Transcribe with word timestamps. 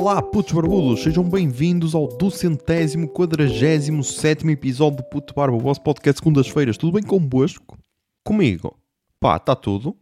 Olá, 0.00 0.22
putos 0.22 0.54
barbudos, 0.54 1.02
sejam 1.02 1.22
bem-vindos 1.22 1.94
ao 1.94 2.08
duzentésimo, 2.08 3.06
quadragésimo, 3.06 4.02
sétimo 4.02 4.50
episódio 4.50 4.96
do 4.96 5.04
Puto 5.04 5.34
Barba, 5.34 5.54
o 5.54 5.60
vosso 5.60 5.82
podcast 5.82 6.20
segundas-feiras. 6.20 6.78
Tudo 6.78 6.94
bem 6.94 7.02
convosco? 7.02 7.78
Comigo? 8.24 8.78
Pá, 9.20 9.36
está 9.36 9.54
tudo. 9.54 9.94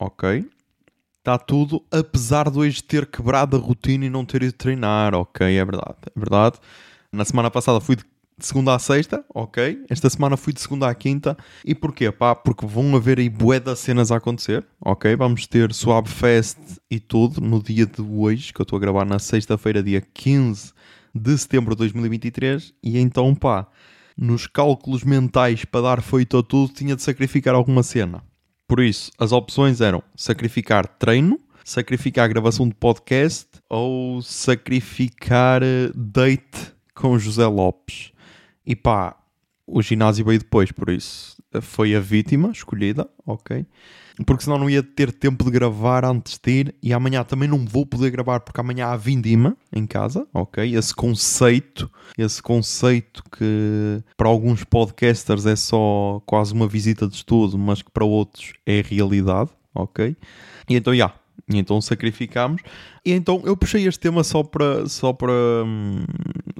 Ok. 0.00 0.48
Está 1.18 1.36
tudo, 1.36 1.84
apesar 1.90 2.50
de 2.50 2.58
hoje 2.58 2.82
ter 2.82 3.04
quebrado 3.04 3.54
a 3.54 3.60
rotina 3.60 4.06
e 4.06 4.10
não 4.10 4.24
ter 4.24 4.44
ido 4.44 4.54
treinar. 4.54 5.14
Ok, 5.14 5.46
é 5.46 5.62
verdade, 5.62 5.98
é 6.06 6.18
verdade. 6.18 6.58
Na 7.12 7.26
semana 7.26 7.50
passada 7.50 7.82
fui 7.82 7.96
de 7.96 8.04
de 8.36 8.46
segunda 8.46 8.74
a 8.74 8.78
sexta, 8.78 9.24
ok? 9.32 9.84
Esta 9.88 10.10
semana 10.10 10.36
fui 10.36 10.52
de 10.52 10.60
segunda 10.60 10.88
à 10.88 10.94
quinta. 10.94 11.36
E 11.64 11.74
porquê? 11.74 12.10
Pá, 12.10 12.34
porque 12.34 12.66
vão 12.66 12.96
haver 12.96 13.18
aí 13.18 13.28
bué 13.28 13.60
das 13.60 13.78
cenas 13.78 14.10
a 14.10 14.16
acontecer, 14.16 14.66
ok? 14.80 15.14
Vamos 15.16 15.46
ter 15.46 15.72
Suave 15.72 16.08
Fest 16.08 16.58
e 16.90 16.98
tudo 16.98 17.40
no 17.40 17.62
dia 17.62 17.86
de 17.86 18.02
hoje, 18.02 18.52
que 18.52 18.60
eu 18.60 18.64
estou 18.64 18.76
a 18.76 18.80
gravar 18.80 19.04
na 19.04 19.18
sexta-feira, 19.18 19.82
dia 19.82 20.00
15 20.00 20.72
de 21.14 21.38
setembro 21.38 21.74
de 21.74 21.78
2023. 21.78 22.74
E 22.82 22.98
então, 22.98 23.34
pá, 23.34 23.68
nos 24.16 24.46
cálculos 24.46 25.04
mentais 25.04 25.64
para 25.64 25.82
dar 25.82 26.02
feito 26.02 26.36
a 26.36 26.42
tudo, 26.42 26.72
tinha 26.72 26.96
de 26.96 27.02
sacrificar 27.02 27.54
alguma 27.54 27.82
cena. 27.82 28.22
Por 28.66 28.80
isso, 28.80 29.12
as 29.18 29.30
opções 29.30 29.80
eram 29.80 30.02
sacrificar 30.16 30.86
treino, 30.86 31.38
sacrificar 31.64 32.24
a 32.24 32.28
gravação 32.28 32.66
de 32.68 32.74
podcast 32.74 33.48
ou 33.68 34.20
sacrificar 34.22 35.62
eh, 35.62 35.90
date 35.94 36.74
com 36.94 37.18
José 37.18 37.46
Lopes. 37.46 38.13
E 38.66 38.74
pá, 38.74 39.16
o 39.66 39.80
ginásio 39.82 40.24
veio 40.24 40.38
depois, 40.38 40.70
por 40.72 40.90
isso 40.90 41.34
foi 41.60 41.94
a 41.94 42.00
vítima 42.00 42.50
escolhida, 42.50 43.08
ok? 43.26 43.64
Porque 44.26 44.44
senão 44.44 44.58
não 44.58 44.70
ia 44.70 44.82
ter 44.82 45.12
tempo 45.12 45.44
de 45.44 45.50
gravar 45.50 46.04
antes 46.04 46.38
de 46.38 46.50
ir 46.50 46.74
e 46.82 46.92
amanhã 46.92 47.24
também 47.24 47.48
não 47.48 47.64
vou 47.66 47.84
poder 47.84 48.10
gravar 48.10 48.40
porque 48.40 48.60
amanhã 48.60 48.86
há 48.86 48.96
vindima 48.96 49.56
em 49.72 49.86
casa, 49.86 50.26
ok? 50.32 50.76
Esse 50.76 50.94
conceito, 50.94 51.90
esse 52.16 52.40
conceito 52.40 53.24
que 53.36 54.02
para 54.16 54.28
alguns 54.28 54.62
podcasters 54.62 55.46
é 55.46 55.56
só 55.56 56.22
quase 56.26 56.52
uma 56.52 56.68
visita 56.68 57.08
de 57.08 57.16
estudo, 57.16 57.58
mas 57.58 57.82
que 57.82 57.90
para 57.90 58.04
outros 58.04 58.52
é 58.64 58.82
realidade, 58.82 59.50
ok? 59.74 60.16
E 60.68 60.76
então, 60.76 60.92
já, 60.92 60.96
yeah, 60.96 61.14
e 61.48 61.58
então 61.58 61.80
sacrificámos. 61.80 62.62
E 63.04 63.12
então 63.12 63.42
eu 63.44 63.56
puxei 63.56 63.86
este 63.86 64.00
tema 64.00 64.22
só 64.22 64.44
para 64.44 64.86
só 64.86 65.12
para 65.12 65.32
hum, 65.66 66.04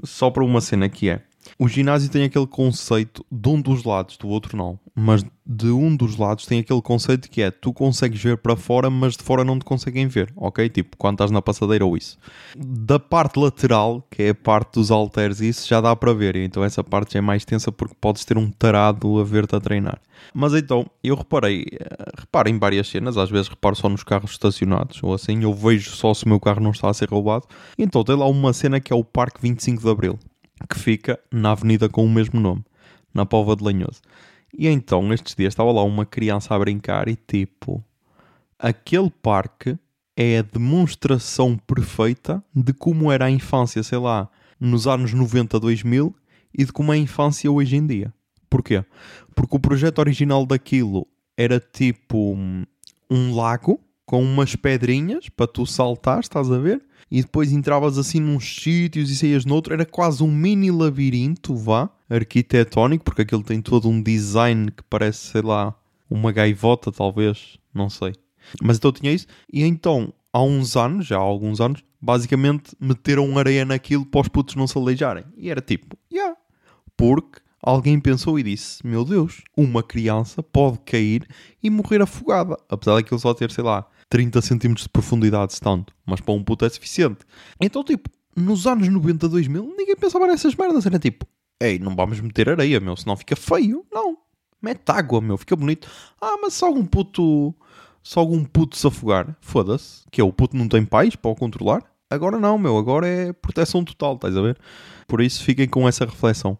só 0.03 0.29
para 0.29 0.43
uma 0.43 0.59
cena 0.59 0.89
que 0.89 1.09
é 1.09 1.21
o 1.57 1.67
ginásio 1.67 2.09
tem 2.09 2.23
aquele 2.23 2.47
conceito 2.47 3.25
de 3.31 3.49
um 3.49 3.61
dos 3.61 3.83
lados, 3.83 4.17
do 4.17 4.27
outro 4.27 4.57
não. 4.57 4.79
Mas 4.93 5.25
de 5.45 5.67
um 5.67 5.95
dos 5.95 6.17
lados 6.17 6.45
tem 6.45 6.59
aquele 6.59 6.81
conceito 6.81 7.29
que 7.29 7.41
é 7.41 7.51
tu 7.51 7.71
consegues 7.73 8.21
ver 8.21 8.37
para 8.37 8.55
fora, 8.55 8.89
mas 8.89 9.15
de 9.15 9.23
fora 9.23 9.43
não 9.43 9.59
te 9.59 9.65
conseguem 9.65 10.07
ver, 10.07 10.33
ok? 10.35 10.67
Tipo, 10.69 10.97
quando 10.97 11.15
estás 11.15 11.31
na 11.31 11.41
passadeira 11.41 11.85
ou 11.85 11.95
isso. 11.95 12.17
Da 12.57 12.97
parte 12.97 13.37
lateral, 13.37 14.05
que 14.09 14.23
é 14.23 14.29
a 14.29 14.35
parte 14.35 14.73
dos 14.73 14.89
halteres, 14.91 15.41
isso 15.41 15.67
já 15.67 15.81
dá 15.81 15.95
para 15.95 16.13
ver. 16.13 16.35
Então 16.37 16.63
essa 16.63 16.83
parte 16.83 17.13
já 17.13 17.19
é 17.19 17.21
mais 17.21 17.45
tensa 17.45 17.71
porque 17.71 17.95
podes 17.99 18.25
ter 18.25 18.37
um 18.37 18.49
tarado 18.49 19.19
a 19.19 19.23
ver-te 19.23 19.55
a 19.55 19.59
treinar. 19.59 20.01
Mas 20.33 20.53
então, 20.53 20.85
eu 21.03 21.15
reparei, 21.15 21.65
eh, 21.73 22.11
reparo 22.17 22.49
em 22.49 22.57
várias 22.57 22.87
cenas, 22.87 23.17
às 23.17 23.29
vezes 23.29 23.47
reparo 23.47 23.75
só 23.75 23.89
nos 23.89 24.03
carros 24.03 24.31
estacionados, 24.31 24.99
ou 25.03 25.13
assim, 25.13 25.43
eu 25.43 25.53
vejo 25.53 25.91
só 25.91 26.13
se 26.13 26.25
o 26.25 26.29
meu 26.29 26.39
carro 26.39 26.61
não 26.61 26.71
está 26.71 26.89
a 26.89 26.93
ser 26.93 27.09
roubado. 27.09 27.45
Então 27.77 28.03
tem 28.03 28.15
lá 28.15 28.25
uma 28.25 28.53
cena 28.53 28.79
que 28.79 28.91
é 28.91 28.95
o 28.95 29.03
Parque 29.03 29.41
25 29.41 29.81
de 29.83 29.89
Abril 29.89 30.19
que 30.69 30.79
fica 30.79 31.19
na 31.31 31.51
avenida 31.51 31.89
com 31.89 32.05
o 32.05 32.09
mesmo 32.09 32.39
nome, 32.39 32.63
na 33.13 33.25
Pova 33.25 33.55
de 33.55 33.63
Lanhoso. 33.63 34.01
E 34.57 34.67
então, 34.67 35.13
estes 35.13 35.35
dias, 35.35 35.51
estava 35.51 35.71
lá 35.71 35.83
uma 35.83 36.05
criança 36.05 36.55
a 36.55 36.59
brincar 36.59 37.07
e 37.07 37.15
tipo, 37.15 37.83
aquele 38.57 39.09
parque 39.09 39.77
é 40.15 40.39
a 40.39 40.41
demonstração 40.41 41.57
perfeita 41.57 42.43
de 42.53 42.73
como 42.73 43.11
era 43.11 43.25
a 43.25 43.31
infância, 43.31 43.83
sei 43.83 43.97
lá, 43.97 44.29
nos 44.59 44.87
anos 44.87 45.13
90, 45.13 45.59
2000 45.59 46.15
e 46.57 46.63
de 46.63 46.71
como 46.71 46.93
é 46.93 46.95
a 46.95 46.99
infância 46.99 47.51
hoje 47.51 47.75
em 47.75 47.85
dia. 47.85 48.13
Porquê? 48.49 48.83
Porque 49.35 49.55
o 49.57 49.59
projeto 49.59 49.99
original 49.99 50.45
daquilo 50.45 51.05
era 51.37 51.59
tipo 51.59 52.37
um 53.09 53.35
lago 53.35 53.79
com 54.05 54.23
umas 54.23 54.55
pedrinhas 54.55 55.27
para 55.27 55.47
tu 55.47 55.65
saltar, 55.65 56.21
estás 56.21 56.49
a 56.49 56.57
ver? 56.57 56.81
E 57.09 57.21
depois 57.21 57.51
entravas 57.51 57.97
assim 57.97 58.19
nos 58.19 58.61
sítios 58.61 59.09
e 59.09 59.15
saías 59.15 59.45
noutro, 59.45 59.73
era 59.73 59.85
quase 59.85 60.23
um 60.23 60.31
mini 60.31 60.71
labirinto, 60.71 61.55
vá, 61.55 61.89
arquitetónico, 62.09 63.03
porque 63.03 63.21
aquilo 63.21 63.43
tem 63.43 63.61
todo 63.61 63.87
um 63.87 64.01
design 64.01 64.71
que 64.71 64.83
parece, 64.83 65.27
sei 65.27 65.41
lá, 65.41 65.75
uma 66.09 66.31
gaivota, 66.31 66.91
talvez, 66.91 67.57
não 67.73 67.89
sei. 67.89 68.13
Mas 68.61 68.77
então 68.77 68.91
tinha 68.91 69.11
isso, 69.11 69.27
e 69.51 69.63
então, 69.63 70.13
há 70.31 70.41
uns 70.41 70.75
anos, 70.75 71.07
já 71.07 71.17
há 71.17 71.21
alguns 71.21 71.61
anos, 71.61 71.83
basicamente 72.01 72.75
meteram 72.79 73.37
areia 73.37 73.65
naquilo 73.65 74.05
para 74.05 74.21
os 74.21 74.27
putos 74.27 74.55
não 74.55 74.67
se 74.67 74.77
aleijarem. 74.77 75.23
E 75.37 75.49
era 75.49 75.61
tipo, 75.61 75.97
yeah, 76.11 76.35
porque 76.95 77.39
alguém 77.61 77.99
pensou 77.99 78.37
e 78.37 78.43
disse: 78.43 78.85
Meu 78.85 79.03
Deus, 79.03 79.41
uma 79.57 79.81
criança 79.81 80.43
pode 80.43 80.79
cair 80.79 81.27
e 81.61 81.69
morrer 81.69 82.01
afogada, 82.01 82.57
apesar 82.69 82.95
daquilo 82.95 83.19
só 83.19 83.33
ter, 83.33 83.49
sei 83.51 83.63
lá, 83.63 83.87
30 84.09 84.41
centímetros 84.41 84.83
de 84.83 84.89
profundidade, 84.89 85.53
se 85.53 85.61
tanto. 85.61 85.93
Mas 86.05 86.21
para 86.21 86.33
um 86.33 86.43
puto 86.43 86.65
é 86.65 86.69
suficiente. 86.69 87.19
Então, 87.59 87.83
tipo, 87.83 88.09
nos 88.35 88.67
anos 88.67 88.87
90, 88.87 89.29
2000, 89.29 89.73
ninguém 89.77 89.95
pensava 89.95 90.27
nessas 90.27 90.55
merdas. 90.55 90.85
Era 90.85 90.99
tipo, 90.99 91.25
ei, 91.59 91.79
não 91.79 91.95
vamos 91.95 92.19
meter 92.19 92.49
areia, 92.49 92.79
meu, 92.79 92.95
senão 92.95 93.15
fica 93.15 93.35
feio. 93.35 93.85
Não. 93.91 94.17
Mete 94.61 94.89
água, 94.89 95.21
meu, 95.21 95.37
fica 95.37 95.55
bonito. 95.55 95.87
Ah, 96.21 96.37
mas 96.41 96.53
só 96.53 96.67
algum 96.67 96.85
puto. 96.85 97.53
Só 98.01 98.19
algum 98.19 98.43
puto 98.43 98.77
se 98.77 98.85
afogar. 98.85 99.35
Foda-se. 99.41 100.03
Que 100.11 100.21
é 100.21 100.23
o 100.23 100.31
puto 100.31 100.55
não 100.55 100.67
tem 100.67 100.85
pais 100.85 101.15
para 101.15 101.31
o 101.31 101.35
controlar. 101.35 101.83
Agora 102.09 102.39
não, 102.39 102.57
meu. 102.57 102.77
Agora 102.77 103.07
é 103.07 103.33
proteção 103.33 103.83
total, 103.83 104.15
estás 104.15 104.37
a 104.37 104.41
ver? 104.41 104.57
Por 105.07 105.21
isso 105.21 105.43
fiquem 105.43 105.67
com 105.67 105.87
essa 105.87 106.05
reflexão. 106.05 106.57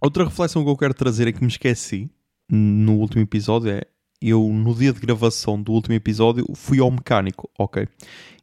Outra 0.00 0.24
reflexão 0.24 0.64
que 0.64 0.70
eu 0.70 0.76
quero 0.76 0.94
trazer 0.94 1.28
é 1.28 1.32
que 1.32 1.42
me 1.42 1.48
esqueci 1.48 2.10
no 2.50 2.94
último 2.94 3.22
episódio 3.22 3.70
é 3.70 3.82
eu 4.20 4.48
no 4.48 4.74
dia 4.74 4.92
de 4.92 5.00
gravação 5.00 5.60
do 5.60 5.72
último 5.72 5.94
episódio 5.94 6.46
fui 6.54 6.80
ao 6.80 6.90
mecânico, 6.90 7.50
ok? 7.58 7.86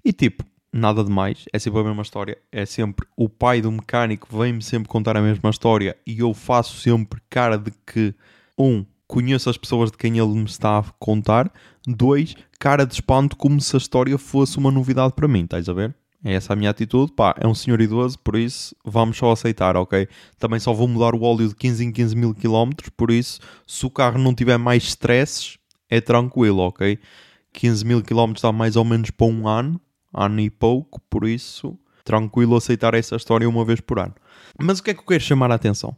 E 0.04 0.12
tipo, 0.12 0.44
nada 0.72 1.04
de 1.04 1.12
mais, 1.12 1.46
é 1.54 1.60
sempre 1.60 1.80
a 1.80 1.84
mesma 1.84 2.02
história, 2.02 2.38
é 2.52 2.66
sempre 2.66 3.06
o 3.16 3.30
pai 3.30 3.62
do 3.62 3.72
mecânico 3.72 4.28
vem-me 4.36 4.62
sempre 4.62 4.90
contar 4.90 5.16
a 5.16 5.22
mesma 5.22 5.50
história 5.50 5.96
e 6.06 6.20
eu 6.20 6.34
faço 6.34 6.78
sempre 6.80 7.22
cara 7.30 7.58
de 7.58 7.72
que, 7.86 8.14
um, 8.58 8.86
conheço 9.08 9.50
as 9.50 9.58
pessoas 9.58 9.92
de 9.92 9.98
quem 9.98 10.18
ele 10.18 10.34
me 10.34 10.46
está 10.46 10.80
a 10.80 10.84
contar, 10.98 11.52
dois, 11.86 12.36
cara 12.60 12.86
de 12.86 12.94
espanto 12.94 13.36
como 13.36 13.62
se 13.62 13.76
a 13.76 13.78
história 13.78 14.18
fosse 14.18 14.58
uma 14.58 14.72
novidade 14.72 15.14
para 15.14 15.28
mim, 15.28 15.44
estás 15.44 15.70
a 15.70 15.74
ver? 15.74 15.96
É 16.24 16.34
essa 16.34 16.54
a 16.54 16.56
minha 16.56 16.70
atitude. 16.70 17.12
Pá, 17.12 17.36
é 17.38 17.46
um 17.46 17.54
senhor 17.54 17.82
idoso, 17.82 18.18
por 18.18 18.38
isso 18.38 18.74
vamos 18.84 19.18
só 19.18 19.32
aceitar, 19.32 19.76
ok? 19.76 20.08
Também 20.40 20.60
só 20.60 20.74
vou 20.74 20.88
mudar 20.88 21.14
o 21.14 21.22
óleo 21.22 21.50
de 21.50 21.56
15 21.56 21.84
em 21.84 21.92
15 21.92 22.16
mil 22.16 22.34
quilómetros, 22.34 22.90
por 22.96 23.12
isso, 23.12 23.42
se 23.68 23.86
o 23.86 23.90
carro 23.90 24.18
não 24.18 24.34
tiver 24.34 24.58
mais 24.58 24.84
stresses, 24.84 25.58
é 25.90 26.02
tranquilo, 26.02 26.60
ok? 26.60 27.00
15 27.54 27.86
mil 27.86 28.02
km 28.02 28.34
dá 28.42 28.52
mais 28.52 28.76
ou 28.76 28.84
menos 28.84 29.12
para 29.12 29.28
um 29.28 29.48
ano, 29.48 29.80
ano 30.14 30.40
e 30.40 30.50
pouco, 30.50 31.00
por 31.10 31.28
isso 31.28 31.78
tranquilo 32.04 32.56
aceitar 32.56 32.94
essa 32.94 33.16
história 33.16 33.48
uma 33.48 33.64
vez 33.64 33.80
por 33.80 34.00
ano. 34.00 34.14
Mas 34.60 34.80
o 34.80 34.84
que 34.84 34.92
é 34.92 34.94
que 34.94 35.00
eu 35.00 35.06
quero 35.06 35.24
chamar 35.24 35.52
a 35.52 35.56
atenção? 35.56 35.96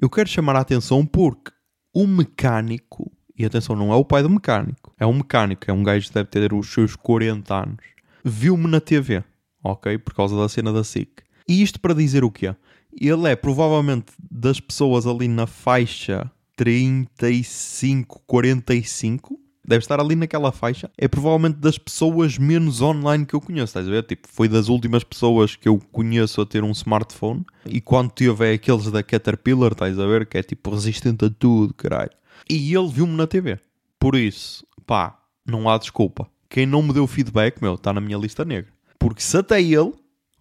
Eu 0.00 0.08
quero 0.08 0.28
chamar 0.28 0.56
a 0.56 0.60
atenção 0.60 1.04
porque 1.04 1.52
o 1.94 2.06
mecânico, 2.06 3.12
e 3.38 3.44
atenção, 3.44 3.76
não 3.76 3.92
é 3.92 3.96
o 3.96 4.04
pai 4.04 4.22
do 4.22 4.30
mecânico, 4.30 4.92
é 4.98 5.06
um 5.06 5.12
mecânico, 5.12 5.64
é 5.68 5.72
um 5.72 5.82
gajo 5.82 6.08
que 6.08 6.14
deve 6.14 6.28
ter 6.28 6.52
os 6.52 6.72
seus 6.72 6.96
40 6.96 7.54
anos, 7.54 7.84
viu-me 8.24 8.66
na 8.66 8.80
TV, 8.80 9.22
ok? 9.62 9.98
Por 9.98 10.14
causa 10.14 10.36
da 10.36 10.48
cena 10.48 10.72
da 10.72 10.82
SIC. 10.82 11.22
E 11.48 11.62
isto 11.62 11.78
para 11.78 11.94
dizer 11.94 12.24
o 12.24 12.30
quê? 12.30 12.54
Ele 12.98 13.28
é 13.28 13.36
provavelmente 13.36 14.12
das 14.18 14.60
pessoas 14.60 15.06
ali 15.06 15.28
na 15.28 15.46
faixa 15.46 16.30
35, 16.56 18.22
45. 18.26 19.38
Deve 19.66 19.82
estar 19.82 19.98
ali 19.98 20.14
naquela 20.14 20.52
faixa. 20.52 20.90
É 20.98 21.08
provavelmente 21.08 21.56
das 21.56 21.78
pessoas 21.78 22.36
menos 22.36 22.82
online 22.82 23.24
que 23.24 23.34
eu 23.34 23.40
conheço, 23.40 23.64
estás 23.64 23.88
a 23.88 23.90
ver? 23.90 24.02
Tipo, 24.02 24.28
foi 24.28 24.46
das 24.46 24.68
últimas 24.68 25.02
pessoas 25.02 25.56
que 25.56 25.66
eu 25.66 25.80
conheço 25.90 26.40
a 26.40 26.46
ter 26.46 26.62
um 26.62 26.70
smartphone. 26.70 27.44
E 27.64 27.80
quando 27.80 28.10
tive 28.10 28.50
é 28.50 28.52
aqueles 28.52 28.90
da 28.90 29.02
Caterpillar, 29.02 29.72
estás 29.72 29.98
a 29.98 30.06
ver? 30.06 30.26
Que 30.26 30.38
é 30.38 30.42
tipo 30.42 30.70
resistente 30.70 31.24
a 31.24 31.30
tudo, 31.30 31.72
caralho. 31.72 32.10
E 32.48 32.74
ele 32.74 32.88
viu-me 32.88 33.16
na 33.16 33.26
TV. 33.26 33.58
Por 33.98 34.14
isso, 34.14 34.66
pá, 34.86 35.18
não 35.46 35.68
há 35.68 35.78
desculpa. 35.78 36.28
Quem 36.50 36.66
não 36.66 36.82
me 36.82 36.92
deu 36.92 37.06
feedback, 37.06 37.60
meu, 37.62 37.74
está 37.74 37.90
na 37.90 38.02
minha 38.02 38.18
lista 38.18 38.44
negra. 38.44 38.70
Porque 38.98 39.22
se 39.22 39.36
até 39.36 39.62
ele, 39.62 39.92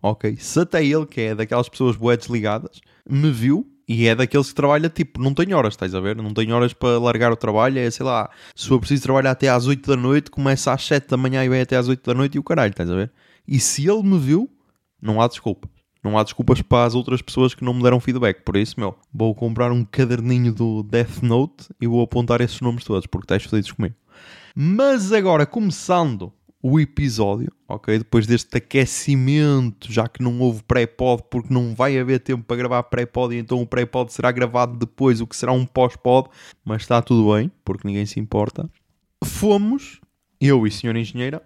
ok, 0.01 0.36
se 0.38 0.60
até 0.60 0.86
ele, 0.86 1.06
que 1.06 1.21
é 1.21 1.36
daquelas 1.36 1.69
pessoas 1.69 1.95
boas 1.95 2.18
desligadas, 2.18 2.81
me 3.10 3.31
viu, 3.31 3.65
e 3.88 4.07
é 4.07 4.15
daqueles 4.15 4.50
que 4.50 4.56
trabalha 4.56 4.89
tipo, 4.89 5.21
não 5.21 5.33
tem 5.33 5.53
horas, 5.53 5.74
estás 5.74 5.94
a 5.94 6.00
ver? 6.00 6.15
Não 6.15 6.33
tem 6.33 6.51
horas 6.53 6.74
para 6.74 6.97
largar 7.00 7.31
o 7.31 7.35
trabalho. 7.35 7.80
É 7.80 7.89
sei 7.91 8.06
lá, 8.06 8.30
se 8.56 8.68
for 8.68 8.80
preciso 8.80 9.03
trabalhar 9.03 9.31
até 9.31 9.50
às 9.50 9.68
8 9.68 9.89
da 9.89 9.95
noite, 9.95 10.31
começa 10.31 10.71
às 10.71 10.85
7 10.85 11.09
da 11.09 11.18
manhã 11.18 11.44
e 11.44 11.50
vai 11.50 11.62
até 11.62 11.75
às 11.75 11.88
8 11.88 12.06
da 12.06 12.13
noite 12.13 12.35
e 12.35 12.39
o 12.39 12.44
caralho, 12.44 12.71
estás 12.71 12.89
a 12.89 12.95
ver? 12.95 13.12
E 13.47 13.59
se 13.59 13.88
ele 13.88 14.03
me 14.03 14.18
viu, 14.18 14.50
não 15.01 15.21
há 15.21 15.27
desculpas. 15.27 15.69
Não 16.03 16.18
há 16.18 16.24
desculpas 16.24 16.62
para 16.62 16.85
as 16.85 16.95
outras 16.95 17.21
pessoas 17.21 17.56
que 17.56 17.63
não 17.63 17.74
me 17.74 17.81
deram 17.81 18.00
feedback. 18.00 18.41
Por 18.44 18.57
isso, 18.57 18.77
meu, 18.77 18.95
vou 19.13 19.33
comprar 19.33 19.71
um 19.71 19.86
caderninho 19.86 20.53
do 20.53 20.83
Death 20.83 21.21
Note 21.21 21.69
e 21.79 21.88
vou 21.88 22.01
apontar 22.01 22.41
esses 22.41 22.59
nomes 22.59 22.83
todos, 22.83 23.07
porque 23.07 23.25
estás 23.25 23.44
felizes 23.44 23.71
comigo. 23.71 23.95
Mas 24.53 25.13
agora, 25.13 25.45
começando 25.45 26.31
o 26.65 26.80
episódio, 26.80 27.51
ok? 27.68 27.98
Depois 27.98 28.25
deste 28.25 28.56
aquecimento, 28.56 29.92
já 29.92 30.07
que 30.07 30.24
não 30.24 30.39
houve 30.39 30.63
pré-pod, 30.63 31.21
porque 31.30 31.54
não 31.54 31.75
vai 31.75 32.00
haver 32.00 32.21
tempo 32.21 32.42
para 32.45 32.56
gravar 32.56 32.83
pré-pod, 32.83 33.36
então 33.36 33.62
o 33.62 33.68
pré-pod 33.68 34.13
será 34.13 34.31
gravado 34.31 34.77
depois, 34.77 35.19
o 35.19 35.27
que 35.27 35.36
será 35.36 35.51
um 35.51 35.65
pós-pod, 35.65 36.30
mas 36.63 36.83
está 36.83 37.01
tudo 37.01 37.33
bem, 37.33 37.51
porque 37.65 37.86
ninguém 37.86 38.06
se 38.06 38.18
importa. 38.18 38.69
Fomos, 39.25 40.00
eu 40.39 40.65
e 40.65 40.69
a 40.69 40.71
senhora 40.71 40.98
engenheira, 40.98 41.44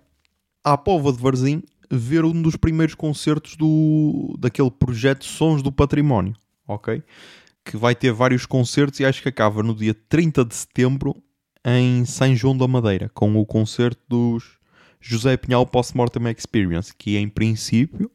à 0.63 0.77
Pova 0.77 1.11
de 1.11 1.17
Varzim 1.17 1.63
ver 1.89 2.23
um 2.23 2.39
dos 2.39 2.55
primeiros 2.55 2.93
concertos 2.93 3.55
do, 3.55 4.35
daquele 4.37 4.69
projeto 4.69 5.25
Sons 5.25 5.63
do 5.63 5.71
Património, 5.71 6.35
ok? 6.67 7.01
Que 7.65 7.75
vai 7.75 7.95
ter 7.95 8.13
vários 8.13 8.45
concertos 8.45 8.99
e 8.99 9.05
acho 9.05 9.23
que 9.23 9.29
acaba 9.29 9.63
no 9.63 9.73
dia 9.73 9.95
30 9.95 10.45
de 10.45 10.53
setembro 10.53 11.15
em 11.65 12.05
São 12.05 12.35
João 12.35 12.55
da 12.55 12.67
Madeira, 12.67 13.09
com 13.15 13.35
o 13.35 13.45
concerto 13.45 14.01
dos 14.07 14.56
José 14.99 15.37
Pinhal 15.37 15.65
Post-Mortem 15.65 16.27
Experience, 16.29 16.93
que 16.95 17.17
em 17.17 17.29
princípio, 17.29 18.11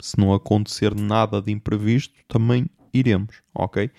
se 0.00 0.18
não 0.18 0.32
acontecer 0.32 0.94
nada 0.94 1.40
de 1.40 1.52
imprevisto, 1.52 2.14
também 2.28 2.66
iremos, 2.92 3.36
ok? 3.54 3.90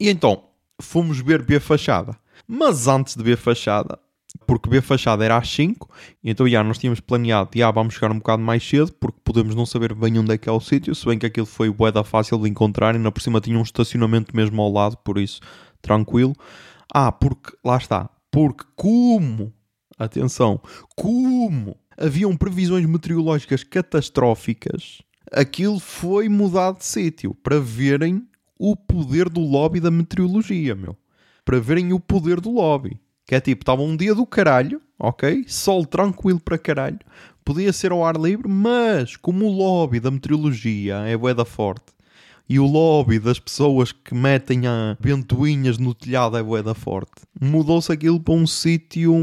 E 0.00 0.08
então, 0.08 0.44
fomos 0.80 1.20
ver 1.20 1.42
B 1.42 1.60
Fachada. 1.60 2.16
Mas 2.46 2.88
antes 2.88 3.16
de 3.16 3.22
ver 3.22 3.36
Fachada, 3.36 3.98
porque 4.46 4.68
B 4.68 4.80
Fachada 4.80 5.24
era 5.24 5.36
às 5.36 5.48
5, 5.48 5.88
e 6.22 6.30
então 6.30 6.48
já 6.48 6.62
nós 6.64 6.78
tínhamos 6.78 7.00
planeado, 7.00 7.50
já 7.54 7.70
vamos 7.70 7.94
chegar 7.94 8.10
um 8.10 8.18
bocado 8.18 8.42
mais 8.42 8.66
cedo, 8.66 8.92
porque 8.94 9.18
podemos 9.22 9.54
não 9.54 9.66
saber 9.66 9.94
bem 9.94 10.18
onde 10.18 10.32
é 10.34 10.38
que 10.38 10.48
é 10.48 10.52
o 10.52 10.60
sítio, 10.60 10.94
se 10.94 11.06
bem 11.06 11.18
que 11.18 11.26
aquilo 11.26 11.46
foi 11.46 11.70
boeda 11.70 12.02
fácil 12.02 12.38
de 12.38 12.48
encontrar, 12.48 12.94
e 12.94 12.98
na 12.98 13.12
por 13.12 13.22
cima 13.22 13.40
tinha 13.40 13.58
um 13.58 13.62
estacionamento 13.62 14.34
mesmo 14.34 14.60
ao 14.60 14.72
lado, 14.72 14.96
por 14.98 15.18
isso, 15.18 15.40
tranquilo. 15.80 16.34
Ah, 16.92 17.12
porque, 17.12 17.56
lá 17.64 17.76
está, 17.76 18.10
porque 18.30 18.64
como, 18.74 19.52
atenção, 20.04 20.60
como 20.96 21.76
haviam 21.96 22.36
previsões 22.36 22.86
meteorológicas 22.86 23.64
catastróficas, 23.64 25.02
aquilo 25.30 25.78
foi 25.78 26.28
mudado 26.28 26.78
de 26.78 26.84
sítio, 26.84 27.34
para 27.34 27.60
verem 27.60 28.26
o 28.58 28.76
poder 28.76 29.28
do 29.28 29.40
lobby 29.40 29.80
da 29.80 29.90
meteorologia, 29.90 30.74
meu. 30.74 30.96
Para 31.44 31.58
verem 31.58 31.92
o 31.92 31.98
poder 31.98 32.40
do 32.40 32.52
lobby. 32.52 33.00
Que 33.26 33.34
é 33.34 33.40
tipo, 33.40 33.62
estava 33.62 33.82
um 33.82 33.96
dia 33.96 34.14
do 34.14 34.26
caralho, 34.26 34.80
ok? 34.98 35.44
Sol 35.48 35.84
tranquilo 35.84 36.40
para 36.40 36.58
caralho. 36.58 37.00
Podia 37.44 37.72
ser 37.72 37.90
ao 37.90 38.04
ar 38.04 38.16
livre, 38.16 38.48
mas 38.48 39.16
como 39.16 39.46
o 39.46 39.50
lobby 39.50 39.98
da 39.98 40.10
meteorologia 40.10 40.98
é 40.98 41.16
boeda 41.16 41.44
forte 41.44 41.92
e 42.48 42.58
o 42.58 42.66
lobby 42.66 43.18
das 43.18 43.38
pessoas 43.38 43.92
que 43.92 44.14
metem 44.14 44.66
a 44.66 44.94
ventoinhas 45.00 45.78
no 45.78 45.94
telhado 45.94 46.36
é 46.36 46.42
boeda 46.42 46.74
forte, 46.74 47.22
mudou-se 47.40 47.90
aquilo 47.90 48.20
para 48.20 48.34
um 48.34 48.46
sítio 48.46 49.14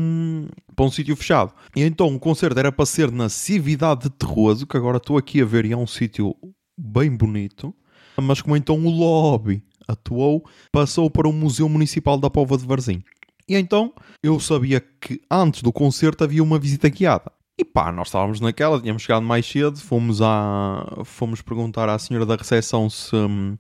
para 0.79 0.85
um 0.85 0.91
sítio 0.91 1.13
fechado. 1.17 1.53
E 1.75 1.83
então 1.83 2.07
o 2.15 2.17
concerto 2.17 2.57
era 2.57 2.71
para 2.71 2.85
ser 2.85 3.11
na 3.11 3.27
Cividade 3.27 4.03
de 4.03 4.09
Terroso, 4.11 4.65
que 4.65 4.77
agora 4.77 4.95
estou 4.95 5.17
aqui 5.17 5.41
a 5.41 5.45
ver 5.45 5.65
e 5.65 5.73
é 5.73 5.77
um 5.77 5.85
sítio 5.85 6.33
bem 6.77 7.13
bonito, 7.13 7.75
mas 8.15 8.41
como 8.41 8.55
então 8.55 8.77
o 8.77 8.89
lobby 8.89 9.61
atuou, 9.85 10.41
passou 10.71 11.09
para 11.09 11.27
o 11.27 11.33
Museu 11.33 11.67
Municipal 11.67 12.17
da 12.17 12.29
Pova 12.29 12.57
de 12.57 12.65
Varzim. 12.65 13.03
E 13.45 13.57
então 13.57 13.93
eu 14.23 14.39
sabia 14.39 14.79
que 14.79 15.19
antes 15.29 15.61
do 15.61 15.73
concerto 15.73 16.23
havia 16.23 16.41
uma 16.41 16.57
visita 16.57 16.87
guiada. 16.87 17.29
E 17.59 17.65
pá, 17.65 17.91
nós 17.91 18.07
estávamos 18.07 18.39
naquela, 18.39 18.79
tínhamos 18.79 19.01
chegado 19.01 19.25
mais 19.25 19.45
cedo, 19.45 19.77
fomos, 19.77 20.21
à, 20.21 21.01
fomos 21.03 21.41
perguntar 21.41 21.89
à 21.89 21.99
senhora 21.99 22.25
da 22.25 22.37
recepção 22.37 22.89
se, 22.89 23.11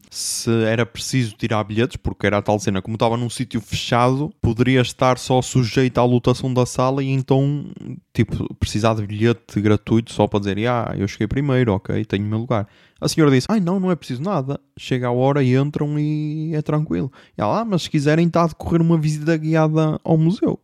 se 0.09 0.49
era 0.63 0.85
preciso 0.85 1.35
tirar 1.35 1.61
bilhetes, 1.65 1.97
porque 1.97 2.25
era 2.25 2.37
a 2.37 2.41
tal 2.41 2.57
cena, 2.59 2.81
como 2.81 2.95
estava 2.95 3.17
num 3.17 3.29
sítio 3.29 3.59
fechado, 3.59 4.33
poderia 4.41 4.79
estar 4.79 5.17
só 5.17 5.41
sujeito 5.41 5.97
à 5.97 6.05
lotação 6.05 6.53
da 6.53 6.65
sala 6.65 7.03
e 7.03 7.09
então, 7.09 7.65
tipo, 8.13 8.55
precisar 8.55 8.93
de 8.93 9.05
bilhete 9.05 9.59
gratuito 9.59 10.13
só 10.13 10.27
para 10.27 10.39
dizer, 10.39 10.65
ah, 10.65 10.95
eu 10.97 11.05
cheguei 11.05 11.27
primeiro, 11.27 11.73
ok, 11.73 12.05
tenho 12.05 12.23
o 12.23 12.29
meu 12.29 12.39
lugar. 12.39 12.69
A 13.01 13.07
senhora 13.09 13.29
disse, 13.33 13.47
ai 13.49 13.59
não, 13.59 13.81
não 13.81 13.91
é 13.91 13.97
preciso 13.97 14.23
nada, 14.23 14.61
chega 14.77 15.07
a 15.07 15.11
hora 15.11 15.43
e 15.43 15.57
entram 15.57 15.99
e 15.99 16.55
é 16.55 16.61
tranquilo. 16.61 17.11
E 17.37 17.41
ela, 17.41 17.59
ah, 17.59 17.65
mas 17.65 17.81
se 17.81 17.89
quiserem 17.89 18.27
está 18.27 18.45
a 18.45 18.47
decorrer 18.47 18.81
uma 18.81 18.97
visita 18.97 19.35
guiada 19.35 19.99
ao 20.05 20.17
museu. 20.17 20.57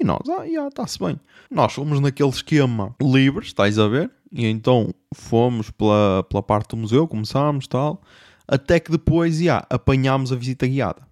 E 0.00 0.04
nós, 0.04 0.28
ah, 0.28 0.46
já, 0.46 0.68
está-se 0.68 0.98
bem. 0.98 1.18
Nós 1.50 1.72
fomos 1.72 1.98
naquele 2.00 2.28
esquema 2.28 2.94
livre, 3.02 3.44
estás 3.44 3.78
a 3.78 3.88
ver? 3.88 4.10
E 4.30 4.46
então 4.46 4.94
fomos 5.14 5.70
pela, 5.70 6.24
pela 6.28 6.42
parte 6.42 6.70
do 6.70 6.76
museu, 6.76 7.08
começámos 7.08 7.66
tal, 7.66 8.00
até 8.46 8.78
que 8.78 8.90
depois, 8.90 9.38
já, 9.38 9.66
apanhámos 9.68 10.32
a 10.32 10.36
visita 10.36 10.66
guiada. 10.66 11.02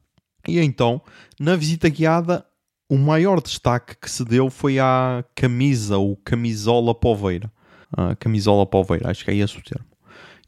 E 0.46 0.60
então, 0.60 1.02
na 1.40 1.56
visita 1.56 1.88
guiada, 1.88 2.46
o 2.88 2.96
maior 2.96 3.42
destaque 3.42 3.96
que 3.96 4.10
se 4.10 4.24
deu 4.24 4.48
foi 4.48 4.78
à 4.78 5.24
camisa, 5.34 5.98
ou 5.98 6.16
camisola 6.16 6.94
poveira. 6.94 7.50
A 7.96 8.14
camisola 8.14 8.64
poveira, 8.64 9.10
acho 9.10 9.24
que 9.24 9.30
é 9.30 9.36
esse 9.36 9.58
o 9.58 9.62
termo. 9.62 9.86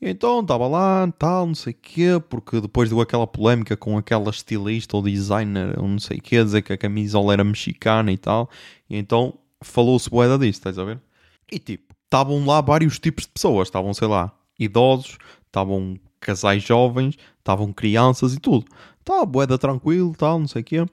E 0.00 0.09
então 0.09 0.41
estava 0.41 0.69
lá, 0.69 1.11
tal, 1.19 1.47
não 1.47 1.55
sei 1.55 1.73
o 1.73 1.77
quê, 1.81 2.23
porque 2.29 2.61
depois 2.61 2.89
deu 2.89 3.00
aquela 3.00 3.27
polémica 3.27 3.77
com 3.77 3.99
aquela 3.99 4.31
estilista 4.31 4.97
ou 4.97 5.03
designer, 5.03 5.79
ou 5.79 5.89
não 5.89 5.99
sei 5.99 6.19
o 6.19 6.23
quê, 6.23 6.43
dizer 6.43 6.62
que 6.62 6.73
a 6.73 6.79
camisola 6.79 7.33
era 7.33 7.43
mexicana 7.43 8.12
e 8.12 8.17
tal. 8.17 8.49
E 8.89 8.97
então 8.97 9.35
falou-se 9.61 10.09
boeda 10.09 10.39
disso, 10.39 10.61
estás 10.61 10.79
a 10.79 10.85
ver? 10.85 11.00
E 11.50 11.59
tipo, 11.59 11.93
estavam 12.05 12.45
lá 12.47 12.61
vários 12.61 12.99
tipos 13.00 13.25
de 13.25 13.31
pessoas, 13.31 13.69
estavam, 13.69 13.93
sei 13.93 14.06
lá, 14.06 14.33
idosos, 14.59 15.19
estavam 15.47 15.99
casais 16.21 16.62
jovens, 16.62 17.17
estavam 17.39 17.73
crianças 17.73 18.35
e 18.35 18.39
tudo. 18.39 18.67
Estava 19.00 19.27
boeda 19.27 19.59
tranquilo, 19.59 20.15
tal, 20.17 20.39
não 20.39 20.47
sei 20.47 20.62
o 20.62 20.65
quê. 20.65 20.87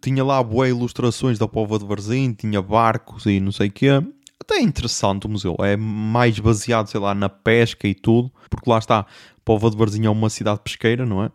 Tinha 0.00 0.24
lá 0.24 0.42
boas 0.42 0.70
ilustrações 0.70 1.38
da 1.38 1.46
Pova 1.46 1.78
de 1.78 1.84
Varzim, 1.84 2.32
tinha 2.32 2.60
barcos 2.60 3.26
e 3.26 3.38
não 3.38 3.52
sei 3.52 3.68
o 3.68 3.72
quê 3.72 4.02
até 4.48 4.60
é 4.60 4.62
interessante 4.62 5.26
o 5.26 5.28
museu. 5.28 5.54
É 5.60 5.76
mais 5.76 6.38
baseado, 6.38 6.86
sei 6.86 6.98
lá, 6.98 7.14
na 7.14 7.28
pesca 7.28 7.86
e 7.86 7.94
tudo, 7.94 8.32
porque 8.48 8.68
lá 8.68 8.78
está, 8.78 9.04
Pova 9.44 9.70
de 9.70 9.76
Varzim 9.76 10.06
é 10.06 10.10
uma 10.10 10.30
cidade 10.30 10.60
pesqueira, 10.64 11.04
não 11.04 11.22
é? 11.22 11.30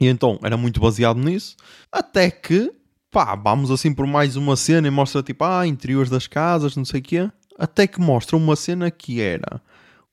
E 0.00 0.06
então 0.06 0.38
era 0.42 0.56
muito 0.56 0.80
baseado 0.80 1.18
nisso, 1.18 1.56
até 1.90 2.30
que, 2.30 2.72
pá, 3.10 3.36
vamos 3.36 3.70
assim 3.70 3.92
por 3.94 4.06
mais 4.06 4.36
uma 4.36 4.56
cena 4.56 4.88
e 4.88 4.90
mostra 4.90 5.22
tipo, 5.22 5.44
ah, 5.44 5.66
interiores 5.66 6.10
das 6.10 6.26
casas, 6.26 6.76
não 6.76 6.84
sei 6.84 7.00
o 7.00 7.02
quê, 7.02 7.30
até 7.56 7.86
que 7.86 8.00
mostra 8.00 8.36
uma 8.36 8.56
cena 8.56 8.90
que 8.90 9.20
era 9.20 9.60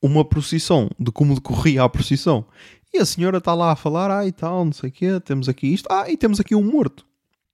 uma 0.00 0.24
procissão, 0.24 0.88
de 0.98 1.10
como 1.10 1.34
decorria 1.34 1.82
a 1.82 1.88
procissão. 1.88 2.46
E 2.94 2.98
a 2.98 3.04
senhora 3.04 3.38
está 3.38 3.54
lá 3.54 3.72
a 3.72 3.76
falar, 3.76 4.10
ah, 4.10 4.26
e 4.26 4.32
tal, 4.32 4.64
não 4.64 4.72
sei 4.72 4.88
o 4.90 4.92
quê, 4.92 5.20
temos 5.20 5.48
aqui 5.48 5.72
isto, 5.72 5.88
ah, 5.90 6.08
e 6.08 6.16
temos 6.16 6.38
aqui 6.38 6.54
um 6.54 6.62
morto. 6.62 7.04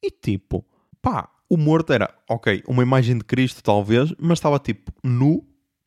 E 0.02 0.10
tipo, 0.10 0.64
pá, 1.00 1.28
o 1.52 1.56
morto 1.58 1.92
era, 1.92 2.08
ok, 2.26 2.62
uma 2.66 2.82
imagem 2.82 3.18
de 3.18 3.24
Cristo 3.24 3.62
talvez, 3.62 4.14
mas 4.18 4.38
estava 4.38 4.58
tipo 4.58 4.90
nu, 5.04 5.44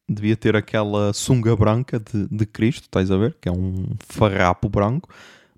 devia 0.08 0.38
ter 0.38 0.56
aquela 0.56 1.12
sunga 1.12 1.56
branca 1.56 2.00
de, 2.00 2.28
de 2.28 2.46
Cristo, 2.46 2.84
estás 2.84 3.10
a 3.10 3.18
ver? 3.18 3.36
Que 3.42 3.50
é 3.50 3.52
um 3.52 3.96
farrapo 4.08 4.70
branco, 4.70 5.10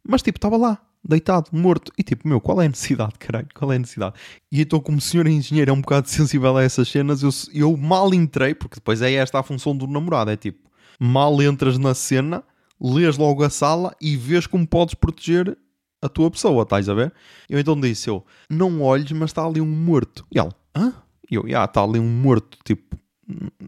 mas 0.01 0.21
tipo 0.21 0.37
estava 0.37 0.55
lá, 0.55 0.81
deitado, 1.03 1.49
morto. 1.51 1.91
E 1.97 2.03
tipo, 2.03 2.25
meu, 2.25 2.39
qual 2.39 2.61
é 2.61 2.67
a 2.67 2.69
necessidade, 2.69 3.15
caralho? 3.19 3.49
Qual 3.53 3.69
é 3.69 3.75
a 3.75 3.79
necessidade? 3.79 4.15
E 4.49 4.61
então, 4.61 4.79
como 4.79 4.97
o 4.97 5.01
senhor 5.01 5.27
engenheiro 5.27 5.71
é 5.71 5.73
um 5.73 5.81
bocado 5.81 6.07
sensível 6.07 6.55
a 6.55 6.63
essas 6.63 6.87
cenas, 6.87 7.21
eu, 7.21 7.29
eu 7.53 7.75
mal 7.75 8.13
entrei, 8.13 8.55
porque 8.55 8.75
depois 8.75 9.01
é 9.01 9.11
esta 9.11 9.39
a 9.39 9.43
função 9.43 9.75
do 9.75 9.87
namorado: 9.87 10.31
é 10.31 10.37
tipo, 10.37 10.69
mal 10.97 11.41
entras 11.41 11.77
na 11.77 11.93
cena, 11.93 12.45
lês 12.79 13.17
logo 13.17 13.43
a 13.43 13.49
sala 13.49 13.93
e 13.99 14.15
vês 14.15 14.47
como 14.47 14.65
podes 14.65 14.95
proteger 14.95 15.57
a 16.01 16.09
tua 16.09 16.29
pessoa, 16.29 16.63
estás 16.63 16.87
a 16.89 16.93
ver? 16.93 17.13
Eu 17.49 17.59
então 17.59 17.79
disse 17.79 18.09
eu, 18.09 18.25
não 18.49 18.81
olhes, 18.81 19.11
mas 19.11 19.29
está 19.29 19.45
ali 19.45 19.61
um 19.61 19.67
morto. 19.67 20.25
E 20.31 20.39
ela, 20.39 20.53
hã? 20.75 20.93
E 21.29 21.35
eu, 21.35 21.47
já, 21.47 21.65
está 21.65 21.83
ali 21.83 21.99
um 21.99 22.09
morto, 22.09 22.57
tipo, 22.63 22.97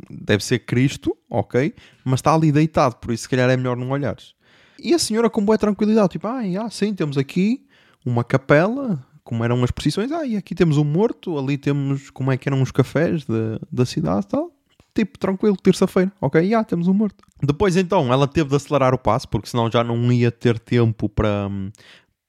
deve 0.10 0.44
ser 0.44 0.60
Cristo, 0.60 1.16
ok, 1.30 1.74
mas 2.06 2.20
está 2.20 2.34
ali 2.34 2.52
deitado, 2.52 2.96
por 2.96 3.14
isso 3.14 3.24
se 3.24 3.30
calhar 3.30 3.50
é 3.50 3.58
melhor 3.58 3.76
não 3.76 3.90
olhares. 3.90 4.34
E 4.82 4.94
a 4.94 5.00
senhora 5.00 5.30
com 5.30 5.44
boa 5.44 5.58
tranquilidade, 5.58 6.10
tipo, 6.10 6.28
ah, 6.28 6.42
já, 6.50 6.70
sim, 6.70 6.94
temos 6.94 7.18
aqui 7.18 7.66
uma 8.06 8.24
capela, 8.24 9.06
como 9.24 9.44
eram 9.44 9.62
as 9.64 9.72
posições, 9.72 10.12
ah, 10.12 10.26
e 10.26 10.38
aqui 10.38 10.56
temos 10.56 10.78
um 10.78 10.86
morto, 10.86 11.38
ali 11.38 11.58
temos 11.58 12.10
como 12.10 12.32
é 12.32 12.38
que 12.38 12.48
eram 12.48 12.62
os 12.62 12.72
cafés 12.72 13.26
de, 13.26 13.60
da 13.72 13.86
cidade 13.86 14.28
tal. 14.28 14.52
Tipo, 14.96 15.20
tranquilo, 15.20 15.56
terça-feira, 15.56 16.12
ok, 16.20 16.50
já, 16.50 16.64
temos 16.64 16.88
um 16.88 16.94
morto. 16.94 17.24
Depois 17.42 17.78
então, 17.78 18.12
ela 18.12 18.28
teve 18.28 18.50
de 18.50 18.56
acelerar 18.56 18.94
o 18.94 18.98
passo, 18.98 19.28
porque 19.28 19.48
senão 19.48 19.70
já 19.70 19.84
não 19.84 20.12
ia 20.12 20.32
ter 20.32 20.58
tempo 20.58 21.08
para, 21.08 21.50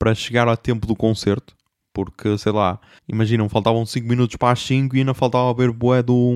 para 0.00 0.14
chegar 0.14 0.48
ao 0.48 0.56
tempo 0.56 0.86
do 0.86 0.96
concerto. 0.96 1.54
Porque, 1.92 2.38
sei 2.38 2.52
lá, 2.52 2.80
imaginam, 3.08 3.48
faltavam 3.48 3.84
5 3.84 4.08
minutos 4.08 4.36
para 4.36 4.52
as 4.52 4.60
5 4.64 4.94
e 4.96 5.00
ainda 5.00 5.12
faltava 5.12 5.52
ver 5.52 5.70
boé 5.72 6.02
do, 6.02 6.34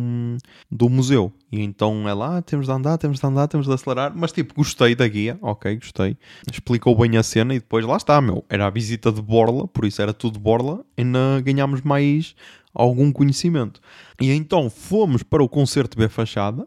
do 0.70 0.90
museu. 0.90 1.32
E 1.50 1.62
então 1.62 2.08
é 2.08 2.12
lá, 2.12 2.42
temos 2.42 2.66
de 2.66 2.72
andar, 2.72 2.98
temos 2.98 3.20
de 3.20 3.26
andar, 3.26 3.46
temos 3.46 3.66
de 3.66 3.72
acelerar. 3.72 4.12
Mas 4.14 4.32
tipo, 4.32 4.52
gostei 4.52 4.94
da 4.94 5.06
guia, 5.06 5.38
ok, 5.40 5.76
gostei. 5.76 6.18
Explicou 6.50 6.96
bem 6.98 7.16
a 7.16 7.22
cena 7.22 7.54
e 7.54 7.60
depois 7.60 7.86
lá 7.86 7.96
está, 7.96 8.20
meu. 8.20 8.44
Era 8.48 8.66
a 8.66 8.70
visita 8.70 9.10
de 9.12 9.22
Borla, 9.22 9.66
por 9.68 9.84
isso 9.84 10.02
era 10.02 10.12
tudo 10.12 10.40
Borla. 10.40 10.84
E 10.98 11.02
ainda 11.02 11.40
ganhámos 11.40 11.80
mais 11.80 12.34
algum 12.74 13.12
conhecimento. 13.12 13.80
E 14.20 14.32
então 14.32 14.68
fomos 14.68 15.22
para 15.22 15.42
o 15.42 15.48
concerto 15.48 15.96
B 15.96 16.08
Fachada. 16.08 16.66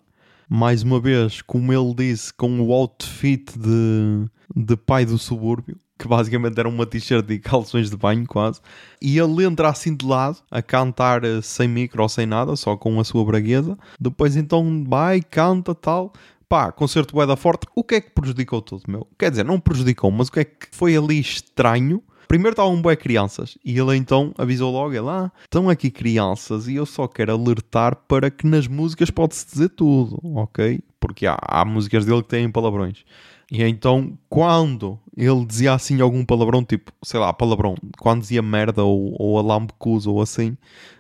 mais 0.50 0.82
uma 0.82 1.00
vez, 1.00 1.42
como 1.42 1.74
ele 1.74 1.94
disse, 1.94 2.34
com 2.34 2.62
o 2.62 2.72
outfit 2.72 3.52
de, 3.58 4.26
de 4.56 4.78
pai 4.78 5.06
do 5.06 5.18
subúrbio, 5.18 5.78
que 5.98 6.08
basicamente 6.08 6.60
era 6.60 6.70
uma 6.70 6.86
t-shirt 6.86 7.30
e 7.30 7.40
calções 7.40 7.90
de 7.90 7.98
banho 7.98 8.26
quase, 8.28 8.62
e 9.02 9.18
ele 9.18 9.46
entra 9.46 9.70
assim 9.70 9.96
de 9.96 10.06
lado, 10.06 10.38
a 10.52 10.62
cantar 10.62 11.24
eh, 11.24 11.42
sem 11.42 11.68
micro 11.68 12.04
ou 12.04 12.10
sem 12.10 12.26
nada, 12.26 12.56
só 12.56 12.76
com 12.78 13.00
a 13.00 13.04
sua 13.04 13.26
braguesa, 13.26 13.78
depois 14.00 14.36
então 14.36 14.84
vai, 14.88 15.22
canta 15.22 15.74
tal, 15.74 16.14
pá, 16.48 16.72
concerto 16.72 17.14
bué 17.14 17.26
da 17.26 17.36
forte, 17.36 17.68
o 17.76 17.84
que 17.84 17.96
é 17.96 18.02
que 18.02 18.12
prejudicou 18.12 18.62
tudo, 18.62 18.84
meu? 18.88 19.08
Quer 19.18 19.32
dizer, 19.32 19.46
não 19.46 19.60
prejudicou, 19.60 20.12
mas 20.12 20.28
o 20.28 20.32
que 20.32 20.40
é 20.40 20.46
que 20.46 20.68
foi 20.72 20.96
ali 20.96 21.20
estranho? 21.20 22.02
Primeiro 22.28 22.52
estavam 22.52 22.82
bué 22.82 22.96
crianças 22.96 23.58
e 23.64 23.80
ele 23.80 23.96
então 23.96 24.34
avisou 24.38 24.72
logo, 24.72 24.94
ele, 24.94 25.08
ah, 25.08 25.32
estão 25.44 25.70
aqui 25.70 25.90
crianças 25.90 26.68
e 26.68 26.76
eu 26.76 26.86
só 26.86 27.08
quero 27.08 27.32
alertar 27.32 27.96
para 28.08 28.30
que 28.30 28.46
nas 28.46 28.68
músicas 28.68 29.10
pode-se 29.10 29.46
dizer 29.46 29.70
tudo, 29.70 30.20
ok? 30.36 30.82
Porque 31.00 31.26
há, 31.26 31.38
há 31.42 31.64
músicas 31.64 32.06
dele 32.06 32.22
que 32.22 32.28
têm 32.28 32.52
palavrões. 32.52 33.06
E 33.52 33.64
então, 33.64 34.18
quando 34.30 35.00
ele 35.16 35.46
dizia 35.46 35.74
assim 35.74 36.02
algum 36.02 36.26
palavrão, 36.26 36.64
tipo, 36.64 36.92
sei 37.04 37.20
lá, 37.20 37.32
palavrão, 37.32 37.76
quando 37.98 38.22
dizia 38.22 38.42
merda 38.42 38.84
ou, 38.84 39.16
ou 39.18 39.40
alambecuso 39.40 40.12
ou 40.12 40.22
assim, 40.22 40.58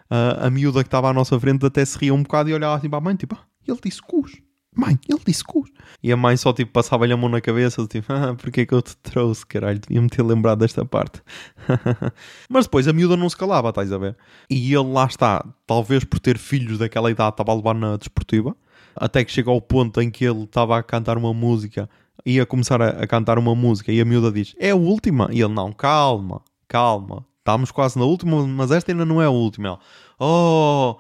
uh, 0.10 0.46
a 0.46 0.50
miúda 0.50 0.82
que 0.84 0.88
estava 0.88 1.10
à 1.10 1.14
nossa 1.14 1.38
frente 1.40 1.66
até 1.66 1.84
se 1.84 1.98
ria 1.98 2.14
um 2.14 2.24
bocado 2.24 2.50
e 2.50 2.54
olhava 2.54 2.76
assim 2.76 2.90
para 2.90 3.00
a 3.00 3.02
mãe, 3.02 3.16
tipo, 3.16 3.36
ah, 3.36 3.44
ele 3.68 3.80
disse 3.84 4.02
cus. 4.02 4.42
Mãe, 4.74 4.98
ele 5.10 5.20
disse 5.26 5.44
cus. 5.44 5.70
E 6.04 6.12
a 6.12 6.16
mãe 6.16 6.38
só 6.38 6.54
tipo 6.54 6.72
passava-lhe 6.72 7.12
a 7.12 7.18
mão 7.18 7.28
na 7.28 7.42
cabeça, 7.42 7.86
tipo, 7.88 8.06
ah, 8.14 8.34
porque 8.36 8.62
é 8.62 8.66
que 8.66 8.74
eu 8.74 8.82
te 8.82 8.96
trouxe, 8.98 9.46
caralho? 9.46 9.80
Devia-me 9.80 10.08
ter 10.08 10.24
lembrado 10.24 10.60
desta 10.60 10.86
parte. 10.86 11.22
Mas 12.48 12.66
depois 12.66 12.88
a 12.88 12.94
miúda 12.94 13.18
não 13.18 13.30
se 13.30 13.36
calava, 13.36 13.70
estás 13.70 13.92
a 13.92 13.98
ver? 13.98 14.16
E 14.50 14.74
ele 14.74 14.90
lá 14.94 15.06
está, 15.06 15.46
talvez 15.66 16.06
por 16.06 16.20
ter 16.20 16.38
filhos 16.38 16.78
daquela 16.78 17.12
idade, 17.12 17.32
estava 17.32 17.52
a 17.52 17.56
levar 17.56 17.76
na 17.76 17.98
desportiva, 17.98 18.56
até 18.96 19.26
que 19.26 19.32
chegou 19.32 19.54
ao 19.54 19.62
ponto 19.62 20.00
em 20.02 20.10
que 20.10 20.24
ele 20.24 20.44
estava 20.44 20.78
a 20.78 20.84
cantar 20.84 21.18
uma 21.18 21.34
música 21.34 21.90
ia 22.26 22.46
começar 22.46 22.82
a, 22.82 22.90
a, 22.90 23.08
cantar 23.08 23.38
uma 23.38 23.56
música 23.56 23.92
e 23.92 24.02
a 24.02 24.06
miúda 24.06 24.32
diz: 24.32 24.56
É 24.60 24.72
a 24.72 24.76
última? 24.76 25.30
E 25.32 25.42
ele: 25.42 25.54
Não, 25.54 25.72
calma, 25.72 26.42
calma, 26.68 27.26
estamos 27.40 27.72
quase 27.72 27.98
na 27.98 28.06
última, 28.06 28.46
mas 28.46 28.72
esta 28.72 28.92
ainda 28.92 29.06
não 29.06 29.22
é 29.22 29.26
a 29.26 29.30
última. 29.30 29.68
Ela, 29.68 29.80
oh! 30.20 30.98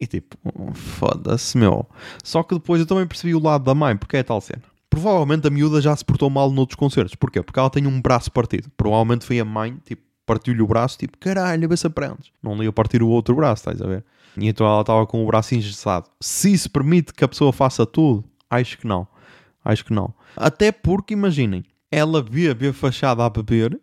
E 0.00 0.06
tipo, 0.06 0.36
foda-se, 0.74 1.58
meu. 1.58 1.86
Só 2.22 2.42
que 2.42 2.54
depois 2.54 2.80
eu 2.80 2.86
também 2.86 3.06
percebi 3.06 3.34
o 3.34 3.42
lado 3.42 3.64
da 3.64 3.74
mãe, 3.74 3.96
porque 3.96 4.16
é 4.16 4.22
tal 4.22 4.40
cena. 4.40 4.62
Provavelmente 4.88 5.46
a 5.46 5.50
miúda 5.50 5.80
já 5.80 5.94
se 5.94 6.04
portou 6.04 6.30
mal 6.30 6.50
noutros 6.50 6.76
concertos. 6.76 7.14
Porquê? 7.14 7.42
Porque 7.42 7.58
ela 7.58 7.68
tem 7.68 7.86
um 7.86 8.00
braço 8.00 8.30
partido. 8.30 8.70
Provavelmente 8.76 9.26
foi 9.26 9.40
a 9.40 9.44
mãe, 9.44 9.76
tipo, 9.84 10.02
partiu-lhe 10.24 10.62
o 10.62 10.66
braço, 10.66 10.98
tipo, 10.98 11.18
caralho, 11.18 11.68
vê 11.68 11.76
se 11.76 11.86
aprendes. 11.86 12.30
Não 12.42 12.62
ia 12.62 12.72
partir 12.72 13.02
o 13.02 13.08
outro 13.08 13.34
braço, 13.34 13.62
estás 13.62 13.82
a 13.82 13.86
ver? 13.86 14.04
E 14.36 14.46
então 14.46 14.66
ela 14.66 14.82
estava 14.82 15.06
com 15.06 15.22
o 15.22 15.26
braço 15.26 15.54
engessado. 15.54 16.06
Se 16.20 16.52
isso 16.52 16.70
permite 16.70 17.12
que 17.12 17.24
a 17.24 17.28
pessoa 17.28 17.52
faça 17.52 17.84
tudo, 17.84 18.24
acho 18.48 18.78
que 18.78 18.86
não. 18.86 19.06
Acho 19.68 19.84
que 19.84 19.92
não. 19.92 20.14
Até 20.34 20.72
porque, 20.72 21.12
imaginem, 21.12 21.62
ela 21.90 22.22
vê, 22.22 22.54
vê 22.54 22.72
fachada 22.72 23.22
a 23.22 23.28
beber 23.28 23.78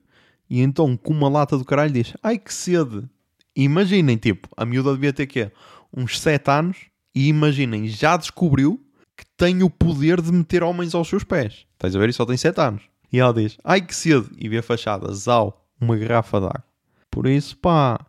e 0.50 0.60
então 0.60 0.98
com 0.98 1.14
uma 1.14 1.30
lata 1.30 1.56
do 1.60 1.64
caralho 1.64 1.94
diz 1.94 2.16
ai 2.24 2.40
que 2.40 2.52
sede. 2.52 3.08
Imaginem, 3.56 4.18
tipo, 4.18 4.50
a 4.58 4.66
miúda 4.66 4.94
devia 4.94 5.14
ter 5.14 5.28
quê? 5.28 5.52
Uns 5.96 6.20
7 6.20 6.50
anos 6.50 6.78
e 7.14 7.28
imaginem, 7.28 7.88
já 7.88 8.18
descobriu 8.18 8.84
que 9.16 9.24
tem 9.38 9.62
o 9.62 9.70
poder 9.70 10.22
de 10.22 10.32
meter 10.32 10.64
homens 10.64 10.96
aos 10.96 11.08
seus 11.08 11.24
pés. 11.24 11.68
Estás 11.74 11.96
a 11.96 12.00
ver? 12.00 12.10
E 12.10 12.14
só 12.14 12.26
tem 12.26 12.36
7 12.36 12.60
anos. 12.60 12.82
E 13.14 13.20
ela 13.20 13.32
diz, 13.32 13.56
ai 13.64 13.80
que 13.80 13.96
sede. 13.96 14.28
E 14.40 14.50
vê 14.50 14.58
a 14.58 14.64
fachada, 14.64 15.14
zau, 15.14 15.70
uma 15.80 15.96
garrafa 15.96 16.40
de 16.40 16.48
água. 16.48 16.64
Por 17.12 17.28
isso, 17.28 17.56
pá, 17.58 18.04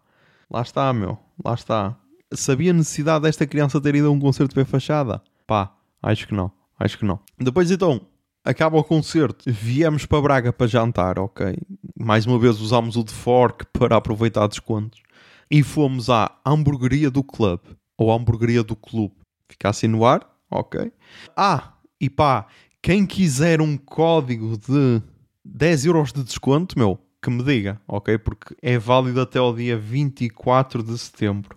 lá 0.50 0.62
está, 0.62 0.90
meu, 0.94 1.18
lá 1.44 1.52
está. 1.52 1.94
Sabia 2.32 2.70
a 2.70 2.74
necessidade 2.74 3.24
desta 3.24 3.46
criança 3.46 3.78
ter 3.82 3.94
ido 3.96 4.08
a 4.08 4.10
um 4.10 4.18
concerto 4.18 4.54
de 4.54 4.62
ver 4.62 4.66
fachada? 4.66 5.22
Pá, 5.46 5.76
acho 6.02 6.26
que 6.26 6.34
não. 6.34 6.50
Acho 6.78 6.98
que 6.98 7.04
não. 7.04 7.18
Depois 7.38 7.70
então, 7.70 8.00
acaba 8.44 8.76
o 8.76 8.84
concerto. 8.84 9.44
Viemos 9.50 10.06
para 10.06 10.20
Braga 10.20 10.52
para 10.52 10.66
jantar, 10.66 11.18
ok. 11.18 11.56
Mais 11.98 12.26
uma 12.26 12.38
vez 12.38 12.60
usámos 12.60 12.96
o 12.96 13.04
de 13.04 13.12
Fork 13.12 13.66
para 13.72 13.96
aproveitar 13.96 14.46
descontos. 14.46 15.02
E 15.50 15.62
fomos 15.62 16.10
à 16.10 16.30
hamburgueria 16.44 17.10
do 17.10 17.22
club. 17.22 17.60
Ou 17.96 18.12
hamburgueria 18.12 18.62
do 18.62 18.76
clube. 18.76 19.14
Fica 19.48 19.70
assim 19.70 19.86
no 19.86 20.04
ar, 20.04 20.28
ok. 20.50 20.92
Ah, 21.36 21.74
e 22.00 22.10
pá, 22.10 22.46
quem 22.82 23.06
quiser 23.06 23.60
um 23.60 23.76
código 23.76 24.58
de 24.58 25.02
10 25.44 25.86
euros 25.86 26.12
de 26.12 26.22
desconto, 26.22 26.78
meu, 26.78 26.98
que 27.22 27.30
me 27.30 27.42
diga, 27.42 27.80
ok? 27.88 28.18
Porque 28.18 28.54
é 28.60 28.76
válido 28.76 29.20
até 29.20 29.40
o 29.40 29.52
dia 29.52 29.78
24 29.78 30.82
de 30.82 30.98
setembro 30.98 31.56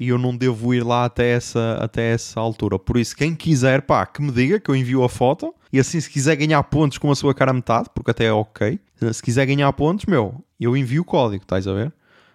e 0.00 0.08
eu 0.08 0.16
não 0.16 0.34
devo 0.34 0.72
ir 0.72 0.82
lá 0.82 1.04
até 1.04 1.32
essa, 1.32 1.74
até 1.78 2.14
essa 2.14 2.40
altura. 2.40 2.78
Por 2.78 2.96
isso, 2.96 3.14
quem 3.14 3.34
quiser, 3.34 3.82
pá, 3.82 4.06
que 4.06 4.22
me 4.22 4.32
diga 4.32 4.58
que 4.58 4.70
eu 4.70 4.74
envio 4.74 5.04
a 5.04 5.10
foto. 5.10 5.54
E 5.70 5.78
assim, 5.78 6.00
se 6.00 6.08
quiser 6.08 6.36
ganhar 6.36 6.62
pontos 6.64 6.96
com 6.96 7.10
a 7.10 7.14
sua 7.14 7.34
cara 7.34 7.50
a 7.50 7.54
metade, 7.54 7.90
porque 7.94 8.10
até 8.10 8.24
é 8.24 8.32
ok. 8.32 8.80
Se 9.12 9.22
quiser 9.22 9.44
ganhar 9.44 9.70
pontos, 9.74 10.06
meu, 10.06 10.42
eu 10.58 10.74
envio 10.74 11.02
o 11.02 11.04
código, 11.04 11.42
estás 11.42 11.68
a 11.68 11.74
ver? 11.74 11.92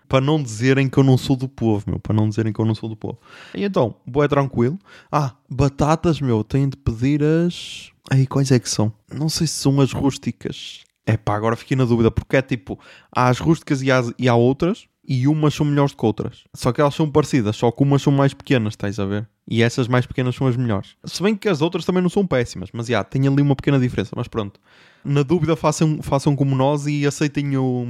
Para 0.08 0.22
não 0.22 0.42
dizerem 0.42 0.88
que 0.88 0.96
eu 1.00 1.04
não 1.04 1.18
sou 1.18 1.36
do 1.36 1.50
povo, 1.50 1.84
meu. 1.88 2.00
Para 2.00 2.14
não 2.14 2.30
dizerem 2.30 2.54
que 2.54 2.60
eu 2.62 2.66
não 2.66 2.76
sou 2.76 2.88
do 2.88 2.96
povo. 2.96 3.18
E 3.56 3.64
então, 3.64 3.96
boé 4.06 4.28
tranquilo. 4.28 4.78
Ah, 5.12 5.34
batatas, 5.50 6.22
meu, 6.22 6.44
têm 6.44 6.70
de 6.70 6.78
pedir 6.78 7.24
as. 7.24 7.90
Aí, 8.12 8.28
quais 8.28 8.52
é 8.52 8.60
que 8.60 8.70
são? 8.70 8.94
Não 9.12 9.28
sei 9.28 9.48
se 9.48 9.54
são 9.54 9.82
as 9.82 9.92
rústicas. 9.92 10.82
É 11.04 11.18
pá, 11.18 11.36
agora 11.36 11.56
fiquei 11.56 11.76
na 11.76 11.86
dúvida, 11.86 12.12
porque 12.12 12.38
é 12.38 12.44
tipo, 12.44 12.80
há 13.12 13.28
as 13.28 13.40
rústicas 13.40 13.82
e, 13.82 13.92
há, 13.92 14.04
e 14.20 14.30
há 14.30 14.36
outras 14.36 14.88
e 15.08 15.28
umas 15.28 15.54
são 15.54 15.66
melhores 15.66 15.92
do 15.92 15.98
que 15.98 16.06
outras. 16.06 16.44
Só 16.54 16.72
que 16.72 16.82
elas 16.82 16.96
são 16.96 17.10
parecidas, 17.10 17.56
só 17.56 17.72
que 17.72 17.84
umas 17.84 18.02
são 18.02 18.12
mais 18.12 18.34
pequenas, 18.34 18.74
estás 18.74 19.00
a 19.00 19.06
ver? 19.06 19.28
E 19.48 19.62
essas 19.62 19.88
mais 19.88 20.06
pequenas 20.06 20.36
são 20.36 20.48
as 20.48 20.58
melhores. 20.58 20.96
Se 21.04 21.22
bem 21.22 21.36
que 21.36 21.48
as 21.48 21.62
outras 21.62 21.86
também 21.86 22.02
não 22.02 22.10
são 22.10 22.26
péssimas, 22.26 22.70
mas 22.74 22.88
já, 22.88 23.04
tem 23.04 23.28
ali 23.28 23.42
uma 23.42 23.56
pequena 23.56 23.80
diferença, 23.80 24.12
mas 24.16 24.28
pronto. 24.28 24.60
Na 25.04 25.22
dúvida, 25.22 25.56
façam, 25.56 26.00
façam 26.02 26.36
como 26.36 26.56
nós 26.56 26.88
e 26.88 27.06
aceitem 27.06 27.56
o, 27.56 27.86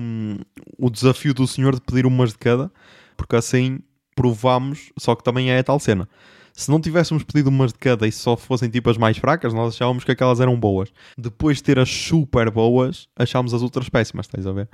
o 0.78 0.90
desafio 0.90 1.34
do 1.34 1.48
senhor 1.48 1.76
de 1.76 1.82
pedir 1.82 2.06
umas 2.06 2.32
de 2.32 2.38
cada, 2.38 2.72
porque 3.16 3.36
assim 3.36 3.80
provamos, 4.16 4.92
só 4.98 5.16
que 5.16 5.24
também 5.24 5.52
é 5.52 5.60
a 5.60 5.64
tal 5.64 5.80
cena 5.80 6.08
se 6.56 6.72
não 6.72 6.80
tivéssemos 6.80 7.24
pedido 7.24 7.50
umas 7.50 7.74
de 7.74 7.80
cada 7.80 8.08
e 8.08 8.12
só 8.12 8.38
fossem 8.38 8.70
tipo 8.70 8.90
as 8.90 8.98
mais 8.98 9.18
fracas, 9.18 9.54
nós 9.54 9.76
achávamos 9.76 10.04
que 10.04 10.12
aquelas 10.12 10.40
eram 10.40 10.60
boas. 10.60 10.92
Depois 11.18 11.58
de 11.58 11.64
ter 11.64 11.80
as 11.80 11.90
super 11.90 12.50
boas, 12.50 13.08
achámos 13.16 13.54
as 13.54 13.62
outras 13.62 13.90
péssimas, 13.90 14.26
estás 14.26 14.48
a 14.48 14.52
ver? 14.52 14.70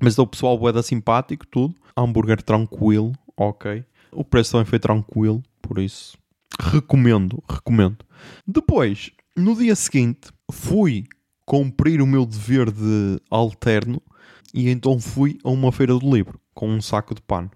Mas 0.00 0.18
o 0.18 0.26
pessoal 0.26 0.58
boeda 0.58 0.82
simpático, 0.82 1.46
tudo. 1.46 1.74
Hambúrguer 1.96 2.42
tranquilo, 2.42 3.12
ok. 3.36 3.84
O 4.12 4.24
preço 4.24 4.52
também 4.52 4.66
foi 4.66 4.78
tranquilo, 4.78 5.42
por 5.60 5.78
isso 5.78 6.16
recomendo, 6.60 7.42
recomendo. 7.48 7.98
Depois, 8.46 9.10
no 9.36 9.56
dia 9.56 9.74
seguinte, 9.74 10.30
fui 10.50 11.04
cumprir 11.44 12.00
o 12.00 12.06
meu 12.06 12.24
dever 12.24 12.70
de 12.70 13.20
alterno 13.30 14.00
e 14.54 14.68
então 14.68 14.98
fui 14.98 15.38
a 15.44 15.50
uma 15.50 15.72
feira 15.72 15.94
do 15.94 16.14
livro 16.14 16.40
com 16.54 16.68
um 16.68 16.80
saco 16.80 17.14
de 17.14 17.22
pano. 17.22 17.50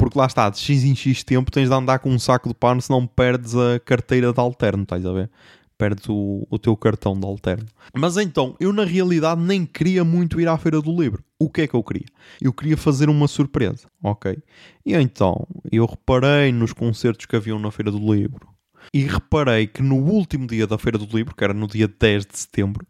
Porque 0.00 0.18
lá 0.18 0.24
está, 0.24 0.48
de 0.48 0.58
X 0.58 0.82
em 0.82 0.94
X 0.96 1.22
tempo 1.22 1.50
tens 1.50 1.68
de 1.68 1.74
andar 1.74 1.98
com 1.98 2.08
um 2.08 2.18
saco 2.18 2.48
de 2.48 2.54
pano, 2.54 2.80
senão 2.80 3.06
perdes 3.06 3.54
a 3.54 3.78
carteira 3.78 4.32
de 4.32 4.40
alterno, 4.40 4.84
estás 4.84 5.04
a 5.04 5.12
ver? 5.12 5.30
Perdes 5.76 6.08
o, 6.08 6.46
o 6.48 6.58
teu 6.58 6.74
cartão 6.74 7.20
de 7.20 7.26
alterno. 7.26 7.66
Mas 7.94 8.16
então, 8.16 8.56
eu 8.58 8.72
na 8.72 8.86
realidade 8.86 9.42
nem 9.42 9.66
queria 9.66 10.02
muito 10.02 10.40
ir 10.40 10.48
à 10.48 10.56
Feira 10.56 10.80
do 10.80 10.90
Livro. 10.90 11.22
O 11.38 11.50
que 11.50 11.60
é 11.60 11.66
que 11.66 11.74
eu 11.74 11.84
queria? 11.84 12.06
Eu 12.40 12.50
queria 12.50 12.78
fazer 12.78 13.10
uma 13.10 13.28
surpresa, 13.28 13.88
ok? 14.02 14.38
E 14.86 14.94
então, 14.94 15.46
eu 15.70 15.84
reparei 15.84 16.50
nos 16.50 16.72
concertos 16.72 17.26
que 17.26 17.36
haviam 17.36 17.58
na 17.58 17.70
Feira 17.70 17.90
do 17.90 17.98
Livro 17.98 18.48
e 18.94 19.02
reparei 19.02 19.66
que 19.66 19.82
no 19.82 19.96
último 19.96 20.46
dia 20.46 20.66
da 20.66 20.78
Feira 20.78 20.96
do 20.96 21.14
Livro, 21.14 21.36
que 21.36 21.44
era 21.44 21.52
no 21.52 21.66
dia 21.66 21.86
10 21.86 22.24
de 22.24 22.38
setembro, 22.38 22.86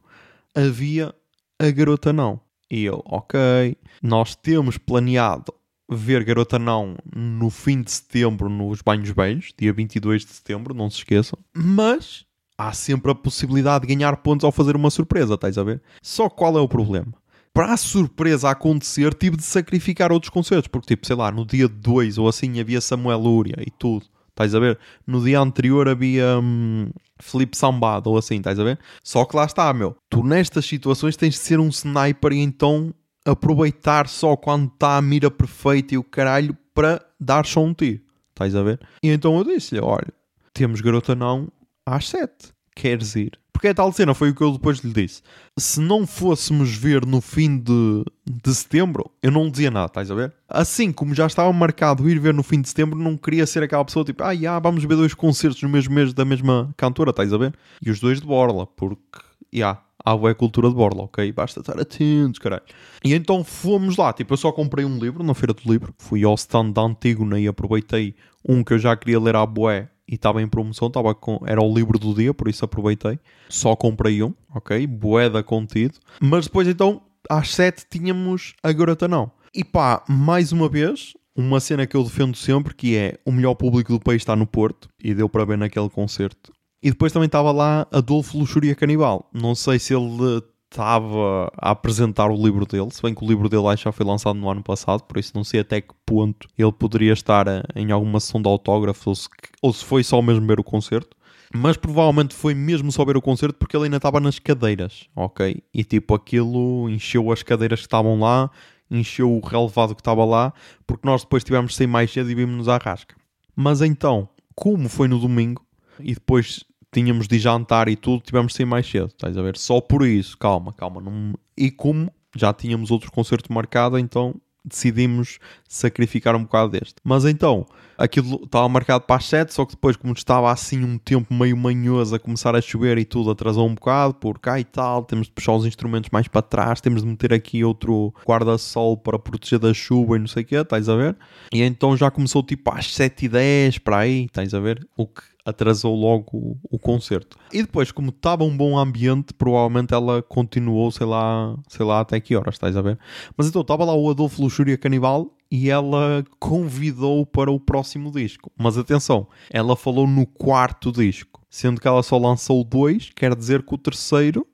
havia 0.55 1.13
a 1.59 1.71
Garota 1.73 2.13
Não. 2.13 2.41
E 2.71 2.85
eu, 2.85 3.03
ok, 3.05 3.77
nós 4.01 4.37
temos 4.37 4.79
planeado 4.79 5.53
ver 5.91 6.25
Garota 6.25 6.59
Não 6.59 6.97
no 7.15 7.51
fim 7.51 7.83
de 7.83 7.91
setembro 7.91 8.49
nos 8.49 8.81
Banhos 8.81 9.11
Velhos, 9.11 9.53
dia 9.59 9.73
22 9.73 10.25
de 10.25 10.33
setembro, 10.33 10.73
não 10.73 10.89
se 10.89 10.99
esqueçam. 10.99 11.39
Mas 11.53 12.25
há 12.57 12.73
sempre 12.73 13.11
a 13.11 13.15
possibilidade 13.15 13.87
de 13.87 13.95
ganhar 13.95 14.17
pontos 14.19 14.45
ao 14.45 14.53
fazer 14.53 14.77
uma 14.77 14.91
surpresa, 14.91 15.35
estás 15.35 15.57
a 15.59 15.63
ver? 15.63 15.83
Só 16.03 16.29
qual 16.29 16.57
é 16.57 16.61
o 16.61 16.69
problema? 16.69 17.13
Para 17.53 17.73
a 17.73 17.77
surpresa 17.77 18.51
acontecer, 18.51 19.13
tive 19.15 19.37
de 19.37 19.43
sacrificar 19.43 20.13
outros 20.13 20.31
concertos, 20.31 20.69
porque, 20.69 20.89
tipo, 20.89 21.07
sei 21.07 21.17
lá, 21.17 21.33
no 21.33 21.45
dia 21.45 21.67
2 21.67 22.19
ou 22.19 22.29
assim 22.29 22.61
havia 22.61 22.81
Samuel 22.81 23.19
Lúria 23.19 23.57
e 23.67 23.71
tudo, 23.71 24.07
estás 24.29 24.55
a 24.55 24.61
ver? 24.61 24.79
No 25.07 25.23
dia 25.25 25.41
anterior 25.41 25.89
havia 25.89 26.39
hum, 26.39 26.91
Felipe 27.19 27.57
Sambado 27.57 28.11
ou 28.11 28.19
assim, 28.19 28.37
estás 28.37 28.59
a 28.59 28.65
ver? 28.65 28.79
Só 29.03 29.25
que 29.25 29.37
lá 29.37 29.45
está, 29.45 29.73
meu. 29.73 29.97
Tu 30.09 30.23
nestas 30.23 30.65
situações 30.65 31.17
tens 31.17 31.35
de 31.35 31.41
ser 31.41 31.59
um 31.59 31.69
sniper 31.69 32.33
e 32.33 32.39
então 32.39 32.95
aproveitar 33.25 34.09
só 34.09 34.37
quando 34.37 34.67
está 34.73 34.97
a 34.97 35.03
mira 35.03 35.31
perfeita 35.31 35.95
e 35.95 35.99
o 35.99 36.05
caralho 36.05 36.57
para 36.75 37.05
dar 37.19 37.47
só 37.47 37.63
um 37.63 37.75
tiro. 37.75 38.01
Estás 38.31 38.55
a 38.55 38.63
ver? 38.63 38.81
E 39.03 39.11
então 39.11 39.37
eu 39.37 39.45
disse-lhe: 39.45 39.81
olha, 39.81 40.13
temos 40.55 40.81
garota 40.81 41.15
não 41.15 41.49
às 41.85 42.09
7. 42.09 42.53
queres 42.75 43.15
ir. 43.17 43.39
Porque 43.53 43.69
é 43.69 43.75
tal 43.75 43.93
cena, 43.93 44.15
foi 44.15 44.31
o 44.31 44.35
que 44.35 44.43
eu 44.43 44.53
depois 44.53 44.79
lhe 44.79 44.91
disse. 44.91 45.21
Se 45.59 45.83
não 45.83 46.07
fôssemos 46.07 46.75
ver 46.75 47.05
no 47.05 47.21
fim 47.21 47.59
de, 47.59 48.05
de 48.27 48.55
setembro, 48.55 49.11
eu 49.23 49.31
não 49.31 49.51
dizia 49.51 49.71
nada, 49.71 49.85
estás 49.85 50.11
a 50.11 50.15
ver? 50.15 50.33
Assim 50.49 50.91
como 50.91 51.15
já 51.15 51.27
estava 51.27 51.53
marcado 51.53 52.09
ir 52.09 52.19
ver 52.19 52.33
no 52.33 52.43
fim 52.43 52.63
de 52.63 52.71
setembro, 52.71 52.99
não 52.99 53.19
queria 53.19 53.47
ser 53.47 53.63
aquela 53.63 53.85
pessoa 53.85 54.03
tipo, 54.03 54.25
ah, 54.25 54.35
já, 54.35 54.59
vamos 54.59 54.83
ver 54.85 54.97
dois 54.97 55.13
concertos 55.13 55.63
no 55.63 55.69
mesmo 55.69 55.95
mês 55.95 56.15
da 56.15 56.25
mesma 56.25 56.73
cantora, 56.75 57.11
estás 57.11 57.35
a 57.35 57.37
ver? 57.37 57.55
E 57.85 57.91
os 57.91 58.01
dois 58.01 58.19
de 58.23 58.27
borla, 58.27 58.67
porque, 58.67 59.19
já, 59.53 59.79
há 60.05 60.17
boa 60.17 60.35
cultura 60.35 60.69
de 60.69 60.75
borla, 60.75 61.03
ok? 61.05 61.31
Basta 61.33 61.61
estar 61.61 61.79
atentos, 61.81 62.39
caralho. 62.39 62.63
E 63.05 63.15
então 63.15 63.45
fomos 63.45 63.97
lá, 63.97 64.13
tipo, 64.13 64.33
eu 64.33 64.37
só 64.37 64.53
comprei 64.53 64.85
um 64.85 64.99
livro 64.99 65.23
na 65.23 65.35
Feira 65.35 65.55
do 65.55 65.71
Livro, 65.71 65.95
fui 65.99 66.25
ao 66.25 66.35
stand 66.35 66.71
da 66.71 66.83
Antígona 66.83 67.39
e 67.39 67.47
aproveitei 67.47 68.15
um 68.47 68.65
que 68.65 68.73
eu 68.73 68.79
já 68.79 68.97
queria 68.97 69.21
ler 69.21 69.37
à 69.37 69.45
boé 69.45 69.89
e 70.09 70.15
estava 70.15 70.43
em 70.43 70.49
promoção, 70.49 70.89
estava 70.89 71.15
com, 71.15 71.41
era 71.47 71.63
o 71.63 71.73
livro 71.73 71.99
do 71.99 72.13
dia, 72.13 72.35
por 72.35 72.49
isso 72.49 72.65
aproveitei. 72.65 73.19
Só 73.49 73.77
comprei 73.77 74.23
um, 74.23 74.35
ok? 74.55 74.85
Boeda 74.87 75.43
contido. 75.43 75.95
Mas 76.21 76.47
depois 76.47 76.67
então, 76.67 77.01
às 77.29 77.55
7 77.55 77.87
tínhamos 77.89 78.55
a 78.63 78.73
Garota 78.73 79.07
Não. 79.07 79.31
E 79.55 79.65
pá, 79.65 80.05
mais 80.09 80.51
uma 80.51 80.69
vez, 80.69 81.13
uma 81.37 81.61
cena 81.61 81.87
que 81.87 81.97
eu 81.97 82.03
defendo 82.03 82.37
sempre, 82.37 82.75
que 82.75 82.97
é 82.97 83.19
o 83.25 83.33
melhor 83.33 83.55
público 83.55 83.93
do 83.93 84.01
país 84.01 84.23
está 84.23 84.35
no 84.35 84.47
Porto, 84.47 84.89
e 85.03 85.15
deu 85.15 85.29
para 85.29 85.45
ver 85.45 85.59
naquele 85.59 85.89
concerto. 85.89 86.53
E 86.83 86.91
depois 86.91 87.13
também 87.13 87.27
estava 87.27 87.53
lá 87.53 87.87
Adolfo 87.93 88.39
Luxúria 88.39 88.75
Canibal. 88.75 89.29
Não 89.35 89.55
sei 89.55 89.79
se 89.79 89.95
ele 89.95 90.43
estava 90.71 91.53
a 91.59 91.71
apresentar 91.71 92.31
o 92.31 92.37
livro 92.37 92.65
dele, 92.65 92.91
se 92.91 93.03
bem 93.03 93.15
que 93.15 93.25
o 93.25 93.29
livro 93.29 93.49
dele 93.49 93.77
já 93.77 93.91
foi 93.91 94.07
lançado 94.07 94.39
no 94.39 94.49
ano 94.49 94.63
passado, 94.63 95.03
por 95.03 95.19
isso 95.19 95.33
não 95.35 95.43
sei 95.43 95.61
até 95.61 95.81
que 95.81 95.93
ponto 96.07 96.49
ele 96.57 96.73
poderia 96.73 97.13
estar 97.13 97.47
em 97.75 97.91
alguma 97.91 98.21
sessão 98.21 98.41
de 98.41 98.49
autógrafo 98.49 99.13
ou 99.61 99.73
se, 99.73 99.85
foi 99.85 100.05
só 100.05 100.23
mesmo 100.23 100.47
ver 100.47 100.61
o 100.61 100.65
concerto. 100.65 101.17
Mas 101.53 101.77
provavelmente 101.77 102.33
foi 102.33 102.55
mesmo 102.55 102.93
só 102.93 103.05
ver 103.05 103.17
o 103.17 103.21
concerto 103.21 103.59
porque 103.59 103.77
ele 103.77 103.87
ainda 103.87 103.97
estava 103.97 104.21
nas 104.21 104.39
cadeiras, 104.39 105.09
ok? 105.17 105.61
E 105.75 105.83
tipo, 105.83 106.15
aquilo 106.15 106.89
encheu 106.89 107.33
as 107.33 107.43
cadeiras 107.43 107.81
que 107.81 107.87
estavam 107.87 108.21
lá, 108.21 108.49
encheu 108.89 109.37
o 109.37 109.41
relevado 109.45 109.97
que 109.97 110.01
estava 110.01 110.25
lá, 110.25 110.55
porque 110.87 111.07
nós 111.07 111.23
depois 111.23 111.43
tivemos 111.43 111.73
de 111.73 111.79
sair 111.79 111.89
mais 111.89 112.13
cedo 112.13 112.31
e 112.31 112.35
vimos-nos 112.37 112.69
à 112.69 112.79
rasca. 112.79 113.17
Mas 113.57 113.83
então, 113.83 114.29
como 114.55 114.89
foi 114.89 115.09
no 115.09 115.19
domingo, 115.19 115.67
e 115.99 116.15
depois 116.15 116.65
tínhamos 116.93 117.29
de 117.29 117.39
jantar 117.39 117.89
e 117.89 117.97
tudo, 117.97 118.23
tivemos 118.23 118.53
de 118.53 118.59
sair 118.59 118.67
mais 118.67 118.87
cedo, 118.89 119.07
estás 119.07 119.37
a 119.37 119.43
ver? 119.43 119.57
Só 119.57 119.81
por 119.81 120.07
isso, 120.07 120.37
calma, 120.37 120.73
calma. 120.73 121.01
Não... 121.01 121.35
E 121.57 121.71
como 121.71 122.13
já 122.37 122.53
tínhamos 122.53 122.91
outro 122.91 123.11
concerto 123.11 123.53
marcado, 123.53 123.99
então 123.99 124.35
decidimos 124.65 125.39
sacrificar 125.69 126.37
um 126.37 126.43
bocado 126.43 126.73
deste. 126.73 126.97
Mas 127.03 127.25
então, 127.25 127.67
aquilo 127.97 128.45
estava 128.45 128.69
marcado 128.69 129.05
para 129.05 129.17
as 129.17 129.25
7, 129.27 129.53
só 129.53 129.65
que 129.65 129.73
depois, 129.73 129.97
como 129.97 130.13
estava 130.13 130.51
assim 130.51 130.85
um 130.85 130.99
tempo 130.99 131.33
meio 131.33 131.57
manhoso 131.57 132.15
a 132.15 132.19
começar 132.19 132.55
a 132.55 132.61
chover 132.61 132.99
e 132.99 133.05
tudo, 133.05 133.31
atrasou 133.31 133.67
um 133.67 133.75
bocado, 133.75 134.15
por 134.15 134.39
cá 134.39 134.61
e 134.61 134.65
tal, 134.65 135.05
temos 135.05 135.27
de 135.27 135.33
puxar 135.33 135.53
os 135.53 135.67
instrumentos 135.67 136.11
mais 136.11 136.29
para 136.29 136.43
trás, 136.43 136.81
temos 136.81 137.03
de 137.03 137.09
meter 137.09 137.33
aqui 137.33 137.65
outro 137.65 138.15
guarda-sol 138.27 138.97
para 138.97 139.19
proteger 139.19 139.59
da 139.59 139.73
chuva 139.73 140.17
e 140.17 140.19
não 140.19 140.27
sei 140.27 140.43
o 140.43 140.47
que, 140.47 140.55
estás 140.57 140.89
a 140.89 140.97
ver? 140.97 141.17
E 141.53 141.63
então 141.63 141.97
já 141.97 142.11
começou 142.11 142.43
tipo 142.43 142.71
às 142.73 142.95
7 142.95 143.25
e 143.25 143.29
10 143.29 143.79
para 143.79 143.99
aí, 143.99 144.25
estás 144.25 144.55
a 144.55 144.61
ver? 144.61 144.87
O 144.97 145.07
que 145.07 145.23
atrasou 145.51 145.95
logo 145.95 146.59
o, 146.63 146.79
concerto. 146.79 147.37
E 147.53 147.63
depois, 147.63 147.93
como 147.93 148.11
estava 148.11 148.45
um 148.45 148.57
bom 148.57 148.79
ambiente, 148.79 149.35
provavelmente 149.35 149.93
ela 149.93 150.23
continuou, 150.23 150.91
sei 150.91 151.07
lá, 151.07 151.57
sei 151.69 151.85
lá 151.85 152.01
até 152.01 152.19
que 152.21 152.35
horas, 152.35 152.55
estás 152.55 152.77
a 152.77 152.83
ver? 152.83 152.99
Mas 153.37 153.49
então 153.49 153.63
estava 153.63 153.85
lá 153.85 153.95
o 153.95 154.11
Adolfo 154.11 154.43
Luxúria 154.43 154.79
Canibal 154.79 155.35
e 155.51 155.69
ela 155.69 156.25
convidou 156.39 157.27
para 157.27 157.51
o 157.51 157.61
próximo 157.61 158.11
disco. 158.11 158.51
Mas 158.57 158.79
atenção, 158.79 159.27
ela 159.51 159.77
falou 159.77 160.07
no 160.07 160.27
quarto 160.27 160.93
disco, 160.93 161.43
sendo 161.51 161.81
que 161.81 161.89
ela 161.89 162.03
só 162.03 162.17
lançou 162.17 162.63
dois, 162.65 163.11
quer 163.15 163.35
dizer 163.35 163.63
que 163.63 163.75
o 163.75 163.79
terceiro 163.79 164.47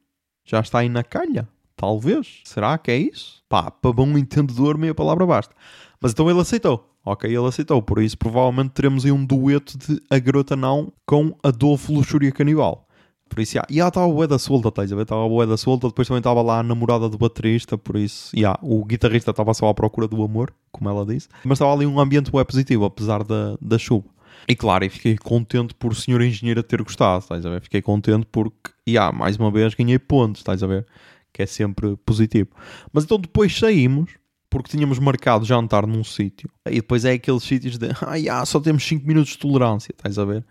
já 0.45 0.61
está 0.61 0.79
aí 0.81 0.89
na 0.89 1.03
calha. 1.03 1.49
Talvez. 1.77 2.41
Será 2.45 2.79
que 2.79 2.91
é 2.91 2.97
isso? 2.97 3.43
Pá, 3.49 3.71
para 3.71 3.93
bom 3.93 4.17
entendedor, 4.17 4.79
meia 4.79 4.95
palavra 4.95 5.27
basta. 5.27 5.55
Mas 6.01 6.13
então 6.13 6.31
ele 6.31 6.41
aceitou. 6.41 6.96
Ok, 7.07 7.31
ele 7.31 7.47
aceitou. 7.47 7.81
Por 7.81 8.03
isso, 8.03 8.19
provavelmente 8.19 8.71
teremos 8.71 9.05
aí 9.05 9.13
um 9.13 9.25
dueto 9.25 9.79
de 9.79 10.03
A 10.11 10.19
Garota 10.19 10.57
Não 10.57 10.93
com 11.07 11.37
Adolfo 11.41 11.93
Luxúria 11.93 12.33
Canibal. 12.33 12.85
Por 13.29 13.41
isso, 13.41 13.57
yeah. 13.57 13.67
e 13.73 13.79
ela 13.79 13.89
estava 13.89 14.09
boa 14.09 14.27
da 14.27 14.39
solta, 14.41 14.69
estás 14.69 14.93
a 14.93 14.97
ver? 14.97 15.03
Estava 15.03 15.29
boa 15.29 15.47
da 15.47 15.57
solta. 15.57 15.87
Depois 15.87 16.09
também 16.09 16.19
estava 16.19 16.43
lá 16.43 16.59
a 16.59 16.63
namorada 16.65 17.09
do 17.09 17.17
baterista. 17.17 17.79
Por 17.79 17.95
isso, 17.95 18.35
yeah, 18.37 18.59
o 18.61 18.85
guitarrista 18.85 19.31
estava 19.31 19.55
só 19.55 19.69
à 19.69 19.75
procura 19.75 20.09
do 20.09 20.21
amor, 20.21 20.53
como 20.73 20.91
ela 20.91 21.07
disse. 21.07 21.29
Mas 21.45 21.57
estava 21.57 21.73
ali 21.73 21.87
um 21.87 22.01
ambiente 22.01 22.31
bem 22.33 22.45
positivo, 22.45 22.85
apesar 22.85 23.23
da, 23.23 23.57
da 23.61 23.79
chuva. 23.79 24.09
E 24.49 24.57
claro, 24.57 24.85
e 24.85 24.89
fiquei 24.89 25.17
contente 25.17 25.75
por 25.75 25.93
o 25.93 25.95
senhor 25.95 26.21
engenheiro 26.23 26.63
ter 26.63 26.83
gostado, 26.83 27.21
estás 27.21 27.47
a 27.47 27.51
ver? 27.51 27.61
Fiquei 27.61 27.83
contente 27.83 28.27
porque, 28.31 28.71
yeah, 28.89 29.17
mais 29.17 29.37
uma 29.37 29.51
vez, 29.51 29.75
ganhei 29.75 29.99
pontos, 29.99 30.41
estás 30.41 30.61
a 30.61 30.67
ver? 30.67 30.85
Que 31.33 31.43
é 31.43 31.47
sempre 31.47 31.97
positivo. 32.05 32.51
Mas 32.93 33.05
então 33.05 33.19
depois 33.19 33.57
saímos 33.57 34.11
porque 34.57 34.71
tínhamos 34.71 34.99
marcado 34.99 35.45
jantar 35.45 35.87
num 35.87 36.03
sítio. 36.03 36.49
E 36.67 36.77
depois 36.77 37.05
é 37.05 37.13
aqueles 37.13 37.43
sítios 37.43 37.77
de, 37.77 37.89
ah, 38.31 38.47
só 38.47 38.59
temos 38.59 38.87
5 38.87 39.07
minutos 39.07 39.33
de 39.33 39.39
tolerância, 39.39 39.93
estás 39.95 40.19
a 40.19 40.25
ver? 40.25 40.43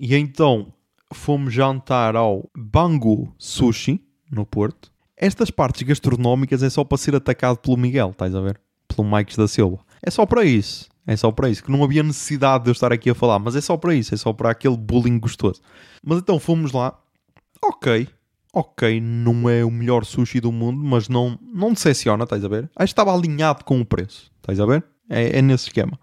E 0.00 0.16
então 0.16 0.72
fomos 1.12 1.52
jantar 1.52 2.16
ao 2.16 2.48
Bangu 2.56 3.34
Sushi, 3.36 4.02
no 4.32 4.46
Porto. 4.46 4.90
Estas 5.14 5.50
partes 5.50 5.82
gastronómicas 5.82 6.62
é 6.62 6.70
só 6.70 6.84
para 6.84 6.96
ser 6.96 7.14
atacado 7.14 7.58
pelo 7.58 7.76
Miguel, 7.76 8.10
estás 8.12 8.34
a 8.34 8.40
ver? 8.40 8.58
Pelo 8.88 9.06
Mike 9.06 9.36
da 9.36 9.46
Silva. 9.46 9.78
É 10.02 10.10
só 10.10 10.24
para 10.24 10.42
isso. 10.42 10.88
É 11.06 11.14
só 11.14 11.30
para 11.30 11.50
isso. 11.50 11.62
Que 11.62 11.70
não 11.70 11.84
havia 11.84 12.02
necessidade 12.02 12.64
de 12.64 12.70
eu 12.70 12.72
estar 12.72 12.90
aqui 12.90 13.10
a 13.10 13.14
falar, 13.14 13.38
mas 13.38 13.54
é 13.54 13.60
só 13.60 13.76
para 13.76 13.94
isso. 13.94 14.14
É 14.14 14.16
só 14.16 14.32
para 14.32 14.50
aquele 14.50 14.78
bullying 14.78 15.18
gostoso. 15.18 15.60
Mas 16.02 16.18
então 16.18 16.38
fomos 16.38 16.72
lá. 16.72 16.98
Ok 17.62 18.08
ok, 18.52 19.00
não 19.00 19.48
é 19.48 19.64
o 19.64 19.70
melhor 19.70 20.04
sushi 20.04 20.40
do 20.40 20.52
mundo, 20.52 20.82
mas 20.82 21.08
não, 21.08 21.38
não 21.42 21.72
decepciona, 21.72 22.24
estás 22.24 22.44
a 22.44 22.48
ver? 22.48 22.68
Que 22.76 22.84
estava 22.84 23.14
alinhado 23.14 23.64
com 23.64 23.80
o 23.80 23.84
preço, 23.84 24.30
estás 24.36 24.58
a 24.58 24.66
ver? 24.66 24.84
É, 25.08 25.38
é 25.38 25.42
nesse 25.42 25.68
esquema. 25.68 25.98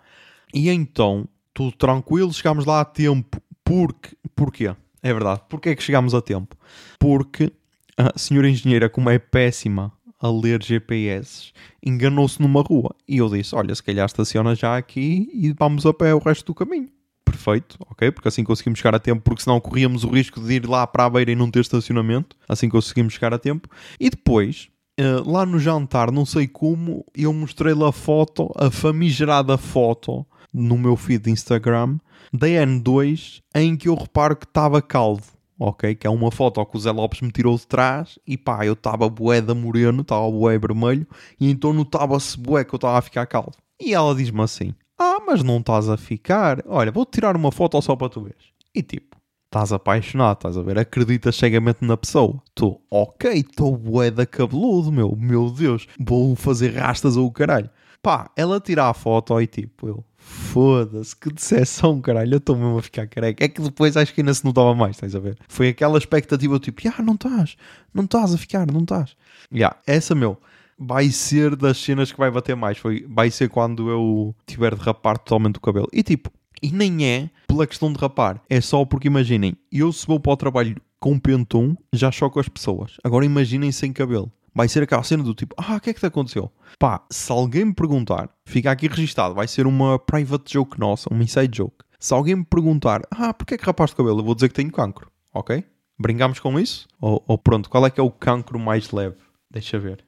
E 0.53 0.69
então, 0.69 1.27
tudo 1.53 1.71
tranquilo, 1.73 2.33
chegámos 2.33 2.65
lá 2.65 2.81
a 2.81 2.86
tempo, 2.86 3.41
porque, 3.63 4.15
porquê? 4.36 4.75
É 5.03 5.13
verdade, 5.13 5.41
porquê 5.49 5.69
é 5.69 5.75
que 5.75 5.83
chegámos 5.83 6.13
a 6.13 6.21
tempo? 6.21 6.55
Porque 6.99 7.51
a 7.97 8.17
senhora 8.17 8.49
engenheira, 8.49 8.89
como 8.89 9.10
é 9.10 9.19
péssima 9.19 9.91
a 10.19 10.29
ler 10.29 10.63
GPS, 10.63 11.51
enganou-se 11.86 12.41
numa 12.41 12.62
rua. 12.62 12.95
E 13.07 13.17
eu 13.17 13.29
disse, 13.29 13.55
olha, 13.55 13.75
se 13.75 13.83
calhar 13.83 14.05
estaciona 14.05 14.55
já 14.55 14.75
aqui 14.75 15.29
e 15.31 15.53
vamos 15.53 15.86
a 15.86 15.93
pé 15.93 16.13
o 16.13 16.19
resto 16.19 16.47
do 16.47 16.55
caminho 16.55 16.89
perfeito, 17.27 17.77
ok? 17.89 18.11
Porque 18.11 18.27
assim 18.27 18.43
conseguimos 18.43 18.79
chegar 18.79 18.95
a 18.95 18.99
tempo, 18.99 19.21
porque 19.21 19.43
senão 19.43 19.59
corríamos 19.59 20.03
o 20.03 20.09
risco 20.09 20.39
de 20.39 20.53
ir 20.53 20.67
lá 20.67 20.87
para 20.87 21.05
a 21.05 21.09
beira 21.09 21.31
e 21.31 21.35
não 21.35 21.51
ter 21.51 21.59
estacionamento. 21.59 22.35
Assim 22.47 22.69
conseguimos 22.69 23.13
chegar 23.13 23.33
a 23.33 23.37
tempo. 23.37 23.69
E 23.99 24.09
depois, 24.09 24.69
uh, 24.99 25.29
lá 25.29 25.45
no 25.45 25.59
jantar, 25.59 26.11
não 26.11 26.25
sei 26.25 26.47
como, 26.47 27.05
eu 27.15 27.33
mostrei-lhe 27.33 27.83
a 27.83 27.91
foto, 27.91 28.51
a 28.55 28.71
famigerada 28.71 29.57
foto, 29.57 30.25
no 30.53 30.77
meu 30.77 30.95
feed 30.95 31.23
de 31.23 31.31
Instagram, 31.31 31.97
da 32.33 32.47
N2, 32.47 33.41
em 33.53 33.75
que 33.75 33.89
eu 33.89 33.95
reparo 33.95 34.35
que 34.35 34.45
estava 34.45 34.81
calvo. 34.81 35.37
Ok, 35.59 35.95
que 35.95 36.05
é 36.05 36.09
uma 36.09 36.29
foto 36.29 36.63
que 36.67 36.77
o 36.77 36.79
Zé 36.79 36.91
Lopes 36.91 37.21
me 37.21 37.31
tirou 37.31 37.57
de 37.57 37.65
trás 37.65 38.19
e 38.27 38.37
pá, 38.37 38.63
eu 38.63 38.73
estava 38.73 39.09
bué 39.09 39.41
da 39.41 39.55
moreno, 39.55 40.01
estava 40.01 40.29
bué 40.29 40.55
vermelho 40.59 41.07
e 41.39 41.49
então 41.49 41.73
notava-se 41.73 42.39
bué 42.39 42.63
que 42.63 42.75
eu 42.75 42.77
estava 42.77 42.99
a 42.99 43.01
ficar 43.01 43.25
calvo. 43.25 43.53
E 43.81 43.91
ela 43.91 44.13
diz-me 44.13 44.41
assim: 44.41 44.75
ah, 44.97 45.17
mas 45.25 45.43
não 45.43 45.57
estás 45.57 45.89
a 45.89 45.97
ficar. 45.97 46.63
Olha, 46.65 46.91
vou 46.91 47.05
tirar 47.05 47.36
uma 47.36 47.51
foto 47.51 47.81
só 47.81 47.95
para 47.95 48.10
tu 48.10 48.21
veres. 48.21 48.51
E 48.73 48.81
tipo, 48.81 49.17
estás 49.45 49.71
apaixonado, 49.71 50.38
estás 50.38 50.57
a 50.57 50.62
ver? 50.62 50.79
Acreditas 50.79 51.36
cegamente 51.36 51.86
na 51.86 51.97
pessoa. 51.97 52.41
Tu, 52.53 52.79
ok, 52.89 53.31
estou 53.31 53.75
bué 53.75 54.12
da 54.12 54.25
cabeludo, 54.25 54.91
meu. 54.91 55.15
Meu 55.15 55.49
Deus, 55.49 55.88
vou 55.99 56.36
fazer 56.36 56.75
rastas 56.75 57.17
ou 57.17 57.27
o 57.27 57.31
caralho. 57.31 57.69
Pá, 58.01 58.29
ela 58.36 58.60
tira 58.60 58.89
a 58.89 58.93
foto 58.93 59.39
e 59.41 59.47
tipo, 59.47 59.88
eu, 59.88 60.05
foda-se, 60.17 61.15
que 61.15 61.31
decepção, 61.31 61.99
caralho, 62.01 62.36
eu 62.36 62.38
estou 62.38 62.55
mesmo 62.55 62.77
a 62.77 62.81
ficar 62.81 63.07
careca. 63.07 63.43
É 63.43 63.47
que 63.47 63.62
depois 63.62 63.97
acho 63.97 64.13
que 64.13 64.21
ainda 64.21 64.33
se 64.33 64.45
notava 64.45 64.75
mais, 64.75 64.95
estás 64.95 65.15
a 65.15 65.19
ver? 65.19 65.38
Foi 65.47 65.69
aquela 65.69 65.97
expectativa, 65.97 66.60
tipo, 66.60 66.81
ah, 66.88 67.01
não 67.01 67.15
estás, 67.15 67.55
não 67.93 68.03
estás 68.03 68.33
a 68.33 68.38
ficar, 68.38 68.71
não 68.71 68.81
estás. 68.81 69.15
Yeah, 69.51 69.75
essa, 69.88 70.13
meu, 70.13 70.38
vai 70.77 71.09
ser 71.09 71.55
das 71.55 71.77
cenas 71.77 72.11
que 72.11 72.17
vai 72.17 72.29
bater 72.29 72.55
mais. 72.55 72.77
Foi, 72.77 73.05
vai 73.09 73.31
ser 73.31 73.49
quando 73.49 73.89
eu 73.89 74.35
tiver 74.45 74.75
de 74.75 74.81
rapar 74.81 75.17
totalmente 75.17 75.57
o 75.57 75.61
cabelo. 75.61 75.87
E 75.91 76.03
tipo, 76.03 76.31
e 76.61 76.71
nem 76.71 77.05
é 77.05 77.29
pela 77.47 77.67
questão 77.67 77.91
de 77.91 77.99
rapar. 77.99 78.41
É 78.49 78.61
só 78.61 78.85
porque 78.85 79.07
imaginem, 79.07 79.55
eu 79.71 79.91
se 79.91 80.05
vou 80.05 80.19
para 80.19 80.33
o 80.33 80.37
trabalho 80.37 80.75
com 80.99 81.19
pentum, 81.19 81.75
já 81.93 82.11
choco 82.11 82.39
as 82.39 82.49
pessoas. 82.49 82.97
Agora 83.03 83.25
imaginem 83.25 83.71
sem 83.71 83.91
cabelo. 83.91 84.31
Vai 84.53 84.67
ser 84.67 84.81
aquela 84.81 85.03
cena 85.03 85.21
do 85.21 85.35
tipo, 85.35 85.53
ah, 85.55 85.75
o 85.75 85.79
que 85.79 85.91
é 85.91 85.93
que 85.93 85.99
te 85.99 86.05
aconteceu? 86.07 86.51
Pá, 86.79 87.05
se 87.11 87.31
alguém 87.31 87.65
me 87.65 87.73
perguntar, 87.75 88.27
fica 88.43 88.71
aqui 88.71 88.87
registado, 88.87 89.35
vai 89.35 89.47
ser 89.47 89.67
uma 89.67 89.99
private 89.99 90.51
joke 90.51 90.79
nossa, 90.79 91.13
uma 91.13 91.23
inside 91.23 91.55
joke. 91.55 91.75
Se 91.99 92.11
alguém 92.11 92.37
me 92.37 92.43
perguntar, 92.45 93.01
ah, 93.11 93.33
porquê 93.33 93.53
é 93.53 93.57
que 93.57 93.65
rapaste 93.65 93.93
o 93.93 93.97
cabelo? 93.97 94.19
Eu 94.19 94.23
vou 94.23 94.33
dizer 94.33 94.49
que 94.49 94.55
tenho 94.55 94.71
cancro, 94.71 95.11
ok? 95.31 95.63
Brincamos 95.99 96.39
com 96.39 96.59
isso? 96.59 96.87
Ou, 96.99 97.23
ou 97.27 97.37
pronto, 97.37 97.69
qual 97.69 97.85
é 97.85 97.91
que 97.91 97.99
é 97.99 98.03
o 98.03 98.09
cancro 98.09 98.57
mais 98.57 98.89
leve? 98.91 99.17
Deixa 99.51 99.77
ver 99.77 100.06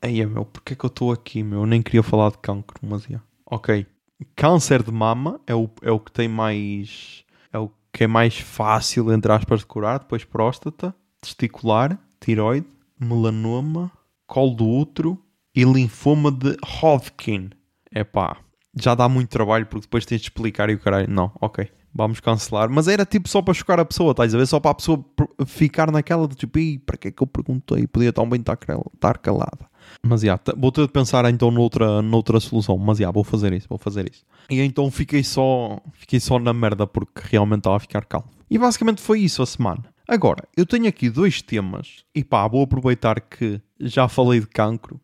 Aí, 0.00 0.24
meu, 0.24 0.44
porque 0.44 0.72
é 0.72 0.76
que 0.76 0.84
eu 0.84 0.88
estou 0.88 1.12
aqui, 1.12 1.42
meu? 1.42 1.60
Eu 1.60 1.66
nem 1.66 1.82
queria 1.82 2.02
falar 2.02 2.30
de 2.30 2.38
cancro, 2.38 2.78
mas 2.82 3.08
é. 3.10 3.20
Ok. 3.44 3.86
Câncer 4.34 4.82
de 4.82 4.90
mama 4.90 5.40
é 5.46 5.54
o, 5.54 5.68
é 5.82 5.90
o 5.90 6.00
que 6.00 6.12
tem 6.12 6.28
mais. 6.28 7.24
É 7.52 7.58
o 7.58 7.70
que 7.92 8.04
é 8.04 8.06
mais 8.06 8.38
fácil, 8.38 9.12
entre 9.12 9.32
aspas, 9.32 9.60
de 9.60 9.66
curar. 9.66 10.00
Depois 10.00 10.24
próstata, 10.24 10.94
testicular, 11.20 11.98
tiroide, 12.20 12.66
melanoma, 13.00 13.90
colo 14.26 14.54
do 14.54 14.68
útero 14.68 15.18
e 15.54 15.64
linfoma 15.64 16.30
de 16.30 16.56
Hodgkin. 16.64 17.50
É 17.90 18.04
pá, 18.04 18.36
já 18.74 18.94
dá 18.94 19.08
muito 19.08 19.30
trabalho 19.30 19.66
porque 19.66 19.86
depois 19.86 20.04
tens 20.04 20.20
de 20.20 20.26
explicar 20.26 20.70
e 20.70 20.74
o 20.74 20.78
caralho. 20.78 21.08
Não, 21.08 21.32
ok, 21.40 21.70
vamos 21.94 22.20
cancelar. 22.20 22.68
Mas 22.70 22.88
era 22.88 23.04
tipo 23.04 23.28
só 23.28 23.42
para 23.42 23.54
chocar 23.54 23.80
a 23.80 23.84
pessoa, 23.84 24.12
estás 24.12 24.34
a 24.34 24.38
ver? 24.38 24.46
Só 24.46 24.60
para 24.60 24.70
a 24.70 24.74
pessoa 24.74 25.04
ficar 25.46 25.90
naquela 25.90 26.26
de 26.28 26.36
tipo, 26.36 26.58
para 26.84 26.96
que 26.96 27.08
é 27.08 27.10
que 27.10 27.22
eu 27.22 27.26
perguntei? 27.26 27.86
Podia 27.86 28.12
tão 28.12 28.28
bem 28.28 28.40
estar 28.40 29.18
calada. 29.18 29.68
Mas 30.02 30.20
já, 30.20 30.38
vou 30.56 30.70
ter 30.70 30.82
de 30.82 30.92
pensar 30.92 31.24
então 31.30 31.50
noutra, 31.50 32.02
noutra 32.02 32.38
solução. 32.40 32.76
Mas 32.78 32.98
já, 32.98 33.10
vou 33.10 33.24
fazer 33.24 33.52
isso, 33.52 33.68
vou 33.68 33.78
fazer 33.78 34.10
isso. 34.10 34.24
E 34.50 34.60
então 34.60 34.90
fiquei 34.90 35.22
só, 35.24 35.80
fiquei 35.94 36.20
só 36.20 36.38
na 36.38 36.52
merda 36.52 36.86
porque 36.86 37.22
realmente 37.24 37.60
estava 37.60 37.76
a 37.76 37.80
ficar 37.80 38.04
calmo. 38.04 38.28
E 38.50 38.58
basicamente 38.58 39.00
foi 39.00 39.20
isso 39.20 39.42
a 39.42 39.46
semana. 39.46 39.84
Agora, 40.06 40.44
eu 40.56 40.64
tenho 40.64 40.88
aqui 40.88 41.10
dois 41.10 41.42
temas 41.42 42.02
e 42.14 42.24
pá, 42.24 42.48
vou 42.48 42.62
aproveitar 42.62 43.20
que 43.20 43.60
já 43.78 44.08
falei 44.08 44.40
de 44.40 44.46
cancro 44.46 44.98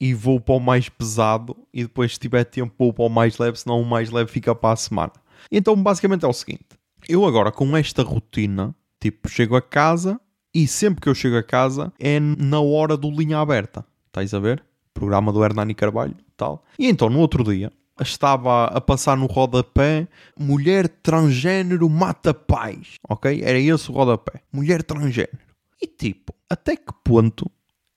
e 0.00 0.12
vou 0.12 0.40
para 0.40 0.56
o 0.56 0.60
mais 0.60 0.88
pesado 0.88 1.56
e 1.72 1.82
depois 1.82 2.14
se 2.14 2.18
tiver 2.18 2.44
tempo 2.44 2.74
vou 2.76 2.92
para 2.92 3.04
o 3.04 3.08
mais 3.08 3.38
leve, 3.38 3.56
senão 3.56 3.80
o 3.80 3.86
mais 3.86 4.10
leve 4.10 4.30
fica 4.30 4.54
para 4.54 4.72
a 4.72 4.76
semana. 4.76 5.12
Então 5.50 5.80
basicamente 5.80 6.24
é 6.24 6.28
o 6.28 6.32
seguinte, 6.32 6.66
eu 7.08 7.24
agora 7.24 7.52
com 7.52 7.76
esta 7.76 8.02
rotina, 8.02 8.74
tipo, 9.00 9.28
chego 9.28 9.56
a 9.56 9.62
casa 9.62 10.20
e 10.54 10.66
sempre 10.66 11.00
que 11.00 11.08
eu 11.08 11.14
chego 11.14 11.36
a 11.36 11.42
casa 11.42 11.92
é 11.98 12.18
na 12.18 12.60
hora 12.60 12.96
do 12.96 13.10
linha 13.10 13.38
aberta, 13.38 13.84
estás 14.06 14.32
a 14.34 14.38
ver? 14.38 14.64
Programa 14.92 15.32
do 15.32 15.44
Hernani 15.44 15.74
Carvalho 15.74 16.16
tal. 16.38 16.64
E 16.78 16.86
então 16.86 17.10
no 17.10 17.18
outro 17.18 17.44
dia 17.44 17.70
estava 18.00 18.66
a 18.66 18.80
passar 18.80 19.16
no 19.16 19.26
rodapé 19.26 20.06
mulher 20.38 20.88
transgênero 20.88 21.90
mata 21.90 22.32
pais, 22.32 22.94
ok? 23.08 23.42
Era 23.42 23.58
esse 23.58 23.90
o 23.90 23.94
rodapé, 23.94 24.40
mulher 24.52 24.82
transgênero. 24.82 25.38
E 25.82 25.86
tipo, 25.86 26.32
até 26.48 26.76
que 26.76 26.92
ponto 27.04 27.50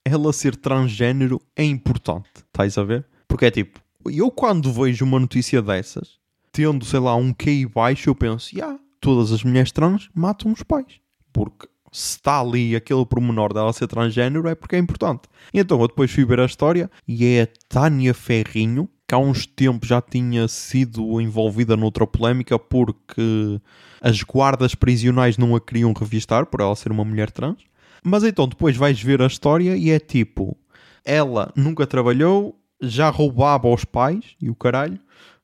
ela 0.04 0.34
ser 0.34 0.56
transgênero 0.56 1.40
é 1.56 1.64
importante. 1.64 2.30
Estás 2.36 2.78
a 2.78 2.84
ver? 2.84 3.06
Porque 3.28 3.46
é 3.46 3.52
tipo, 3.52 3.80
eu 4.06 4.32
quando 4.32 4.74
vejo 4.74 5.06
uma 5.06 5.20
notícia 5.20 5.62
dessas, 5.62 6.20
tendo, 6.52 6.86
sei 6.86 7.00
lá, 7.00 7.16
um 7.16 7.34
QI 7.34 7.66
baixo, 7.66 8.10
eu 8.10 8.16
penso, 8.16 8.56
yeah, 8.56 8.78
todas 9.00 9.32
as 9.32 9.44
mulheres 9.44 9.72
trans 9.72 10.10
matam 10.14 10.52
os 10.52 10.64
pais. 10.64 11.00
Porque 11.32 11.68
se 11.92 12.16
está 12.16 12.40
ali 12.40 12.76
aquele 12.76 13.06
pormenor 13.06 13.54
dela 13.54 13.74
ser 13.74 13.88
transgênero 13.88 14.48
é 14.48 14.56
porque 14.56 14.76
é 14.76 14.80
importante. 14.80 15.24
Então 15.54 15.80
eu 15.82 15.88
depois 15.88 16.10
fui 16.10 16.24
ver 16.24 16.40
a 16.40 16.46
história 16.46 16.90
e 17.08 17.26
é 17.26 17.44
a 17.44 17.48
Tânia 17.68 18.14
Ferrinho, 18.14 18.90
que 19.08 19.14
há 19.14 19.18
uns 19.18 19.46
tempos 19.46 19.90
já 19.90 20.02
tinha 20.02 20.48
sido 20.48 21.20
envolvida 21.20 21.76
noutra 21.76 22.08
polémica 22.08 22.58
porque 22.58 23.60
as 24.00 24.24
guardas 24.24 24.74
prisionais 24.74 25.38
não 25.38 25.56
a 25.56 25.60
queriam 25.60 25.92
revistar 25.94 26.46
por 26.46 26.62
ela 26.62 26.76
ser 26.76 26.92
uma 26.92 27.04
mulher 27.04 27.30
trans. 27.30 27.58
Mas 28.04 28.24
então 28.24 28.48
depois 28.48 28.78
vais 28.78 29.02
ver 29.02 29.22
a 29.22 29.28
história 29.28 29.76
e 29.76 29.92
é 29.92 30.00
tipo: 30.00 30.58
ela 31.04 31.52
nunca 31.56 31.86
trabalhou, 31.86 32.58
já 32.82 33.10
roubava 33.10 33.68
aos 33.68 33.84
pais 33.84 34.36
e 34.42 34.50
o 34.50 34.56
caralho, 34.56 35.00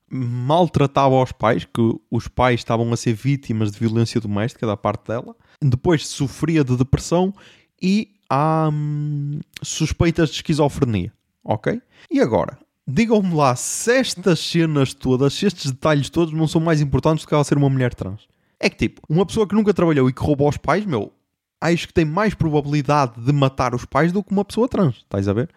maltratava 0.10 1.16
aos 1.16 1.32
pais, 1.32 1.66
que 1.66 2.00
os 2.10 2.28
pais 2.28 2.60
estavam 2.60 2.92
a 2.94 2.98
ser 2.98 3.14
vítimas 3.14 3.72
de 3.72 3.80
violência 3.80 4.22
doméstica 4.22 4.66
da 4.66 4.78
parte 4.78 5.08
dela, 5.08 5.36
depois 5.62 6.08
sofria 6.08 6.64
de 6.64 6.78
depressão 6.78 7.34
e 7.82 8.16
há 8.30 8.70
hum, 8.72 9.40
suspeitas 9.62 10.30
de 10.30 10.36
esquizofrenia, 10.36 11.12
ok? 11.44 11.82
E 12.10 12.20
agora, 12.20 12.58
digam-me 12.88 13.34
lá 13.34 13.56
se 13.56 13.92
estas 13.92 14.40
cenas 14.40 14.94
todas, 14.94 15.34
se 15.34 15.46
estes 15.46 15.72
detalhes 15.72 16.10
todos 16.10 16.34
não 16.34 16.48
são 16.48 16.62
mais 16.62 16.80
importantes 16.80 17.26
do 17.26 17.28
que 17.28 17.34
ela 17.34 17.44
ser 17.44 17.58
uma 17.58 17.70
mulher 17.70 17.94
trans. 17.94 18.28
É 18.60 18.70
que 18.70 18.78
tipo, 18.78 19.02
uma 19.10 19.26
pessoa 19.26 19.48
que 19.48 19.56
nunca 19.56 19.74
trabalhou 19.74 20.10
e 20.10 20.14
que 20.14 20.22
roubou 20.22 20.48
aos 20.48 20.58
pais, 20.58 20.86
meu, 20.86 21.12
acho 21.60 21.88
que 21.88 21.94
tem 21.94 22.06
mais 22.06 22.34
probabilidade 22.34 23.20
de 23.20 23.32
matar 23.34 23.76
os 23.76 23.86
pais 23.86 24.12
do 24.12 24.24
que 24.24 24.32
uma 24.32 24.46
pessoa 24.46 24.68
trans, 24.68 24.96
estás 24.98 25.28
a 25.28 25.34
ver? 25.34 25.50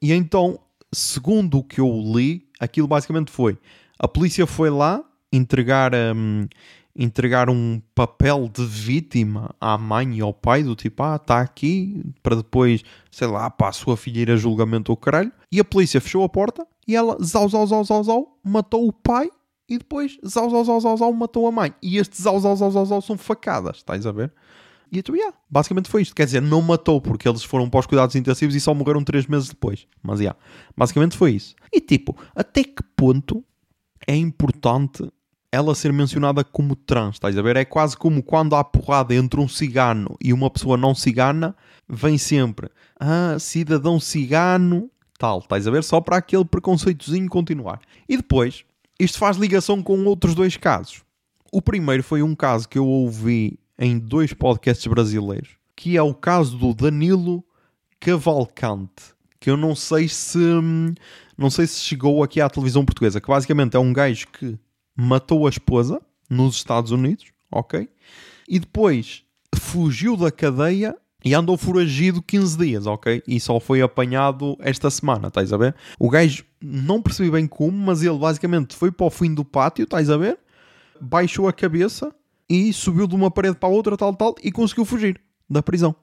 E 0.00 0.12
então, 0.12 0.60
segundo 0.92 1.58
o 1.58 1.64
que 1.64 1.80
eu 1.80 1.88
li, 1.88 2.46
aquilo 2.60 2.86
basicamente 2.86 3.30
foi: 3.30 3.58
a 3.98 4.08
polícia 4.08 4.46
foi 4.46 4.70
lá 4.70 5.02
entregar, 5.32 5.92
um, 5.94 6.46
entregar 6.94 7.50
um 7.50 7.80
papel 7.94 8.48
de 8.52 8.64
vítima 8.64 9.54
à 9.60 9.76
mãe 9.76 10.18
e 10.18 10.20
ao 10.20 10.32
pai, 10.32 10.62
do 10.62 10.74
tipo, 10.74 11.02
ah, 11.02 11.16
está 11.16 11.40
aqui, 11.40 12.02
para 12.22 12.36
depois, 12.36 12.82
sei 13.10 13.26
lá, 13.26 13.50
para 13.50 13.68
a 13.68 13.72
sua 13.72 13.96
filha 13.96 14.20
ir 14.20 14.30
a 14.30 14.36
julgamento 14.36 14.90
ou 14.90 14.96
caralho. 14.96 15.32
E 15.50 15.60
a 15.60 15.64
polícia 15.64 16.00
fechou 16.00 16.24
a 16.24 16.28
porta 16.28 16.66
e 16.86 16.94
ela, 16.94 17.16
zau, 17.22 17.48
zau, 17.48 17.66
zau, 17.66 17.84
zau, 17.84 18.04
zau, 18.04 18.38
matou 18.44 18.86
o 18.86 18.92
pai 18.92 19.30
e 19.68 19.78
depois, 19.78 20.18
zau, 20.26 20.48
zau, 20.48 20.64
zau, 20.64 20.80
zau, 20.80 20.96
zau, 20.96 21.12
matou 21.12 21.46
a 21.46 21.52
mãe. 21.52 21.74
E 21.82 21.98
estes 21.98 22.22
zau, 22.22 22.38
zau, 22.38 22.56
zau, 22.56 22.70
zau, 22.70 22.86
zau 22.86 23.00
são 23.00 23.18
facadas, 23.18 23.78
estás 23.78 24.06
a 24.06 24.12
ver? 24.12 24.32
E 24.90 25.00
então, 25.00 25.16
yeah, 25.16 25.36
basicamente 25.50 25.90
foi 25.90 26.02
isto. 26.02 26.14
Quer 26.14 26.26
dizer, 26.26 26.40
não 26.40 26.62
matou 26.62 27.00
porque 27.00 27.28
eles 27.28 27.42
foram 27.42 27.68
para 27.68 27.80
os 27.80 27.86
cuidados 27.86 28.14
intensivos 28.14 28.54
e 28.54 28.60
só 28.60 28.72
morreram 28.72 29.02
3 29.02 29.26
meses 29.26 29.48
depois. 29.48 29.86
Mas, 30.00 30.20
yeah, 30.20 30.38
basicamente 30.76 31.16
foi 31.16 31.32
isso. 31.32 31.56
E 31.72 31.80
tipo, 31.80 32.16
até 32.34 32.62
que 32.62 32.82
ponto 32.96 33.44
é 34.06 34.16
importante 34.16 35.10
ela 35.50 35.74
ser 35.74 35.92
mencionada 35.92 36.44
como 36.44 36.76
trans, 36.76 37.16
estás 37.16 37.36
a 37.36 37.42
ver? 37.42 37.56
É 37.56 37.64
quase 37.64 37.96
como 37.96 38.22
quando 38.22 38.54
há 38.54 38.62
porrada 38.62 39.14
entre 39.14 39.40
um 39.40 39.48
cigano 39.48 40.16
e 40.22 40.32
uma 40.32 40.50
pessoa 40.50 40.76
não 40.76 40.94
cigana, 40.94 41.56
vem 41.88 42.18
sempre, 42.18 42.68
ah, 42.98 43.36
cidadão 43.38 43.98
cigano, 43.98 44.90
tal, 45.18 45.38
estás 45.38 45.66
a 45.66 45.70
ver? 45.70 45.82
Só 45.82 46.00
para 46.00 46.16
aquele 46.16 46.44
preconceitozinho 46.44 47.28
continuar. 47.28 47.80
E 48.08 48.16
depois, 48.16 48.64
isto 48.98 49.18
faz 49.18 49.36
ligação 49.36 49.82
com 49.82 50.04
outros 50.04 50.34
dois 50.34 50.56
casos. 50.56 51.02
O 51.52 51.62
primeiro 51.62 52.02
foi 52.02 52.22
um 52.22 52.34
caso 52.34 52.68
que 52.68 52.78
eu 52.78 52.86
ouvi 52.86 53.58
em 53.78 53.98
dois 53.98 54.32
podcasts 54.32 54.86
brasileiros, 54.86 55.50
que 55.74 55.96
é 55.96 56.02
o 56.02 56.14
caso 56.14 56.56
do 56.58 56.74
Danilo 56.74 57.44
Cavalcante, 58.00 59.14
que 59.38 59.48
eu 59.48 59.56
não 59.56 59.74
sei 59.74 60.08
se 60.08 60.38
não 61.36 61.50
sei 61.50 61.66
se 61.66 61.80
chegou 61.80 62.22
aqui 62.22 62.40
à 62.40 62.48
televisão 62.48 62.84
portuguesa, 62.84 63.20
que 63.20 63.28
basicamente 63.28 63.76
é 63.76 63.80
um 63.80 63.92
gajo 63.92 64.26
que 64.28 64.58
matou 64.96 65.46
a 65.46 65.50
esposa 65.50 66.00
nos 66.30 66.56
Estados 66.56 66.90
Unidos, 66.90 67.26
ok? 67.50 67.88
E 68.48 68.58
depois 68.58 69.22
fugiu 69.54 70.16
da 70.16 70.30
cadeia 70.30 70.96
e 71.24 71.34
andou 71.34 71.56
foragido 71.56 72.22
15 72.22 72.58
dias, 72.58 72.86
ok? 72.86 73.22
E 73.26 73.40
só 73.40 73.58
foi 73.58 73.82
apanhado 73.82 74.56
esta 74.60 74.88
semana, 74.90 75.28
estás 75.28 75.52
a 75.52 75.56
ver? 75.56 75.74
O 75.98 76.08
gajo 76.08 76.44
não 76.62 77.02
percebi 77.02 77.30
bem 77.30 77.46
como, 77.46 77.76
mas 77.76 78.02
ele 78.02 78.18
basicamente 78.18 78.76
foi 78.76 78.90
para 78.90 79.06
o 79.06 79.10
fim 79.10 79.34
do 79.34 79.44
pátio, 79.44 79.82
estás 79.82 80.08
a 80.08 80.16
ver? 80.16 80.38
Baixou 81.00 81.48
a 81.48 81.52
cabeça 81.52 82.14
e 82.48 82.72
subiu 82.72 83.06
de 83.06 83.14
uma 83.14 83.30
parede 83.30 83.56
para 83.56 83.68
a 83.68 83.72
outra, 83.72 83.96
tal, 83.96 84.14
tal, 84.14 84.34
e 84.42 84.52
conseguiu 84.52 84.84
fugir 84.84 85.20
da 85.50 85.62
prisão. 85.62 85.94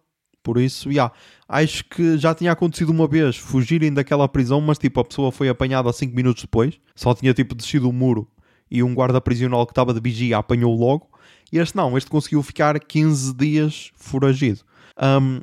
Por 0.44 0.58
isso, 0.58 0.92
já, 0.92 0.92
yeah, 0.92 1.16
acho 1.48 1.86
que 1.86 2.18
já 2.18 2.36
tinha 2.36 2.52
acontecido 2.52 2.90
uma 2.90 3.08
vez 3.08 3.38
fugirem 3.38 3.94
daquela 3.94 4.28
prisão, 4.28 4.60
mas 4.60 4.78
tipo, 4.78 5.00
a 5.00 5.06
pessoa 5.06 5.32
foi 5.32 5.48
apanhada 5.50 5.92
5 5.92 6.14
minutos 6.14 6.44
depois, 6.44 6.80
só 6.94 7.14
tinha 7.14 7.34
tipo 7.34 7.56
descido 7.56 7.90
o 7.90 7.94
muro 7.94 8.28
e 8.70 8.84
um 8.84 8.94
guarda 8.94 9.22
prisional 9.22 9.66
que 9.66 9.72
estava 9.72 9.94
de 9.94 10.02
vigia 10.02 10.38
apanhou 10.38 10.76
logo. 10.76 11.10
E 11.52 11.60
este 11.60 11.76
não, 11.76 11.98
este 11.98 12.10
conseguiu 12.10 12.44
ficar 12.44 12.80
15 12.80 13.34
dias 13.36 13.92
foragido. 13.96 14.62
Um, 15.02 15.42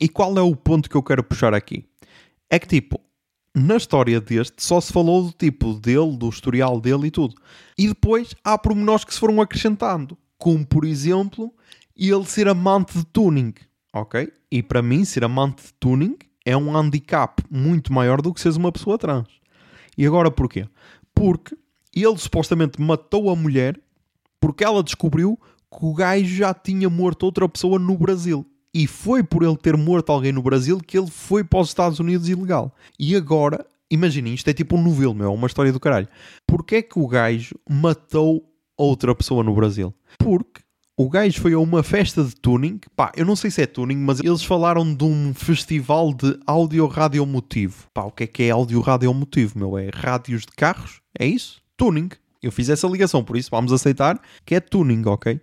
e 0.00 0.08
qual 0.08 0.36
é 0.38 0.42
o 0.42 0.56
ponto 0.56 0.88
que 0.88 0.96
eu 0.96 1.02
quero 1.02 1.22
puxar 1.22 1.52
aqui? 1.52 1.84
É 2.48 2.58
que 2.58 2.66
tipo, 2.66 3.00
na 3.54 3.76
história 3.76 4.20
deste 4.20 4.62
só 4.62 4.80
se 4.80 4.92
falou 4.92 5.24
do 5.24 5.32
tipo 5.32 5.74
dele, 5.74 6.16
do 6.16 6.28
historial 6.28 6.80
dele 6.80 7.08
e 7.08 7.10
tudo. 7.10 7.34
E 7.76 7.88
depois 7.88 8.34
há 8.42 8.56
pormenores 8.56 9.04
que 9.04 9.12
se 9.12 9.20
foram 9.20 9.40
acrescentando 9.40 10.16
como 10.40 10.66
por 10.66 10.84
exemplo 10.84 11.52
ele 11.94 12.24
ser 12.24 12.48
amante 12.48 12.96
de 12.96 13.04
tuning, 13.04 13.52
ok? 13.92 14.32
E 14.50 14.62
para 14.62 14.82
mim, 14.82 15.04
ser 15.04 15.24
amante 15.24 15.62
de 15.64 15.72
tuning 15.74 16.16
é 16.44 16.56
um 16.56 16.76
handicap 16.76 17.42
muito 17.50 17.92
maior 17.92 18.20
do 18.22 18.32
que 18.32 18.40
seres 18.40 18.56
uma 18.56 18.72
pessoa 18.72 18.98
trans. 18.98 19.28
E 19.96 20.06
agora 20.06 20.30
porquê? 20.30 20.66
Porque 21.14 21.56
ele 21.94 22.16
supostamente 22.18 22.80
matou 22.80 23.30
a 23.30 23.36
mulher 23.36 23.78
porque 24.40 24.64
ela 24.64 24.82
descobriu 24.82 25.38
que 25.70 25.84
o 25.84 25.94
gajo 25.94 26.34
já 26.34 26.54
tinha 26.54 26.88
morto 26.88 27.24
outra 27.24 27.48
pessoa 27.48 27.78
no 27.78 27.96
Brasil. 27.96 28.44
E 28.72 28.86
foi 28.86 29.22
por 29.22 29.42
ele 29.42 29.56
ter 29.56 29.76
morto 29.76 30.10
alguém 30.10 30.32
no 30.32 30.42
Brasil 30.42 30.78
que 30.78 30.96
ele 30.96 31.10
foi 31.10 31.44
para 31.44 31.60
os 31.60 31.68
Estados 31.68 31.98
Unidos 31.98 32.28
ilegal. 32.28 32.74
E 32.98 33.16
agora, 33.16 33.66
imaginem, 33.90 34.32
isto 34.32 34.48
é 34.48 34.52
tipo 34.52 34.76
um 34.76 34.82
novelo, 34.82 35.14
meu, 35.14 35.26
é 35.26 35.34
uma 35.34 35.46
história 35.46 35.72
do 35.72 35.80
caralho. 35.80 36.08
Porquê 36.46 36.76
é 36.76 36.82
que 36.82 36.98
o 36.98 37.06
gajo 37.06 37.54
matou 37.68 38.48
outra 38.76 39.14
pessoa 39.14 39.42
no 39.42 39.54
Brasil? 39.54 39.92
Porque 40.18 40.59
o 41.02 41.08
gajo 41.08 41.40
foi 41.40 41.54
a 41.54 41.58
uma 41.58 41.82
festa 41.82 42.22
de 42.22 42.36
tuning. 42.36 42.78
Pá, 42.94 43.10
eu 43.16 43.24
não 43.24 43.34
sei 43.34 43.50
se 43.50 43.62
é 43.62 43.66
tuning, 43.66 43.96
mas 43.96 44.20
eles 44.20 44.44
falaram 44.44 44.94
de 44.94 45.02
um 45.02 45.32
festival 45.32 46.12
de 46.12 46.38
áudio 46.46 46.86
radiomotivo. 46.86 47.86
Pá, 47.94 48.02
o 48.02 48.10
que 48.10 48.24
é 48.24 48.26
que 48.26 48.42
é 48.42 48.50
áudio 48.50 48.82
radiomotivo, 48.82 49.58
meu? 49.58 49.78
É 49.78 49.88
rádios 49.94 50.42
de 50.42 50.52
carros? 50.54 51.00
É 51.18 51.24
isso? 51.24 51.62
Tuning. 51.74 52.10
Eu 52.42 52.52
fiz 52.52 52.68
essa 52.68 52.86
ligação, 52.86 53.24
por 53.24 53.38
isso 53.38 53.50
vamos 53.50 53.72
aceitar 53.72 54.20
que 54.44 54.54
é 54.54 54.60
tuning, 54.60 55.02
ok? 55.06 55.40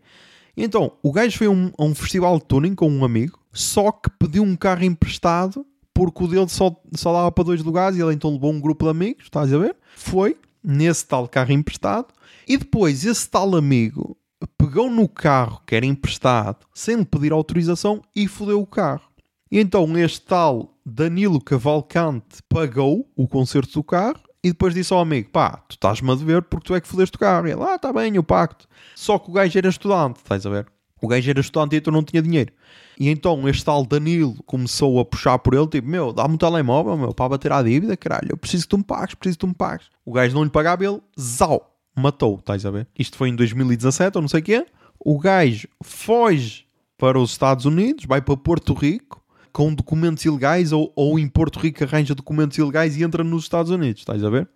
Então, 0.55 0.91
o 1.01 1.11
gajo 1.11 1.35
foi 1.35 1.47
a 1.47 1.49
um, 1.49 1.71
a 1.75 1.83
um 1.83 1.95
festival 1.95 2.37
de 2.37 2.45
tuning 2.45 2.75
com 2.75 2.87
um 2.87 3.03
amigo, 3.03 3.39
só 3.51 3.91
que 3.91 4.11
pediu 4.11 4.43
um 4.43 4.55
carro 4.55 4.83
emprestado 4.83 5.65
porque 5.91 6.23
o 6.23 6.27
dele 6.27 6.49
só, 6.49 6.79
só 6.93 7.11
dava 7.11 7.31
para 7.31 7.45
dois 7.45 7.63
lugares 7.63 7.97
e 7.97 8.01
ele 8.03 8.13
então 8.13 8.31
levou 8.31 8.53
um 8.53 8.61
grupo 8.61 8.85
de 8.85 8.91
amigos, 8.91 9.23
estás 9.23 9.51
a 9.51 9.57
ver? 9.57 9.75
Foi 9.95 10.37
nesse 10.63 11.07
tal 11.07 11.27
carro 11.27 11.51
emprestado 11.51 12.09
e 12.47 12.57
depois 12.57 13.03
esse 13.03 13.27
tal 13.27 13.55
amigo 13.55 14.15
pegou 14.57 14.89
no 14.89 15.07
carro 15.07 15.61
que 15.65 15.75
era 15.75 15.85
emprestado 15.85 16.65
sem 16.73 16.97
lhe 16.97 17.05
pedir 17.05 17.31
autorização 17.31 18.01
e 18.15 18.27
fodeu 18.27 18.61
o 18.61 18.67
carro. 18.67 19.09
E 19.51 19.59
então 19.59 19.97
este 19.97 20.21
tal 20.21 20.77
Danilo 20.85 21.41
Cavalcante 21.41 22.41
pagou 22.49 23.09
o 23.15 23.27
conserto 23.27 23.73
do 23.73 23.83
carro 23.83 24.19
e 24.43 24.49
depois 24.49 24.73
disse 24.73 24.93
ao 24.93 24.99
amigo: 24.99 25.29
pá, 25.29 25.63
tu 25.67 25.73
estás-me 25.73 26.11
a 26.11 26.15
dever 26.15 26.41
porque 26.43 26.67
tu 26.67 26.75
é 26.75 26.81
que 26.81 26.87
fodeste 26.87 27.15
o 27.15 27.19
carro. 27.19 27.47
E 27.47 27.51
ele: 27.51 27.63
ah, 27.63 27.75
está 27.75 27.91
bem, 27.91 28.15
eu 28.15 28.23
pacto. 28.23 28.67
Só 28.95 29.17
que 29.17 29.29
o 29.29 29.33
gajo 29.33 29.57
era 29.57 29.69
estudante, 29.69 30.17
estás 30.17 30.45
a 30.45 30.49
ver? 30.49 30.67
O 31.01 31.07
gajo 31.07 31.29
era 31.29 31.39
estudante 31.39 31.75
e 31.75 31.79
então 31.79 31.93
não 31.93 32.03
tinha 32.03 32.21
dinheiro. 32.21 32.51
E 32.99 33.09
então 33.09 33.47
este 33.47 33.63
tal 33.63 33.85
Danilo 33.85 34.35
começou 34.45 34.99
a 34.99 35.05
puxar 35.05 35.37
por 35.39 35.53
ele, 35.53 35.67
tipo, 35.67 35.87
meu, 35.87 36.11
dá-me 36.11 36.33
um 36.33 36.37
telemóvel, 36.37 36.97
meu, 36.97 37.13
para 37.13 37.29
bater 37.29 37.51
a 37.51 37.61
dívida, 37.61 37.95
caralho, 37.95 38.29
eu 38.31 38.37
preciso 38.37 38.63
que 38.63 38.69
tu 38.69 38.77
me 38.79 38.83
pagues, 38.83 39.13
preciso 39.13 39.37
que 39.37 39.41
tu 39.41 39.47
me 39.47 39.53
pagues. 39.53 39.87
O 40.03 40.11
gajo 40.11 40.33
não 40.33 40.43
lhe 40.43 40.49
pagava, 40.49 40.83
ele, 40.83 40.99
zau, 41.19 41.76
matou, 41.97 42.37
estás 42.39 42.65
a 42.65 42.71
ver? 42.71 42.87
Isto 42.97 43.17
foi 43.17 43.29
em 43.29 43.35
2017 43.35 44.17
ou 44.17 44.21
não 44.21 44.29
sei 44.29 44.39
o 44.39 44.43
quê. 44.43 44.65
O 44.99 45.19
gajo 45.19 45.67
foge 45.83 46.65
para 46.97 47.19
os 47.19 47.31
Estados 47.31 47.65
Unidos, 47.65 48.05
vai 48.05 48.21
para 48.21 48.35
Porto 48.37 48.73
Rico 48.73 49.23
com 49.51 49.73
documentos 49.73 50.23
ilegais 50.25 50.71
ou, 50.71 50.91
ou 50.95 51.17
em 51.17 51.27
Porto 51.27 51.59
Rico 51.59 51.83
arranja 51.83 52.13
documentos 52.13 52.57
ilegais 52.57 52.95
e 52.95 53.03
entra 53.03 53.23
nos 53.23 53.43
Estados 53.43 53.71
Unidos, 53.71 54.01
estás 54.01 54.23
a 54.23 54.29
ver? 54.29 54.47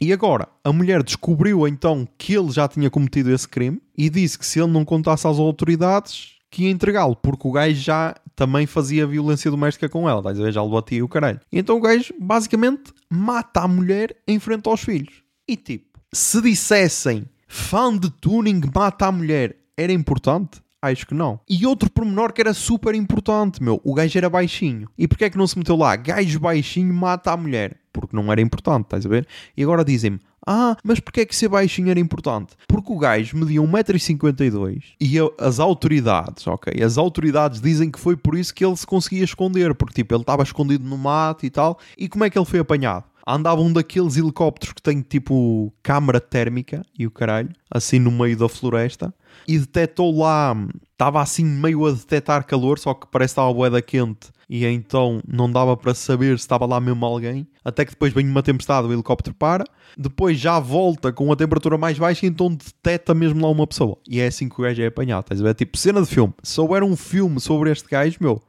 E 0.00 0.12
agora, 0.12 0.48
a 0.62 0.72
mulher 0.72 1.02
descobriu 1.02 1.66
então 1.66 2.06
que 2.18 2.34
ele 2.34 2.50
já 2.50 2.68
tinha 2.68 2.90
cometido 2.90 3.32
esse 3.32 3.48
crime 3.48 3.80
e 3.96 4.10
disse 4.10 4.38
que 4.38 4.44
se 4.44 4.60
ele 4.60 4.70
não 4.70 4.84
contasse 4.84 5.26
às 5.26 5.38
autoridades 5.38 6.36
que 6.50 6.64
ia 6.64 6.70
entregá-lo, 6.70 7.16
porque 7.16 7.48
o 7.48 7.52
gajo 7.52 7.80
já 7.80 8.14
também 8.34 8.66
fazia 8.66 9.06
violência 9.06 9.50
doméstica 9.50 9.88
com 9.88 10.08
ela, 10.08 10.20
estás 10.20 10.38
a 10.38 10.42
ver? 10.42 10.52
Já 10.52 10.62
lhe 10.62 10.70
batia 10.70 11.04
o 11.04 11.08
caralho. 11.08 11.40
E 11.50 11.58
então 11.58 11.76
o 11.76 11.80
gajo 11.80 12.14
basicamente 12.20 12.92
mata 13.10 13.60
a 13.60 13.68
mulher 13.68 14.16
em 14.28 14.38
frente 14.38 14.68
aos 14.68 14.82
filhos. 14.82 15.22
E 15.48 15.56
tipo, 15.56 15.85
se 16.16 16.40
dissessem 16.40 17.26
fã 17.46 17.94
de 17.94 18.10
tuning 18.10 18.62
mata 18.74 19.06
a 19.06 19.12
mulher, 19.12 19.54
era 19.76 19.92
importante? 19.92 20.62
Acho 20.80 21.06
que 21.06 21.14
não. 21.14 21.38
E 21.48 21.66
outro 21.66 21.90
pormenor 21.90 22.32
que 22.32 22.40
era 22.40 22.54
super 22.54 22.94
importante, 22.94 23.62
meu. 23.62 23.80
O 23.84 23.92
gajo 23.92 24.16
era 24.16 24.30
baixinho. 24.30 24.88
E 24.96 25.06
porquê 25.06 25.26
é 25.26 25.30
que 25.30 25.36
não 25.36 25.46
se 25.46 25.58
meteu 25.58 25.76
lá? 25.76 25.94
Gajo 25.94 26.40
baixinho 26.40 26.94
mata 26.94 27.32
a 27.32 27.36
mulher. 27.36 27.76
Porque 27.92 28.16
não 28.16 28.32
era 28.32 28.40
importante, 28.40 28.84
estás 28.84 29.04
a 29.04 29.08
ver? 29.08 29.26
E 29.54 29.62
agora 29.62 29.84
dizem-me, 29.84 30.18
ah, 30.46 30.76
mas 30.82 31.00
porquê 31.00 31.20
é 31.20 31.26
que 31.26 31.36
ser 31.36 31.48
baixinho 31.48 31.90
era 31.90 32.00
importante? 32.00 32.54
Porque 32.66 32.92
o 32.92 32.98
gajo 32.98 33.36
media 33.36 33.60
1,52m 33.60 34.82
e 35.00 35.16
as 35.38 35.58
autoridades, 35.58 36.46
ok? 36.46 36.82
As 36.82 36.96
autoridades 36.96 37.60
dizem 37.60 37.90
que 37.90 37.98
foi 37.98 38.16
por 38.16 38.38
isso 38.38 38.54
que 38.54 38.64
ele 38.64 38.76
se 38.76 38.86
conseguia 38.86 39.24
esconder, 39.24 39.74
porque 39.74 39.94
tipo, 39.94 40.14
ele 40.14 40.22
estava 40.22 40.42
escondido 40.42 40.84
no 40.84 40.96
mato 40.96 41.44
e 41.44 41.50
tal. 41.50 41.78
E 41.98 42.08
como 42.08 42.24
é 42.24 42.30
que 42.30 42.38
ele 42.38 42.46
foi 42.46 42.60
apanhado? 42.60 43.04
Andava 43.26 43.60
um 43.60 43.72
daqueles 43.72 44.16
helicópteros 44.16 44.74
que 44.74 44.82
tem 44.82 45.00
tipo 45.00 45.72
câmara 45.82 46.20
térmica 46.20 46.84
e 46.98 47.06
o 47.06 47.10
caralho, 47.10 47.50
assim 47.70 47.98
no 47.98 48.10
meio 48.10 48.36
da 48.36 48.48
floresta, 48.48 49.12
e 49.48 49.58
detectou 49.58 50.16
lá, 50.18 50.56
estava 50.92 51.20
assim 51.20 51.44
meio 51.44 51.86
a 51.86 51.92
detectar 51.92 52.46
calor, 52.46 52.78
só 52.78 52.94
que 52.94 53.06
parece 53.10 53.32
que 53.32 53.40
estava 53.40 53.50
a 53.50 53.54
boeda 53.54 53.82
quente 53.82 54.28
e 54.48 54.64
então 54.64 55.20
não 55.26 55.50
dava 55.50 55.76
para 55.76 55.92
saber 55.92 56.38
se 56.38 56.44
estava 56.44 56.66
lá 56.66 56.80
mesmo 56.80 57.04
alguém. 57.04 57.46
Até 57.64 57.84
que 57.84 57.90
depois 57.90 58.12
vem 58.12 58.28
uma 58.28 58.42
tempestade, 58.42 58.86
o 58.86 58.92
helicóptero 58.92 59.34
para, 59.34 59.64
depois 59.96 60.38
já 60.38 60.60
volta 60.60 61.12
com 61.12 61.32
a 61.32 61.36
temperatura 61.36 61.76
mais 61.76 61.98
baixa 61.98 62.26
então 62.26 62.48
detecta 62.48 63.12
mesmo 63.12 63.42
lá 63.42 63.50
uma 63.50 63.66
pessoa. 63.66 63.98
E 64.08 64.20
é 64.20 64.26
assim 64.28 64.48
que 64.48 64.60
o 64.60 64.62
gajo 64.62 64.80
é 64.80 64.86
apanhado, 64.86 65.24
estás 65.24 65.40
a 65.40 65.44
ver? 65.44 65.54
Tipo 65.54 65.76
cena 65.76 66.00
de 66.00 66.06
filme. 66.06 66.32
Se 66.42 66.60
houver 66.60 66.82
um 66.82 66.96
filme 66.96 67.40
sobre 67.40 67.70
este 67.70 67.88
gajo, 67.88 68.18
meu, 68.20 68.40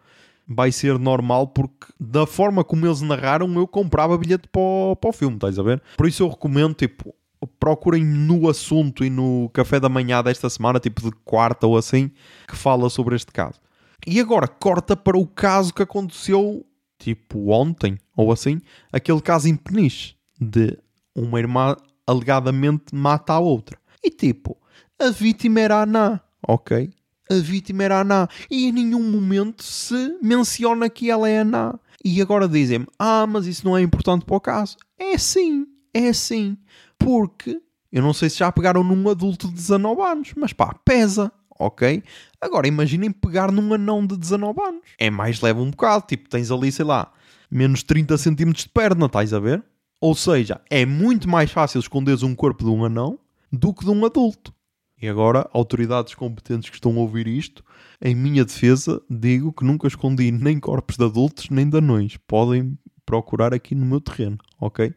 vai 0.47 0.71
ser 0.71 0.97
normal 0.97 1.47
porque 1.47 1.88
da 1.99 2.25
forma 2.25 2.63
como 2.63 2.86
eles 2.86 3.01
narraram 3.01 3.53
eu 3.55 3.67
comprava 3.67 4.17
bilhete 4.17 4.47
para 4.47 4.62
o, 4.62 4.95
para 4.95 5.10
o 5.10 5.13
filme, 5.13 5.36
estás 5.36 5.60
a 5.60 5.63
ver? 5.63 5.81
Por 5.97 6.07
isso 6.07 6.23
eu 6.23 6.29
recomendo, 6.29 6.73
tipo, 6.73 7.13
procurem 7.60 8.03
no 8.03 8.49
assunto 8.49 9.03
e 9.03 9.10
no 9.10 9.49
café 9.53 9.79
da 9.79 9.89
manhã 9.89 10.23
desta 10.23 10.49
semana, 10.49 10.79
tipo 10.79 11.01
de 11.01 11.12
quarta 11.23 11.67
ou 11.67 11.77
assim, 11.77 12.10
que 12.47 12.55
fala 12.55 12.89
sobre 12.89 13.15
este 13.15 13.31
caso. 13.31 13.60
E 14.05 14.19
agora 14.19 14.47
corta 14.47 14.95
para 14.95 15.17
o 15.17 15.27
caso 15.27 15.73
que 15.73 15.83
aconteceu, 15.83 16.65
tipo 16.97 17.51
ontem 17.51 17.97
ou 18.15 18.31
assim, 18.31 18.62
aquele 18.91 19.21
caso 19.21 19.47
em 19.47 19.55
Peniche, 19.55 20.15
de 20.39 20.77
uma 21.15 21.39
irmã 21.39 21.75
alegadamente 22.05 22.95
mata 22.95 23.33
a 23.33 23.39
outra. 23.39 23.77
E 24.03 24.10
tipo, 24.10 24.57
a 24.99 25.10
vítima 25.10 25.60
era 25.60 25.75
a 25.77 25.83
Ana, 25.83 26.23
ok? 26.47 26.89
A 27.29 27.35
vítima 27.35 27.83
era 27.83 27.97
a 27.97 28.01
Ana. 28.01 28.29
E 28.49 28.67
em 28.67 28.71
nenhum 28.71 29.03
momento 29.03 29.63
se 29.63 30.17
menciona 30.21 30.89
que 30.89 31.09
ela 31.09 31.29
é 31.29 31.39
a 31.39 31.41
Ana. 31.41 31.79
E 32.03 32.21
agora 32.21 32.47
dizem-me: 32.47 32.87
Ah, 32.97 33.25
mas 33.27 33.45
isso 33.45 33.65
não 33.65 33.77
é 33.77 33.81
importante 33.81 34.25
para 34.25 34.35
o 34.35 34.41
caso. 34.41 34.77
É 34.97 35.17
sim, 35.17 35.67
é 35.93 36.13
sim. 36.13 36.57
Porque 36.97 37.61
eu 37.91 38.01
não 38.01 38.13
sei 38.13 38.29
se 38.29 38.37
já 38.37 38.51
pegaram 38.51 38.83
num 38.83 39.09
adulto 39.09 39.47
de 39.47 39.53
19 39.53 40.01
anos, 40.01 40.33
mas 40.35 40.53
pá, 40.53 40.73
pesa, 40.85 41.31
ok? 41.59 42.03
Agora 42.41 42.67
imaginem 42.67 43.11
pegar 43.11 43.51
num 43.51 43.73
anão 43.73 44.05
de 44.05 44.17
19 44.17 44.61
anos. 44.61 44.81
É 44.97 45.09
mais 45.09 45.41
leve 45.41 45.59
um 45.59 45.71
bocado, 45.71 46.05
tipo, 46.07 46.29
tens 46.29 46.51
ali, 46.51 46.71
sei 46.71 46.85
lá, 46.85 47.11
menos 47.49 47.83
30 47.83 48.17
centímetros 48.17 48.65
de 48.65 48.69
perna, 48.69 49.05
estás 49.05 49.33
a 49.33 49.39
ver? 49.39 49.63
Ou 49.99 50.13
seja, 50.13 50.61
é 50.69 50.85
muito 50.85 51.27
mais 51.27 51.51
fácil 51.51 51.79
esconderes 51.79 52.23
um 52.23 52.35
corpo 52.35 52.63
de 52.63 52.69
um 52.69 52.85
anão 52.85 53.17
do 53.51 53.73
que 53.73 53.83
de 53.83 53.89
um 53.89 54.05
adulto. 54.05 54.53
E 54.99 55.07
agora, 55.07 55.47
autoridades 55.53 56.15
competentes 56.15 56.69
que 56.69 56.75
estão 56.75 56.91
a 56.97 57.01
ouvir 57.01 57.27
isto, 57.27 57.63
em 58.01 58.15
minha 58.15 58.43
defesa, 58.43 59.01
digo 59.10 59.53
que 59.53 59.63
nunca 59.63 59.88
escondi 59.88 60.31
nem 60.31 60.60
corpos 60.60 60.97
de 60.97 61.03
adultos 61.03 61.49
nem 61.49 61.69
de 61.69 61.77
anões. 61.77 62.17
Podem 62.27 62.77
procurar 63.05 63.53
aqui 63.53 63.75
no 63.75 63.86
meu 63.86 64.01
terreno, 64.01 64.38
ok? 64.60 64.93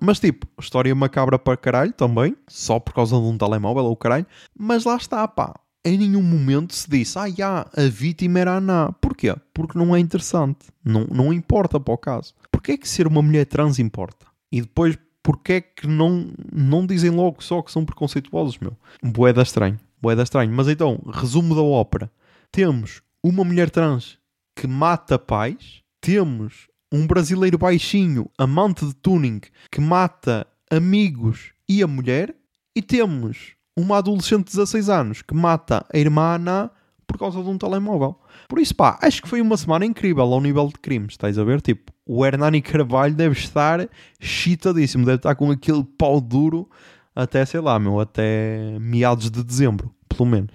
Mas 0.00 0.20
tipo, 0.20 0.46
história 0.60 0.94
macabra 0.94 1.38
para 1.38 1.56
caralho 1.56 1.92
também, 1.92 2.36
só 2.46 2.78
por 2.78 2.94
causa 2.94 3.16
de 3.16 3.22
um 3.22 3.36
telemóvel 3.36 3.84
ou 3.84 3.96
caralho, 3.96 4.26
mas 4.56 4.84
lá 4.84 4.96
está, 4.96 5.26
pá. 5.26 5.54
Em 5.84 5.96
nenhum 5.96 6.22
momento 6.22 6.74
se 6.74 6.88
disse, 6.90 7.18
ah, 7.18 7.30
já, 7.30 7.66
a 7.74 7.82
vítima 7.88 8.40
era 8.40 8.58
Ana. 8.58 8.92
Porquê? 9.00 9.34
Porque 9.54 9.78
não 9.78 9.96
é 9.96 9.98
interessante. 9.98 10.66
Não, 10.84 11.06
não 11.10 11.32
importa 11.32 11.80
para 11.80 11.94
o 11.94 11.98
caso. 11.98 12.34
Porquê 12.52 12.72
é 12.72 12.76
que 12.76 12.88
ser 12.88 13.06
uma 13.06 13.22
mulher 13.22 13.46
trans 13.46 13.78
importa? 13.78 14.26
E 14.52 14.60
depois 14.60 14.98
porque 15.28 15.52
é 15.52 15.60
que 15.60 15.86
não, 15.86 16.32
não 16.50 16.86
dizem 16.86 17.10
logo 17.10 17.42
só 17.42 17.60
que 17.60 17.70
são 17.70 17.84
preconceituosos, 17.84 18.58
meu? 18.58 18.74
Boeda 19.02 19.42
estranho, 19.42 19.78
boeda 20.00 20.22
estranho. 20.22 20.50
Mas 20.50 20.68
então, 20.68 20.98
resumo 21.12 21.54
da 21.54 21.60
ópera. 21.60 22.10
Temos 22.50 23.02
uma 23.22 23.44
mulher 23.44 23.68
trans 23.68 24.16
que 24.56 24.66
mata 24.66 25.18
pais, 25.18 25.82
temos 26.00 26.68
um 26.90 27.06
brasileiro 27.06 27.58
baixinho, 27.58 28.30
amante 28.38 28.86
de 28.86 28.94
tuning, 28.94 29.42
que 29.70 29.82
mata 29.82 30.46
amigos 30.70 31.52
e 31.68 31.82
a 31.82 31.86
mulher, 31.86 32.34
e 32.74 32.80
temos 32.80 33.52
uma 33.76 33.98
adolescente 33.98 34.46
de 34.46 34.56
16 34.56 34.88
anos 34.88 35.20
que 35.20 35.34
mata 35.34 35.84
a 35.92 35.98
irmã 35.98 36.36
Ana 36.36 36.70
por 37.08 37.18
causa 37.18 37.42
de 37.42 37.48
um 37.48 37.56
telemóvel. 37.56 38.14
Por 38.46 38.60
isso, 38.60 38.76
pá, 38.76 38.98
acho 39.02 39.22
que 39.22 39.28
foi 39.28 39.40
uma 39.40 39.56
semana 39.56 39.84
incrível 39.86 40.22
ao 40.22 40.40
nível 40.40 40.68
de 40.68 40.74
crimes, 40.74 41.14
estás 41.14 41.38
a 41.38 41.42
ver? 41.42 41.62
Tipo, 41.62 41.90
o 42.06 42.24
Hernani 42.24 42.60
Carvalho 42.60 43.14
deve 43.14 43.36
estar 43.36 43.88
chitadíssimo, 44.20 45.06
deve 45.06 45.16
estar 45.16 45.34
com 45.34 45.50
aquele 45.50 45.82
pau 45.82 46.20
duro 46.20 46.68
até, 47.16 47.44
sei 47.44 47.60
lá, 47.60 47.78
meu, 47.78 47.98
até 47.98 48.78
meados 48.78 49.30
de 49.30 49.42
dezembro, 49.42 49.92
pelo 50.08 50.28
menos. 50.28 50.52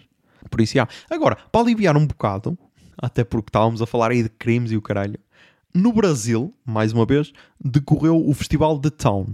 Por 0.49 0.61
isso, 0.61 0.75
já. 0.75 0.87
Agora, 1.09 1.35
para 1.51 1.61
aliviar 1.61 1.97
um 1.97 2.05
bocado, 2.05 2.57
até 2.97 3.23
porque 3.23 3.49
estávamos 3.49 3.81
a 3.81 3.87
falar 3.87 4.11
aí 4.11 4.21
de 4.21 4.29
crimes 4.29 4.71
e 4.71 4.77
o 4.77 4.81
caralho, 4.81 5.19
no 5.73 5.91
Brasil, 5.91 6.53
mais 6.63 6.93
uma 6.93 7.05
vez, 7.05 7.33
decorreu 7.59 8.23
o 8.23 8.31
Festival 8.35 8.77
The 8.77 8.91
Town, 8.91 9.33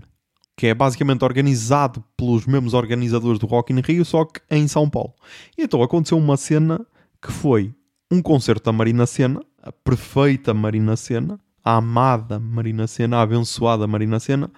que 0.56 0.68
é 0.68 0.74
basicamente 0.74 1.26
organizado 1.26 2.02
pelos 2.16 2.46
mesmos 2.46 2.74
organizadores 2.74 3.38
do 3.38 3.46
Rock 3.46 3.74
in 3.74 3.82
Rio, 3.82 4.06
só 4.06 4.24
que 4.24 4.40
em 4.50 4.66
São 4.70 4.90
Paulo. 4.90 5.14
E 5.58 5.64
então 5.64 5.84
aconteceu 5.84 6.18
uma 6.18 6.38
cena 6.38 6.80
que 7.22 7.32
foi 7.32 7.74
um 8.12 8.22
concerto 8.22 8.66
da 8.66 8.72
Marina 8.72 9.06
Sena, 9.06 9.42
a 9.62 9.72
perfeita 9.72 10.54
Marina 10.54 10.96
Sena, 10.96 11.40
a 11.64 11.76
amada 11.76 12.40
Marina 12.40 12.88
Sena, 12.88 13.18
a 13.18 13.22
abençoada 13.22 13.86
Marina 13.86 14.20
Sena, 14.20 14.50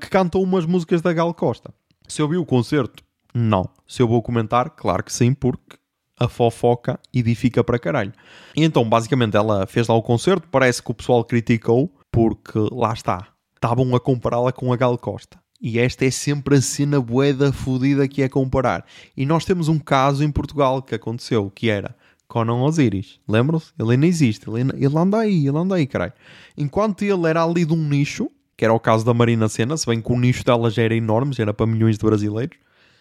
que 0.00 0.08
cantou 0.08 0.42
umas 0.42 0.64
músicas 0.64 1.02
da 1.02 1.12
Gal 1.12 1.34
Costa. 1.34 1.72
Se 2.08 2.22
eu 2.22 2.28
vi 2.28 2.36
o 2.36 2.46
concerto? 2.46 3.02
Não. 3.34 3.68
Se 3.86 4.00
eu 4.00 4.08
vou 4.08 4.22
comentar? 4.22 4.70
Claro 4.70 5.02
que 5.02 5.12
sim, 5.12 5.34
porque 5.34 5.76
a 6.18 6.28
fofoca 6.28 6.98
edifica 7.12 7.64
para 7.64 7.78
caralho. 7.78 8.12
E 8.56 8.62
então, 8.62 8.88
basicamente, 8.88 9.36
ela 9.36 9.66
fez 9.66 9.88
lá 9.88 9.94
o 9.94 10.02
concerto, 10.02 10.48
parece 10.48 10.82
que 10.82 10.90
o 10.90 10.94
pessoal 10.94 11.24
criticou, 11.24 11.92
porque 12.12 12.58
lá 12.70 12.92
está, 12.92 13.28
estavam 13.54 13.94
a 13.94 14.00
compará-la 14.00 14.52
com 14.52 14.72
a 14.72 14.76
Gal 14.76 14.96
Costa. 14.96 15.38
E 15.60 15.78
esta 15.78 16.04
é 16.04 16.10
sempre 16.10 16.56
a 16.56 16.60
cena 16.60 17.00
boeda 17.00 17.52
fodida 17.52 18.06
que 18.06 18.22
é 18.22 18.28
comparar. 18.28 18.84
E 19.16 19.24
nós 19.24 19.44
temos 19.44 19.68
um 19.68 19.78
caso 19.78 20.22
em 20.22 20.30
Portugal 20.30 20.82
que 20.82 20.94
aconteceu, 20.94 21.50
que 21.50 21.70
era 21.70 21.96
Conan 22.28 22.62
Osiris. 22.62 23.20
Lembram-se? 23.28 23.72
Ele 23.78 23.92
ainda 23.92 24.06
existe. 24.06 24.48
Ele, 24.48 24.70
ele 24.74 24.98
anda 24.98 25.18
aí, 25.18 25.46
ele 25.46 25.56
anda 25.56 25.74
aí, 25.76 25.86
caralho. 25.86 26.12
Enquanto 26.56 27.02
ele 27.02 27.26
era 27.28 27.44
ali 27.44 27.64
de 27.64 27.72
um 27.72 27.88
nicho, 27.88 28.30
que 28.56 28.64
era 28.64 28.72
o 28.72 28.80
caso 28.80 29.04
da 29.04 29.14
Marina 29.14 29.48
Senna, 29.48 29.76
se 29.76 29.86
bem 29.86 30.00
que 30.00 30.12
o 30.12 30.18
nicho 30.18 30.44
dela 30.44 30.70
já 30.70 30.82
era 30.82 30.94
enorme, 30.94 31.32
já 31.32 31.42
era 31.42 31.54
para 31.54 31.66
milhões 31.66 31.98
de 31.98 32.04
brasileiros. 32.04 32.56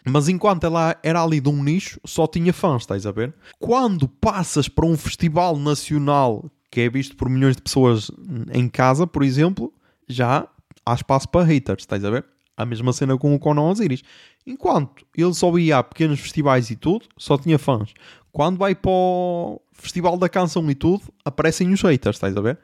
Mas 0.06 0.28
enquanto 0.28 0.66
ela 0.66 0.98
era 1.02 1.24
ali 1.24 1.40
de 1.40 1.50
um 1.50 1.64
nicho, 1.64 2.00
só 2.04 2.28
tinha 2.28 2.52
fãs, 2.52 2.82
estás 2.82 3.06
a 3.06 3.12
ver? 3.12 3.34
Quando 3.60 4.08
passas 4.08 4.68
para 4.68 4.86
um 4.86 4.98
festival 4.98 5.58
nacional 5.58 6.52
que 6.70 6.82
é 6.82 6.90
visto 6.90 7.16
por 7.16 7.30
milhões 7.30 7.56
de 7.56 7.62
pessoas 7.62 8.12
em 8.52 8.68
casa, 8.68 9.06
por 9.06 9.24
exemplo, 9.24 9.72
já 10.08 10.48
há 10.86 10.94
espaço 10.94 11.30
para 11.30 11.46
haters, 11.46 11.84
estás 11.84 12.04
a 12.04 12.10
ver? 12.10 12.26
A 12.58 12.66
mesma 12.66 12.92
cena 12.92 13.18
com 13.18 13.34
o 13.34 13.40
Conan 13.40 13.62
Osiris. 13.62 14.04
Enquanto 14.46 15.06
ele 15.16 15.34
só 15.34 15.56
ia 15.58 15.78
a 15.78 15.84
pequenos 15.84 16.20
festivais 16.20 16.70
e 16.70 16.76
tudo, 16.76 17.06
só 17.18 17.38
tinha 17.38 17.58
fãs. 17.58 17.94
Quando 18.34 18.58
vai 18.58 18.74
para 18.74 18.89
o 18.89 19.62
Festival 19.74 20.17
da 20.17 20.28
Canção 20.28 20.69
e 20.69 20.74
tudo, 20.74 21.04
aparecem 21.24 21.72
os 21.72 21.82
haters, 21.84 22.15
estás 22.15 22.36
a 22.36 22.41
ver? 22.41 22.58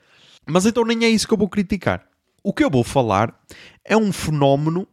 Mas 0.48 0.66
então 0.66 0.84
nem 0.84 1.06
é 1.06 1.10
isso 1.10 1.28
que 1.28 1.34
eu 1.34 1.38
vou 1.38 1.48
criticar. 1.48 2.08
O 2.44 2.52
que 2.52 2.64
eu 2.64 2.72
vou 2.72 2.84
falar 2.84 3.40
é 3.86 3.96
um 3.96 4.12
fenómeno 4.12 4.88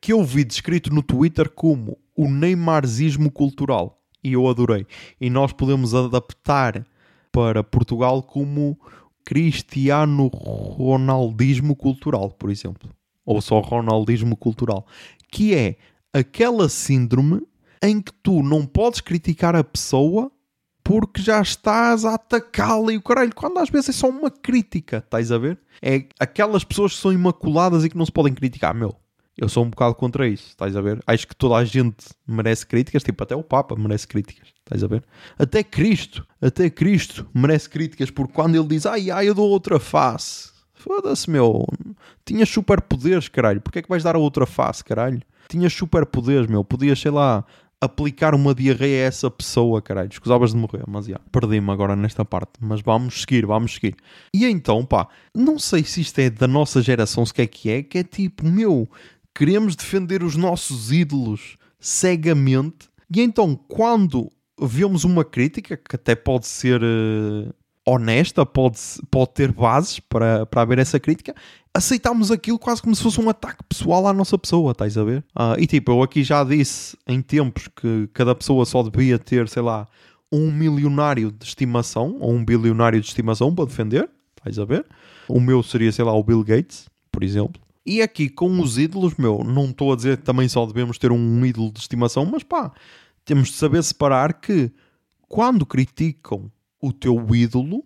que 0.00 0.12
eu 0.12 0.24
vi 0.24 0.42
descrito 0.42 0.92
no 0.92 1.00
Twitter 1.00 1.48
como 1.48 1.96
o 2.16 2.28
Neymarzismo 2.28 3.30
cultural. 3.30 4.02
E 4.22 4.32
eu 4.32 4.48
adorei. 4.48 4.84
E 5.20 5.30
nós 5.30 5.52
podemos 5.52 5.94
adaptar 5.94 6.84
para 7.30 7.62
Portugal 7.62 8.20
como 8.20 8.76
Cristiano 9.24 10.26
Ronaldismo 10.26 11.76
cultural, 11.76 12.30
por 12.32 12.50
exemplo. 12.50 12.90
Ou 13.24 13.40
só 13.40 13.60
Ronaldismo 13.60 14.36
cultural. 14.36 14.84
Que 15.30 15.54
é 15.54 15.76
aquela 16.12 16.68
síndrome 16.68 17.42
em 17.82 18.00
que 18.00 18.12
tu 18.22 18.42
não 18.42 18.66
podes 18.66 19.00
criticar 19.00 19.56
a 19.56 19.64
pessoa 19.64 20.30
porque 20.82 21.22
já 21.22 21.40
estás 21.40 22.04
a 22.04 22.14
atacá-la 22.14 22.92
e 22.92 22.96
o 22.96 23.02
caralho, 23.02 23.34
quando 23.34 23.58
às 23.58 23.68
vezes 23.68 23.90
é 23.90 23.92
só 23.92 24.08
uma 24.08 24.30
crítica, 24.30 24.98
estás 24.98 25.30
a 25.30 25.38
ver? 25.38 25.58
É 25.82 26.06
aquelas 26.18 26.64
pessoas 26.64 26.94
que 26.94 27.00
são 27.00 27.12
imaculadas 27.12 27.84
e 27.84 27.88
que 27.88 27.96
não 27.96 28.04
se 28.04 28.12
podem 28.12 28.34
criticar, 28.34 28.74
meu. 28.74 28.96
Eu 29.36 29.48
sou 29.48 29.64
um 29.64 29.70
bocado 29.70 29.94
contra 29.94 30.28
isso, 30.28 30.48
estás 30.48 30.76
a 30.76 30.80
ver? 30.82 31.02
Acho 31.06 31.26
que 31.26 31.34
toda 31.34 31.56
a 31.56 31.64
gente 31.64 32.08
merece 32.26 32.66
críticas, 32.66 33.02
tipo, 33.02 33.22
até 33.22 33.34
o 33.34 33.42
Papa 33.42 33.74
merece 33.74 34.06
críticas, 34.06 34.48
estás 34.58 34.84
a 34.84 34.86
ver? 34.86 35.02
Até 35.38 35.62
Cristo, 35.62 36.26
até 36.42 36.68
Cristo 36.68 37.26
merece 37.32 37.70
críticas, 37.70 38.10
porque 38.10 38.34
quando 38.34 38.56
ele 38.56 38.68
diz, 38.68 38.84
ai, 38.84 39.10
ai, 39.10 39.28
eu 39.28 39.34
dou 39.34 39.48
outra 39.48 39.78
face, 39.78 40.50
foda-se, 40.74 41.30
meu, 41.30 41.66
tinhas 42.24 42.50
superpoderes, 42.50 43.28
caralho, 43.28 43.60
porque 43.60 43.78
é 43.78 43.82
que 43.82 43.88
vais 43.88 44.02
dar 44.02 44.14
a 44.14 44.18
outra 44.18 44.44
face, 44.44 44.84
caralho? 44.84 45.22
Tinhas 45.48 45.72
superpoderes, 45.72 46.46
meu, 46.46 46.62
podias, 46.62 47.00
sei 47.00 47.10
lá, 47.10 47.44
aplicar 47.80 48.34
uma 48.34 48.54
diarreia 48.54 49.04
a 49.04 49.06
essa 49.06 49.30
pessoa, 49.30 49.80
caralho. 49.80 50.10
Escusavas 50.10 50.52
de 50.52 50.56
morrer, 50.56 50.84
mas 50.86 51.06
já, 51.06 51.18
perdi-me 51.32 51.70
agora 51.70 51.96
nesta 51.96 52.24
parte. 52.24 52.52
Mas 52.60 52.82
vamos 52.82 53.22
seguir, 53.22 53.46
vamos 53.46 53.74
seguir. 53.74 53.96
E 54.34 54.44
então, 54.44 54.84
pá, 54.84 55.08
não 55.34 55.58
sei 55.58 55.82
se 55.82 56.02
isto 56.02 56.18
é 56.18 56.28
da 56.28 56.46
nossa 56.46 56.82
geração, 56.82 57.24
se 57.24 57.32
que 57.32 57.42
é 57.42 57.46
que 57.46 57.70
é, 57.70 57.82
que 57.82 57.98
é 57.98 58.04
tipo, 58.04 58.44
meu, 58.44 58.88
queremos 59.34 59.74
defender 59.74 60.22
os 60.22 60.36
nossos 60.36 60.92
ídolos 60.92 61.56
cegamente. 61.78 62.90
E 63.14 63.20
então, 63.22 63.56
quando 63.56 64.30
vemos 64.60 65.04
uma 65.04 65.24
crítica, 65.24 65.76
que 65.76 65.96
até 65.96 66.14
pode 66.14 66.46
ser 66.46 66.82
uh, 66.82 67.52
honesta, 67.86 68.44
pode, 68.44 68.78
pode 69.10 69.30
ter 69.32 69.52
bases 69.52 69.98
para, 70.00 70.44
para 70.44 70.62
haver 70.62 70.78
essa 70.78 71.00
crítica, 71.00 71.34
aceitámos 71.74 72.30
aquilo 72.30 72.58
quase 72.58 72.82
como 72.82 72.94
se 72.94 73.02
fosse 73.02 73.20
um 73.20 73.28
ataque 73.28 73.62
pessoal 73.68 74.06
à 74.06 74.12
nossa 74.12 74.36
pessoa, 74.36 74.72
estás 74.72 74.96
a 74.98 75.04
ver? 75.04 75.24
Uh, 75.36 75.58
e 75.58 75.66
tipo, 75.66 75.92
eu 75.92 76.02
aqui 76.02 76.22
já 76.22 76.42
disse 76.44 76.96
em 77.06 77.22
tempos 77.22 77.68
que 77.68 78.08
cada 78.12 78.34
pessoa 78.34 78.64
só 78.64 78.82
devia 78.82 79.18
ter, 79.18 79.48
sei 79.48 79.62
lá, 79.62 79.86
um 80.32 80.50
milionário 80.50 81.30
de 81.30 81.44
estimação 81.44 82.16
ou 82.20 82.32
um 82.32 82.44
bilionário 82.44 83.00
de 83.00 83.06
estimação 83.06 83.54
para 83.54 83.66
defender, 83.66 84.08
estás 84.36 84.58
a 84.58 84.64
ver? 84.64 84.86
O 85.28 85.40
meu 85.40 85.62
seria, 85.62 85.92
sei 85.92 86.04
lá, 86.04 86.12
o 86.12 86.22
Bill 86.22 86.42
Gates, 86.42 86.88
por 87.10 87.22
exemplo. 87.22 87.60
E 87.84 88.02
aqui 88.02 88.28
com 88.28 88.60
os 88.60 88.78
ídolos, 88.78 89.14
meu, 89.16 89.42
não 89.42 89.66
estou 89.66 89.92
a 89.92 89.96
dizer 89.96 90.18
que 90.18 90.24
também 90.24 90.48
só 90.48 90.66
devemos 90.66 90.98
ter 90.98 91.10
um 91.10 91.44
ídolo 91.44 91.72
de 91.72 91.80
estimação, 91.80 92.24
mas 92.26 92.42
pá, 92.42 92.72
temos 93.24 93.48
de 93.48 93.54
saber 93.54 93.82
separar 93.82 94.34
que 94.34 94.70
quando 95.28 95.64
criticam 95.64 96.50
o 96.80 96.92
teu 96.92 97.34
ídolo, 97.34 97.84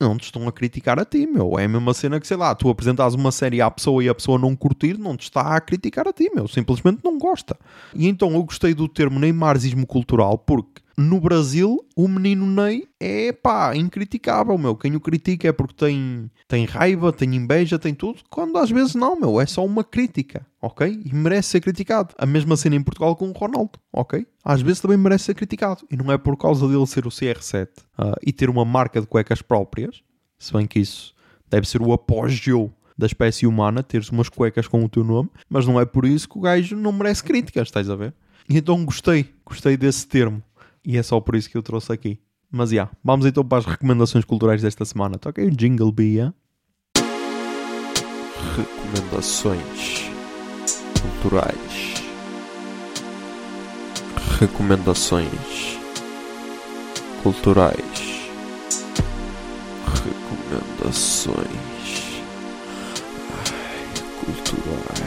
não 0.00 0.16
te 0.16 0.24
estão 0.24 0.46
a 0.48 0.52
criticar 0.52 0.98
a 0.98 1.04
ti, 1.04 1.26
meu. 1.26 1.58
É 1.58 1.64
a 1.64 1.68
mesma 1.68 1.94
cena 1.94 2.20
que, 2.20 2.26
sei 2.26 2.36
lá, 2.36 2.54
tu 2.54 2.68
apresentas 2.68 3.14
uma 3.14 3.30
série 3.30 3.60
à 3.60 3.70
pessoa 3.70 4.02
e 4.02 4.08
a 4.08 4.14
pessoa 4.14 4.38
não 4.38 4.54
curtir, 4.56 4.98
não 4.98 5.16
te 5.16 5.24
está 5.24 5.54
a 5.54 5.60
criticar 5.60 6.06
a 6.08 6.12
ti, 6.12 6.30
meu. 6.34 6.48
Simplesmente 6.48 7.00
não 7.04 7.18
gosta. 7.18 7.56
E 7.94 8.08
então 8.08 8.32
eu 8.34 8.42
gostei 8.42 8.74
do 8.74 8.88
termo 8.88 9.18
neymarzismo 9.18 9.86
cultural 9.86 10.38
porque 10.38 10.82
no 10.96 11.20
Brasil, 11.20 11.84
o 11.96 12.06
menino 12.06 12.46
Ney 12.46 12.86
é 13.00 13.32
pá, 13.32 13.74
incriticável, 13.74 14.56
meu. 14.56 14.76
Quem 14.76 14.94
o 14.94 15.00
critica 15.00 15.48
é 15.48 15.52
porque 15.52 15.74
tem, 15.74 16.30
tem 16.46 16.64
raiva, 16.64 17.12
tem 17.12 17.34
inveja, 17.34 17.78
tem 17.78 17.94
tudo, 17.94 18.20
quando 18.30 18.56
às 18.58 18.70
vezes 18.70 18.94
não, 18.94 19.18
meu. 19.18 19.40
É 19.40 19.46
só 19.46 19.64
uma 19.64 19.82
crítica, 19.82 20.46
ok? 20.62 21.02
E 21.04 21.14
merece 21.14 21.50
ser 21.50 21.60
criticado. 21.60 22.14
A 22.16 22.26
mesma 22.26 22.56
cena 22.56 22.76
em 22.76 22.82
Portugal 22.82 23.16
com 23.16 23.28
o 23.28 23.32
Ronaldo, 23.32 23.72
ok? 23.92 24.26
Às 24.44 24.62
vezes 24.62 24.80
também 24.80 24.96
merece 24.96 25.24
ser 25.24 25.34
criticado. 25.34 25.84
E 25.90 25.96
não 25.96 26.12
é 26.12 26.18
por 26.18 26.36
causa 26.36 26.68
dele 26.68 26.86
ser 26.86 27.06
o 27.06 27.10
CR7 27.10 27.66
uh, 27.66 27.70
ah, 27.98 28.14
e 28.22 28.32
ter 28.32 28.48
uma 28.48 28.64
marca 28.64 29.00
de 29.00 29.06
cuecas 29.06 29.42
próprias, 29.42 30.02
se 30.38 30.52
bem 30.52 30.66
que 30.66 30.78
isso 30.78 31.14
deve 31.50 31.68
ser 31.68 31.82
o 31.82 31.92
apogeu 31.92 32.72
da 32.96 33.06
espécie 33.06 33.46
humana, 33.46 33.82
teres 33.82 34.10
umas 34.10 34.28
cuecas 34.28 34.68
com 34.68 34.84
o 34.84 34.88
teu 34.88 35.02
nome, 35.02 35.28
mas 35.48 35.66
não 35.66 35.80
é 35.80 35.84
por 35.84 36.04
isso 36.04 36.28
que 36.28 36.38
o 36.38 36.40
gajo 36.40 36.76
não 36.76 36.92
merece 36.92 37.24
críticas, 37.24 37.68
estás 37.68 37.90
a 37.90 37.96
ver? 37.96 38.14
E 38.48 38.56
então 38.56 38.84
gostei, 38.84 39.28
gostei 39.44 39.76
desse 39.76 40.06
termo. 40.06 40.42
E 40.84 40.96
é 40.98 41.02
só 41.02 41.20
por 41.20 41.34
isso 41.34 41.48
que 41.48 41.56
eu 41.56 41.62
trouxe 41.62 41.92
aqui. 41.92 42.20
Mas 42.50 42.70
já, 42.70 42.74
yeah, 42.74 42.92
vamos 43.02 43.26
então 43.26 43.44
para 43.44 43.58
as 43.58 43.64
recomendações 43.64 44.24
culturais 44.24 44.62
desta 44.62 44.84
semana. 44.84 45.18
Toca 45.18 45.40
aí 45.40 45.48
o 45.48 45.50
Jingle 45.50 45.90
Bia. 45.90 46.32
Recomendações 48.56 50.10
culturais. 51.00 51.94
Recomendações 54.38 55.78
culturais. 57.22 57.80
Recomendações 60.04 61.34
Ai, 63.30 63.54
culturais. 64.20 65.03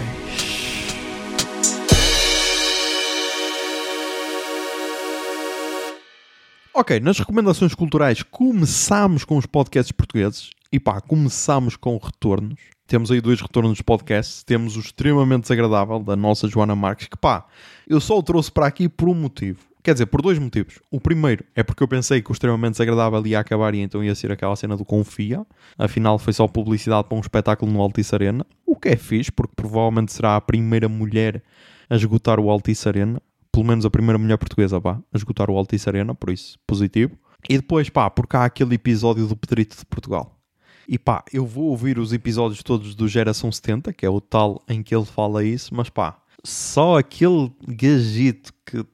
Ok, 6.80 7.00
nas 7.00 7.18
recomendações 7.18 7.74
culturais 7.74 8.22
começámos 8.22 9.26
com 9.26 9.36
os 9.36 9.48
podcasts 9.48 9.92
portugueses 9.92 10.52
e 10.72 10.80
pá, 10.80 11.02
começámos 11.02 11.76
com 11.76 11.98
retornos. 11.98 12.60
Temos 12.86 13.10
aí 13.10 13.20
dois 13.20 13.42
retornos 13.42 13.78
de 13.78 13.84
podcasts. 13.84 14.44
Temos 14.44 14.78
o 14.78 14.80
extremamente 14.80 15.42
desagradável 15.42 15.98
da 15.98 16.16
nossa 16.16 16.48
Joana 16.48 16.76
Marques, 16.76 17.08
que 17.08 17.18
pá, 17.18 17.48
eu 17.88 18.00
só 18.00 18.20
o 18.20 18.22
trouxe 18.22 18.52
para 18.52 18.68
aqui 18.68 18.88
por 18.88 19.10
um 19.10 19.16
motivo. 19.16 19.58
Quer 19.82 19.94
dizer, 19.94 20.06
por 20.06 20.22
dois 20.22 20.38
motivos. 20.38 20.80
O 20.92 21.02
primeiro 21.02 21.44
é 21.56 21.63
porque 21.63 21.82
eu 21.82 21.88
pensei 21.88 22.22
que 22.22 22.30
o 22.30 22.34
extremamente 22.34 22.74
desagradável 22.74 23.26
ia 23.26 23.40
acabar 23.40 23.74
e 23.74 23.80
então 23.80 24.04
ia 24.04 24.13
ser 24.13 24.32
aquela 24.32 24.56
cena 24.56 24.78
do 24.78 24.86
Confia. 24.86 25.44
Afinal, 25.80 26.20
foi 26.20 26.32
só 26.32 26.48
publicidade 26.48 27.08
para 27.08 27.18
um 27.18 27.22
espetáculo 27.22 27.72
no 27.72 27.82
Altice 27.82 28.13
Arena. 28.13 28.46
O 28.63 28.76
que 28.76 28.90
é 28.90 28.96
fixe, 28.96 29.32
porque 29.32 29.54
provavelmente 29.56 30.13
será 30.13 30.36
a 30.36 30.42
primeira 30.42 30.88
mulher 30.88 31.42
a 31.90 31.96
esgotar 31.96 32.40
o 32.40 32.52
Altice 32.52 32.88
Arena 32.88 33.20
pelo 33.58 33.65
menos 33.65 33.88
a 33.88 33.89
primeira 33.89 34.20
mulher 34.20 34.38
portuguesa, 34.38 34.80
pá, 34.80 35.02
a 35.12 35.17
esgotar 35.17 35.50
o 35.50 35.58
Altice 35.58 35.89
Arena, 35.89 36.13
por 36.13 36.30
isso, 36.30 36.60
positivo. 36.67 37.17
E 37.50 37.58
depois, 37.58 37.89
pá, 37.89 38.08
porque 38.08 38.38
há 38.38 38.46
aquele 38.46 38.76
episódio 38.76 39.26
do 39.26 39.36
Pedrito 39.36 39.76
de 39.76 39.84
Portugal. 39.84 40.39
E 40.88 41.00
pá, 41.00 41.24
eu 41.34 41.43
vou 41.43 41.70
ouvir 41.70 41.98
os 41.98 42.13
episódios 42.13 42.62
todos 42.62 42.93
do 42.93 43.08
Geração 43.08 43.52
70, 43.52 43.91
que 43.93 44.06
é 44.06 44.10
o 44.12 44.22
tal 44.22 44.63
em 44.70 44.84
que 44.84 44.96
ele 44.96 45.06
fala 45.06 45.43
isso, 45.43 45.74
mas 45.74 45.89
pá, 45.89 46.22
só 46.43 47.00
aquele 47.00 47.52
gajito 47.67 48.54
que 48.63 48.86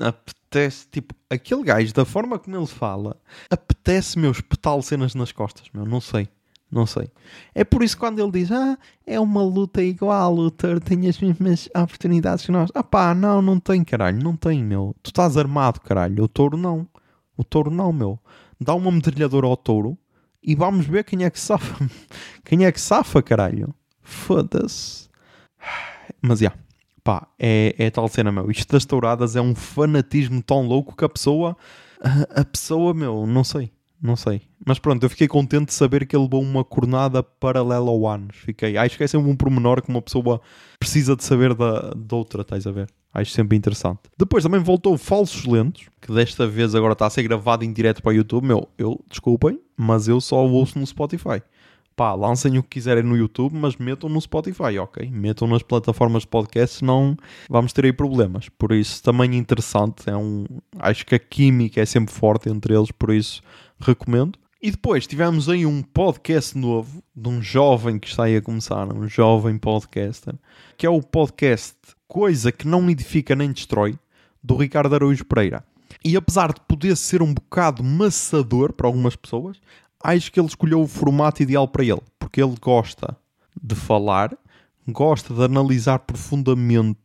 apetece, 0.00 0.88
tipo, 0.90 1.14
aquele 1.30 1.62
gajo, 1.62 1.94
da 1.94 2.04
forma 2.04 2.40
como 2.40 2.56
ele 2.56 2.66
fala, 2.66 3.16
apetece, 3.48 4.18
meu, 4.18 4.32
espetar 4.32 4.82
cenas 4.82 5.14
nas 5.14 5.30
costas, 5.30 5.68
meu, 5.72 5.86
não 5.86 6.00
sei. 6.00 6.28
Não 6.70 6.84
sei. 6.84 7.08
É 7.54 7.64
por 7.64 7.82
isso 7.82 7.96
que 7.96 8.00
quando 8.00 8.20
ele 8.20 8.30
diz, 8.30 8.52
ah, 8.52 8.78
é 9.06 9.18
uma 9.18 9.42
luta 9.42 9.82
igual, 9.82 10.50
touro 10.50 10.80
tem 10.80 11.08
as 11.08 11.18
mesmas 11.18 11.68
oportunidades 11.74 12.44
que 12.44 12.52
nós. 12.52 12.70
Ah 12.74 12.82
pá, 12.82 13.14
não, 13.14 13.40
não 13.40 13.58
tem, 13.58 13.82
caralho, 13.82 14.22
não 14.22 14.36
tem, 14.36 14.62
meu. 14.62 14.94
Tu 15.02 15.08
estás 15.08 15.36
armado, 15.36 15.80
caralho. 15.80 16.24
O 16.24 16.28
touro 16.28 16.58
não. 16.58 16.86
O 17.36 17.42
touro 17.42 17.70
não, 17.70 17.92
meu. 17.92 18.18
Dá 18.60 18.74
uma 18.74 18.92
metralhadora 18.92 19.46
ao 19.46 19.56
touro 19.56 19.96
e 20.42 20.54
vamos 20.54 20.86
ver 20.86 21.04
quem 21.04 21.24
é 21.24 21.30
que 21.30 21.40
safa. 21.40 21.88
quem 22.44 22.66
é 22.66 22.72
que 22.72 22.80
safa, 22.80 23.22
caralho. 23.22 23.74
Foda-se. 24.02 25.08
Mas, 26.20 26.40
já. 26.40 26.46
Yeah, 26.46 26.62
pá, 27.02 27.28
é, 27.38 27.74
é 27.78 27.90
tal 27.90 28.08
cena, 28.08 28.30
meu. 28.30 28.50
Isto 28.50 28.72
das 28.72 28.84
touradas 28.84 29.36
é 29.36 29.40
um 29.40 29.54
fanatismo 29.54 30.42
tão 30.42 30.66
louco 30.66 30.94
que 30.94 31.04
a 31.04 31.08
pessoa... 31.08 31.56
A, 32.00 32.42
a 32.42 32.44
pessoa, 32.44 32.94
meu, 32.94 33.26
não 33.26 33.42
sei 33.42 33.72
Não 34.00 34.16
sei. 34.16 34.42
Mas 34.64 34.78
pronto, 34.78 35.02
eu 35.02 35.10
fiquei 35.10 35.26
contente 35.26 35.66
de 35.66 35.74
saber 35.74 36.06
que 36.06 36.14
ele 36.14 36.24
levou 36.24 36.42
uma 36.42 36.64
cornada 36.64 37.22
paralela 37.22 37.90
ao 37.90 38.06
anos. 38.06 38.36
Fiquei. 38.36 38.76
Acho 38.76 38.96
que 38.96 39.04
é 39.04 39.06
sempre 39.06 39.28
um 39.28 39.36
pormenor 39.36 39.82
que 39.82 39.88
uma 39.88 40.00
pessoa 40.02 40.40
precisa 40.78 41.16
de 41.16 41.24
saber 41.24 41.54
da, 41.54 41.90
da 41.90 42.16
outra, 42.16 42.42
estás 42.42 42.66
a 42.66 42.70
ver? 42.70 42.88
Acho 43.12 43.32
sempre 43.32 43.56
interessante. 43.56 44.00
Depois 44.16 44.44
também 44.44 44.60
voltou 44.60 44.96
Falsos 44.96 45.44
Lentos, 45.44 45.88
que 46.00 46.12
desta 46.12 46.46
vez 46.46 46.74
agora 46.74 46.92
está 46.92 47.06
a 47.06 47.10
ser 47.10 47.22
gravado 47.24 47.64
em 47.64 47.72
direto 47.72 48.02
para 48.02 48.10
o 48.10 48.14
YouTube. 48.14 48.46
Meu, 48.46 48.68
eu, 48.78 49.02
desculpem, 49.08 49.58
mas 49.76 50.06
eu 50.06 50.20
só 50.20 50.46
ouço 50.46 50.78
no 50.78 50.86
Spotify. 50.86 51.42
Pá, 51.96 52.14
lancem 52.14 52.56
o 52.58 52.62
que 52.62 52.68
quiserem 52.68 53.02
no 53.02 53.16
YouTube, 53.16 53.56
mas 53.56 53.76
metam 53.76 54.08
no 54.08 54.20
Spotify, 54.20 54.78
ok? 54.78 55.10
Metam 55.10 55.48
nas 55.48 55.64
plataformas 55.64 56.22
de 56.22 56.28
podcast, 56.28 56.76
senão 56.76 57.16
vamos 57.50 57.72
ter 57.72 57.86
aí 57.86 57.92
problemas. 57.92 58.48
Por 58.50 58.70
isso, 58.70 59.02
também 59.02 59.34
interessante. 59.34 60.08
É 60.08 60.16
um... 60.16 60.44
Acho 60.78 61.04
que 61.04 61.16
a 61.16 61.18
química 61.18 61.80
é 61.80 61.84
sempre 61.84 62.14
forte 62.14 62.48
entre 62.48 62.72
eles, 62.72 62.92
por 62.92 63.12
isso 63.12 63.42
recomendo. 63.80 64.38
E 64.60 64.70
depois 64.70 65.06
tivemos 65.06 65.48
aí 65.48 65.64
um 65.64 65.82
podcast 65.82 66.58
novo 66.58 67.02
de 67.14 67.28
um 67.28 67.40
jovem 67.40 67.98
que 67.98 68.08
está 68.08 68.24
aí 68.24 68.36
a 68.36 68.42
começar, 68.42 68.92
um 68.92 69.06
jovem 69.08 69.56
podcaster, 69.56 70.34
que 70.76 70.84
é 70.84 70.90
o 70.90 71.00
podcast 71.00 71.76
Coisa 72.08 72.50
que 72.50 72.66
não 72.66 72.88
edifica 72.88 73.36
nem 73.36 73.52
destrói, 73.52 73.98
do 74.42 74.56
Ricardo 74.56 74.94
Araújo 74.94 75.26
Pereira. 75.26 75.62
E 76.02 76.16
apesar 76.16 76.52
de 76.52 76.60
poder 76.62 76.96
ser 76.96 77.22
um 77.22 77.34
bocado 77.34 77.84
maçador 77.84 78.72
para 78.72 78.86
algumas 78.86 79.14
pessoas, 79.14 79.60
acho 80.02 80.32
que 80.32 80.40
ele 80.40 80.46
escolheu 80.46 80.80
o 80.80 80.86
formato 80.86 81.42
ideal 81.42 81.68
para 81.68 81.84
ele, 81.84 82.00
porque 82.18 82.42
ele 82.42 82.54
gosta 82.60 83.16
de 83.62 83.74
falar, 83.74 84.36
gosta 84.88 85.34
de 85.34 85.42
analisar 85.42 85.98
profundamente 85.98 86.98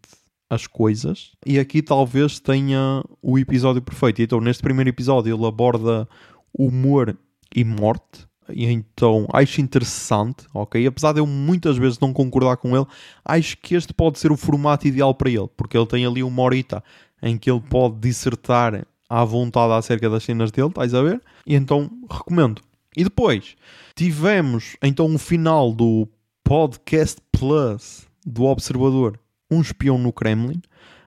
as 0.49 0.67
coisas, 0.67 1.31
e 1.45 1.59
aqui 1.59 1.81
talvez 1.81 2.39
tenha 2.39 3.03
o 3.21 3.37
episódio 3.39 3.81
perfeito. 3.81 4.21
Então, 4.21 4.39
neste 4.39 4.61
primeiro 4.61 4.89
episódio, 4.89 5.35
ele 5.35 5.45
aborda 5.45 6.07
humor 6.57 7.17
e 7.55 7.63
morte. 7.63 8.27
E 8.49 8.65
então 8.65 9.27
acho 9.31 9.61
interessante, 9.61 10.45
ok? 10.53 10.85
Apesar 10.85 11.13
de 11.13 11.19
eu 11.19 11.27
muitas 11.27 11.77
vezes 11.77 11.99
não 11.99 12.11
concordar 12.11 12.57
com 12.57 12.75
ele, 12.75 12.85
acho 13.23 13.57
que 13.57 13.75
este 13.75 13.93
pode 13.93 14.19
ser 14.19 14.31
o 14.31 14.37
formato 14.37 14.87
ideal 14.87 15.13
para 15.13 15.29
ele, 15.29 15.49
porque 15.55 15.77
ele 15.77 15.87
tem 15.87 16.05
ali 16.05 16.21
uma 16.21 16.41
horita 16.41 16.83
em 17.21 17.37
que 17.37 17.49
ele 17.49 17.61
pode 17.61 17.95
dissertar 17.99 18.85
à 19.09 19.23
vontade 19.23 19.71
acerca 19.73 20.09
das 20.09 20.23
cenas 20.23 20.51
dele, 20.51 20.67
estás 20.67 20.93
a 20.93 21.01
ver? 21.01 21.21
E 21.47 21.55
então 21.55 21.89
recomendo. 22.09 22.61
E 22.95 23.03
depois 23.03 23.55
tivemos 23.95 24.75
então 24.81 25.13
o 25.13 25.17
final 25.17 25.71
do 25.71 26.07
Podcast 26.43 27.21
Plus 27.31 28.07
do 28.25 28.43
Observador, 28.43 29.19
Um 29.49 29.61
Espião 29.61 29.97
no 29.97 30.11
Kremlin, 30.11 30.61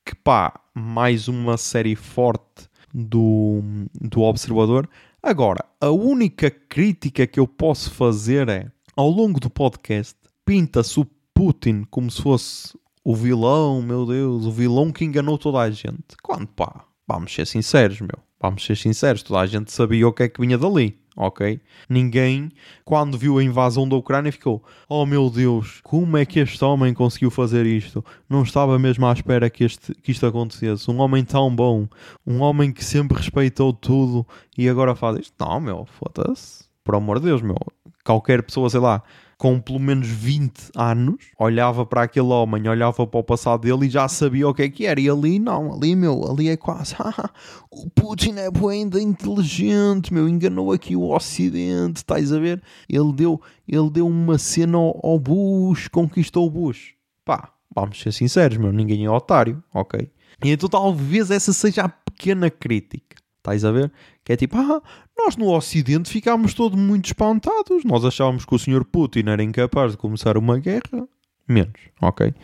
que 0.04 0.14
pá, 0.14 0.58
mais 0.74 1.28
uma 1.28 1.56
série 1.56 1.94
forte 1.94 2.68
do, 2.92 3.60
do 4.00 4.22
Observador. 4.22 4.88
Agora, 5.26 5.64
a 5.80 5.90
única 5.90 6.48
crítica 6.48 7.26
que 7.26 7.40
eu 7.40 7.48
posso 7.48 7.90
fazer 7.90 8.48
é, 8.48 8.70
ao 8.94 9.10
longo 9.10 9.40
do 9.40 9.50
podcast, 9.50 10.14
pinta-se 10.44 11.00
o 11.00 11.06
Putin 11.34 11.82
como 11.90 12.08
se 12.08 12.22
fosse 12.22 12.78
o 13.02 13.12
vilão, 13.12 13.82
meu 13.82 14.06
Deus, 14.06 14.46
o 14.46 14.52
vilão 14.52 14.92
que 14.92 15.04
enganou 15.04 15.36
toda 15.36 15.58
a 15.58 15.68
gente. 15.68 16.16
Quando, 16.22 16.46
pá, 16.46 16.84
vamos 17.08 17.34
ser 17.34 17.44
sinceros, 17.44 18.00
meu. 18.00 18.20
Vamos 18.40 18.64
ser 18.64 18.76
sinceros, 18.76 19.24
toda 19.24 19.40
a 19.40 19.46
gente 19.46 19.72
sabia 19.72 20.06
o 20.06 20.12
que 20.12 20.22
é 20.22 20.28
que 20.28 20.40
vinha 20.40 20.56
dali 20.56 20.96
ok? 21.16 21.58
Ninguém, 21.88 22.50
quando 22.84 23.16
viu 23.16 23.38
a 23.38 23.42
invasão 23.42 23.88
da 23.88 23.96
Ucrânia, 23.96 24.30
ficou: 24.30 24.62
Oh 24.88 25.06
meu 25.06 25.30
Deus, 25.30 25.80
como 25.82 26.16
é 26.16 26.26
que 26.26 26.38
este 26.40 26.62
homem 26.64 26.92
conseguiu 26.92 27.30
fazer 27.30 27.64
isto? 27.64 28.04
Não 28.28 28.42
estava 28.42 28.78
mesmo 28.78 29.06
à 29.06 29.12
espera 29.12 29.48
que, 29.48 29.64
este, 29.64 29.94
que 29.94 30.12
isto 30.12 30.26
acontecesse. 30.26 30.90
Um 30.90 31.00
homem 31.00 31.24
tão 31.24 31.54
bom, 31.54 31.88
um 32.26 32.40
homem 32.40 32.70
que 32.70 32.84
sempre 32.84 33.16
respeitou 33.16 33.72
tudo 33.72 34.26
e 34.56 34.68
agora 34.68 34.94
faz 34.94 35.18
isto. 35.18 35.34
Não, 35.40 35.58
meu, 35.58 35.86
foda-se. 35.86 36.66
Por 36.84 36.94
amor 36.94 37.18
de 37.18 37.26
Deus, 37.26 37.42
meu. 37.42 37.56
Qualquer 38.04 38.42
pessoa, 38.42 38.70
sei 38.70 38.78
lá, 38.78 39.02
com 39.38 39.60
pelo 39.60 39.78
menos 39.78 40.08
20 40.08 40.70
anos, 40.74 41.16
olhava 41.38 41.84
para 41.84 42.02
aquele 42.02 42.28
homem, 42.28 42.66
olhava 42.68 43.06
para 43.06 43.20
o 43.20 43.24
passado 43.24 43.60
dele 43.60 43.86
e 43.86 43.90
já 43.90 44.08
sabia 44.08 44.48
o 44.48 44.54
que 44.54 44.62
é 44.62 44.68
que 44.68 44.86
era. 44.86 44.98
E 45.00 45.10
ali 45.10 45.38
não, 45.38 45.74
ali, 45.74 45.94
meu, 45.94 46.30
ali 46.30 46.48
é 46.48 46.56
quase. 46.56 46.94
o 47.70 47.90
Putin 47.90 48.36
é 48.36 48.48
ainda 48.68 49.00
inteligente, 49.00 50.12
meu, 50.12 50.28
enganou 50.28 50.72
aqui 50.72 50.96
o 50.96 51.10
Ocidente, 51.10 51.98
estás 51.98 52.32
a 52.32 52.38
ver? 52.38 52.62
Ele 52.88 53.12
deu, 53.12 53.40
ele 53.68 53.90
deu 53.90 54.06
uma 54.06 54.38
cena 54.38 54.78
ao, 54.78 55.00
ao 55.02 55.18
Bush, 55.18 55.88
conquistou 55.88 56.46
o 56.46 56.50
Bush. 56.50 56.94
Pá, 57.24 57.52
vamos 57.74 58.00
ser 58.00 58.12
sinceros, 58.12 58.56
meu, 58.56 58.72
ninguém 58.72 59.04
é 59.04 59.10
otário, 59.10 59.62
ok? 59.74 60.10
E 60.44 60.50
então 60.50 60.68
talvez 60.68 61.30
essa 61.30 61.52
seja 61.52 61.82
a 61.82 61.88
pequena 61.88 62.50
crítica. 62.50 63.16
Estás 63.46 63.64
a 63.64 63.70
ver? 63.70 63.92
Que 64.24 64.32
é 64.32 64.36
tipo, 64.36 64.56
ah, 64.56 64.82
nós 65.16 65.36
no 65.36 65.54
Ocidente 65.54 66.10
ficámos 66.10 66.52
todos 66.52 66.76
muito 66.78 67.06
espantados. 67.06 67.84
Nós 67.84 68.04
achávamos 68.04 68.44
que 68.44 68.52
o 68.52 68.58
Sr. 68.58 68.84
Putin 68.84 69.24
era 69.28 69.42
incapaz 69.42 69.92
de 69.92 69.98
começar 69.98 70.36
uma 70.36 70.58
guerra. 70.58 71.08
Menos, 71.48 71.80
ok? 72.02 72.34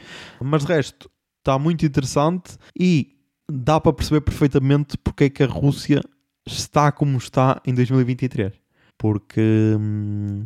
Mas 0.40 0.64
de 0.64 0.72
resto, 0.72 1.11
está 1.40 1.59
muito 1.59 1.84
interessante 1.84 2.57
e 2.78 3.16
dá 3.50 3.80
para 3.80 3.92
perceber 3.92 4.20
perfeitamente 4.20 4.96
porque 4.96 5.24
é 5.24 5.30
que 5.30 5.42
a 5.42 5.46
Rússia 5.46 6.00
está 6.46 6.92
como 6.92 7.18
está 7.18 7.61
em 7.66 7.74
2023. 7.74 8.53
Porque 8.96 9.76
hum, 9.76 10.44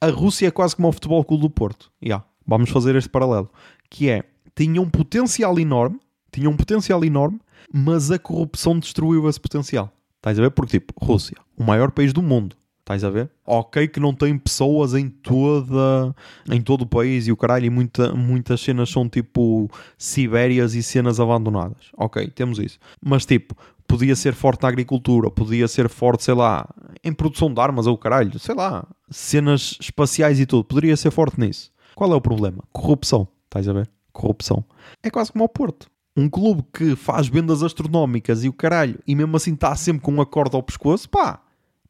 a 0.00 0.06
Rússia 0.08 0.46
é 0.46 0.50
quase 0.52 0.76
como 0.76 0.86
o 0.86 0.92
Futebol 0.92 1.24
Clube 1.24 1.42
do 1.42 1.50
Porto. 1.50 1.90
Yeah, 2.00 2.24
vamos 2.46 2.70
fazer 2.70 2.94
este 2.94 3.10
paralelo. 3.10 3.50
Que 3.90 4.08
é, 4.08 4.22
tinha 4.54 4.80
um 4.80 4.88
potencial 4.88 5.58
enorme, 5.58 5.98
tinha 6.30 6.48
um 6.48 6.56
potencial 6.56 7.04
enorme, 7.04 7.40
mas 7.72 8.12
a 8.12 8.18
corrupção 8.20 8.78
destruiu 8.78 9.28
esse 9.28 9.40
potencial. 9.40 9.92
Estás 10.26 10.40
a 10.40 10.42
ver? 10.42 10.50
Porque, 10.50 10.80
tipo, 10.80 10.92
Rússia, 11.00 11.36
o 11.56 11.62
maior 11.62 11.92
país 11.92 12.12
do 12.12 12.20
mundo. 12.20 12.56
Estás 12.80 13.04
a 13.04 13.10
ver? 13.10 13.30
Ok 13.44 13.86
que 13.86 14.00
não 14.00 14.12
tem 14.12 14.36
pessoas 14.36 14.94
em 14.94 15.08
toda 15.08 16.14
em 16.50 16.60
todo 16.60 16.82
o 16.82 16.86
país 16.86 17.28
e 17.28 17.32
o 17.32 17.36
caralho 17.36 17.66
e 17.66 17.70
muita, 17.70 18.12
muitas 18.12 18.60
cenas 18.60 18.90
são 18.90 19.08
tipo 19.08 19.68
Sibérias 19.96 20.74
e 20.74 20.82
cenas 20.82 21.20
abandonadas. 21.20 21.90
Ok, 21.96 22.28
temos 22.30 22.58
isso. 22.58 22.78
Mas 23.00 23.24
tipo, 23.24 23.56
podia 23.86 24.16
ser 24.16 24.34
forte 24.34 24.62
na 24.62 24.68
agricultura, 24.68 25.30
podia 25.30 25.68
ser 25.68 25.88
forte, 25.88 26.24
sei 26.24 26.34
lá, 26.34 26.68
em 27.04 27.12
produção 27.12 27.52
de 27.52 27.60
armas 27.60 27.86
ou 27.86 27.96
caralho, 27.96 28.36
sei 28.38 28.54
lá, 28.54 28.84
cenas 29.08 29.76
espaciais 29.80 30.40
e 30.40 30.46
tudo, 30.46 30.64
poderia 30.64 30.96
ser 30.96 31.12
forte 31.12 31.38
nisso. 31.38 31.72
Qual 31.94 32.12
é 32.12 32.16
o 32.16 32.20
problema? 32.20 32.64
Corrupção. 32.72 33.28
Estás 33.44 33.68
a 33.68 33.72
ver? 33.72 33.88
Corrupção. 34.12 34.64
É 35.04 35.10
quase 35.10 35.30
como 35.30 35.44
ao 35.44 35.48
Porto 35.48 35.88
um 36.16 36.28
clube 36.28 36.64
que 36.72 36.96
faz 36.96 37.28
vendas 37.28 37.62
astronómicas 37.62 38.42
e 38.42 38.48
o 38.48 38.52
caralho, 38.52 38.98
e 39.06 39.14
mesmo 39.14 39.36
assim 39.36 39.52
está 39.52 39.76
sempre 39.76 40.02
com 40.02 40.12
um 40.12 40.20
acorde 40.20 40.56
ao 40.56 40.62
pescoço, 40.62 41.08
pá, 41.08 41.40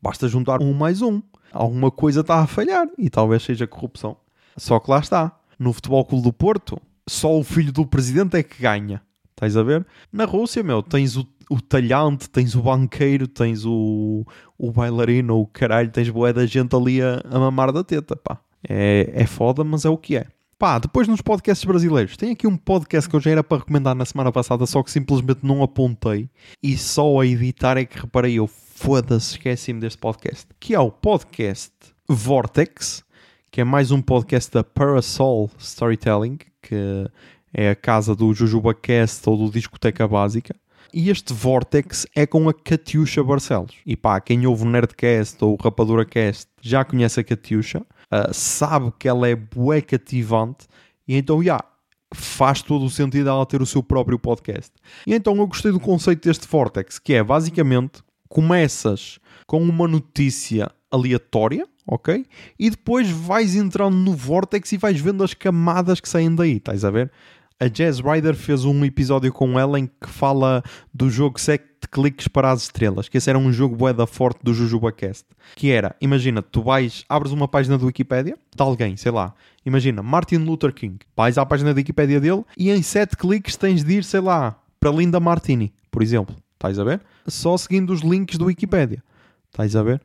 basta 0.03 0.29
juntar 0.29 0.61
um 0.61 0.73
mais 0.73 1.01
um. 1.01 1.23
Alguma 1.53 1.91
coisa 1.91 2.21
está 2.21 2.41
a 2.41 2.47
falhar 2.47 2.89
e 2.99 3.09
talvez 3.09 3.43
seja 3.43 3.67
corrupção. 3.67 4.17
Só 4.57 4.81
que 4.81 4.91
lá 4.91 4.99
está. 4.99 5.39
No 5.59 5.73
Futebol 5.73 6.05
Clube 6.05 6.25
do 6.25 6.33
Porto, 6.33 6.79
só 7.09 7.39
o 7.39 7.43
filho 7.43 7.73
do 7.73 7.87
presidente 7.87 8.37
é 8.37 8.43
que 8.43 8.61
ganha. 8.61 9.01
Estás 9.31 9.57
a 9.57 9.63
ver? 9.63 9.87
Na 10.13 10.25
Rússia, 10.25 10.63
meu, 10.63 10.83
tens 10.83 11.17
o, 11.17 11.27
o 11.49 11.61
talhante, 11.61 12.29
tens 12.29 12.55
o 12.55 12.63
banqueiro, 12.63 13.27
tens 13.29 13.65
o, 13.65 14.27
o 14.59 14.73
bailarino, 14.73 15.41
o 15.41 15.47
caralho, 15.47 15.91
tens 15.91 16.11
boé 16.11 16.33
da 16.33 16.45
gente 16.45 16.75
ali 16.75 17.01
a, 17.01 17.23
a 17.25 17.39
mamar 17.39 17.73
da 17.73 17.85
teta, 17.85 18.17
pá. 18.17 18.39
É, 18.69 19.13
é 19.15 19.27
foda, 19.27 19.63
mas 19.63 19.85
é 19.85 19.89
o 19.89 19.97
que 19.97 20.17
é. 20.17 20.27
Pá, 20.59 20.79
depois 20.79 21.07
nos 21.07 21.21
podcasts 21.21 21.67
brasileiros, 21.67 22.17
tem 22.17 22.31
aqui 22.31 22.47
um 22.47 22.57
podcast 22.57 23.11
que 23.11 23.15
eu 23.15 23.21
já 23.21 23.31
era 23.31 23.45
para 23.45 23.59
recomendar 23.59 23.95
na 23.95 24.07
semana 24.07 24.33
passada, 24.33 24.65
só 24.65 24.83
que 24.83 24.91
simplesmente 24.91 25.41
não 25.43 25.63
apontei. 25.63 26.31
E 26.63 26.79
só 26.79 27.21
a 27.21 27.27
editar 27.27 27.77
é 27.77 27.85
que 27.85 27.99
reparei. 27.99 28.37
Eu, 28.37 28.47
foda-se, 28.47 29.33
esqueci-me 29.33 29.81
deste 29.81 29.99
podcast, 29.99 30.47
que 30.59 30.75
é 30.75 30.81
o 30.81 30.91
podcast 30.91 31.75
Vortex, 32.09 33.05
que 33.51 33.61
é 33.61 33.65
mais 33.65 33.91
um 33.91 34.01
podcast 34.01 34.51
da 34.51 34.65
Parasol 34.65 35.51
Storytelling, 35.59 36.39
que 36.63 37.07
é 37.53 37.69
a 37.69 37.77
casa 37.77 38.17
do 38.17 38.33
JujubaCast 38.33 39.29
ou 39.29 39.37
do 39.37 39.51
Discoteca 39.51 40.09
Básica. 40.09 40.57
E 40.91 41.11
este 41.11 41.35
Vortex 41.35 42.07
é 42.17 42.27
com 42.27 42.49
a 42.49 42.55
Catiuxa 42.55 43.23
Barcelos. 43.23 43.75
E 43.85 43.95
pá, 43.95 44.19
quem 44.23 44.47
ouve 44.47 44.63
o 44.63 44.67
Nerdcast 44.71 45.45
ou 45.45 45.53
o 45.53 45.63
RapaduraCast 45.63 46.49
já 46.63 46.83
conhece 46.83 47.21
a 47.21 47.25
Catiuxa 47.25 47.85
uh, 48.13 48.33
sabe 48.33 48.93
que 48.99 49.09
ela 49.09 49.29
é 49.29 49.35
bué 49.35 49.81
cativante 49.81 50.67
e 51.07 51.17
então, 51.17 51.39
já, 51.39 51.53
yeah, 51.53 51.65
faz 52.13 52.63
todo 52.63 52.85
o 52.85 52.91
sentido 52.91 53.29
ela 53.29 53.47
ter 53.47 53.63
o 53.63 53.67
seu 53.67 53.83
próprio 53.83 54.19
podcast. 54.19 54.73
E 55.07 55.15
então 55.15 55.37
eu 55.37 55.47
gostei 55.47 55.73
do 55.73 55.81
conceito 55.81 56.27
deste 56.27 56.47
Vortex, 56.49 56.99
que 56.99 57.15
é 57.15 57.23
basicamente 57.23 58.03
começas 58.29 59.19
com 59.47 59.63
uma 59.63 59.87
notícia 59.87 60.71
aleatória, 60.91 61.67
ok? 61.87 62.27
E 62.59 62.71
depois 62.71 63.09
vais 63.09 63.55
entrando 63.55 63.97
no 63.97 64.13
Vortex 64.15 64.73
e 64.73 64.77
vais 64.77 65.01
vendo 65.01 65.23
as 65.23 65.35
camadas 65.35 66.01
que 66.01 66.09
saem 66.09 66.35
daí, 66.35 66.57
estás 66.57 66.85
a 66.85 66.91
ver? 66.91 67.11
A 67.59 67.69
Jazz 67.69 68.01
Rider 68.01 68.35
fez 68.35 68.67
um 68.67 68.85
episódio 68.85 69.33
com 69.33 69.59
ela 69.59 69.81
em 69.81 69.87
que 69.87 70.11
fala 70.11 70.63
do 70.93 71.09
jogo 71.09 71.41
7 71.41 71.65
cliques 71.91 72.29
para 72.29 72.51
as 72.51 72.65
estrelas, 72.65 73.09
que 73.09 73.17
esse 73.17 73.31
era 73.31 73.39
um 73.39 73.51
jogo 73.51 73.75
boeda 73.75 74.07
forte 74.07 74.41
do 74.43 74.53
JujubaCast. 74.53 75.25
Que 75.55 75.71
era, 75.71 75.97
imagina, 75.99 76.43
tu 76.43 76.61
vais, 76.61 77.07
abres 77.09 77.33
uma 77.33 77.49
página 77.49 77.79
do 77.79 77.87
Wikipedia 77.87 78.37
de 78.55 78.63
alguém, 78.63 78.95
sei 78.99 79.11
lá, 79.11 79.35
imagina, 79.65 80.03
Martin 80.03 80.37
Luther 80.37 80.71
King, 80.71 80.99
vais 81.17 81.39
à 81.39 81.47
página 81.47 81.73
da 81.73 81.79
Wikipedia 81.79 82.21
dele 82.21 82.45
e 82.59 82.71
em 82.71 82.83
7 82.83 83.17
cliques 83.17 83.57
tens 83.57 83.83
de 83.83 83.95
ir, 83.95 84.05
sei 84.05 84.21
lá, 84.21 84.61
para 84.79 84.91
Linda 84.91 85.19
Martini, 85.19 85.73
por 85.91 86.03
exemplo. 86.03 86.37
Estás 86.57 86.79
a 86.79 86.85
ver? 86.85 87.01
Só 87.27 87.57
seguindo 87.57 87.91
os 87.91 88.03
links 88.03 88.37
do 88.37 88.47
Wikipedia. 88.47 89.03
Estás 89.51 89.75
a 89.75 89.83
ver? 89.83 90.03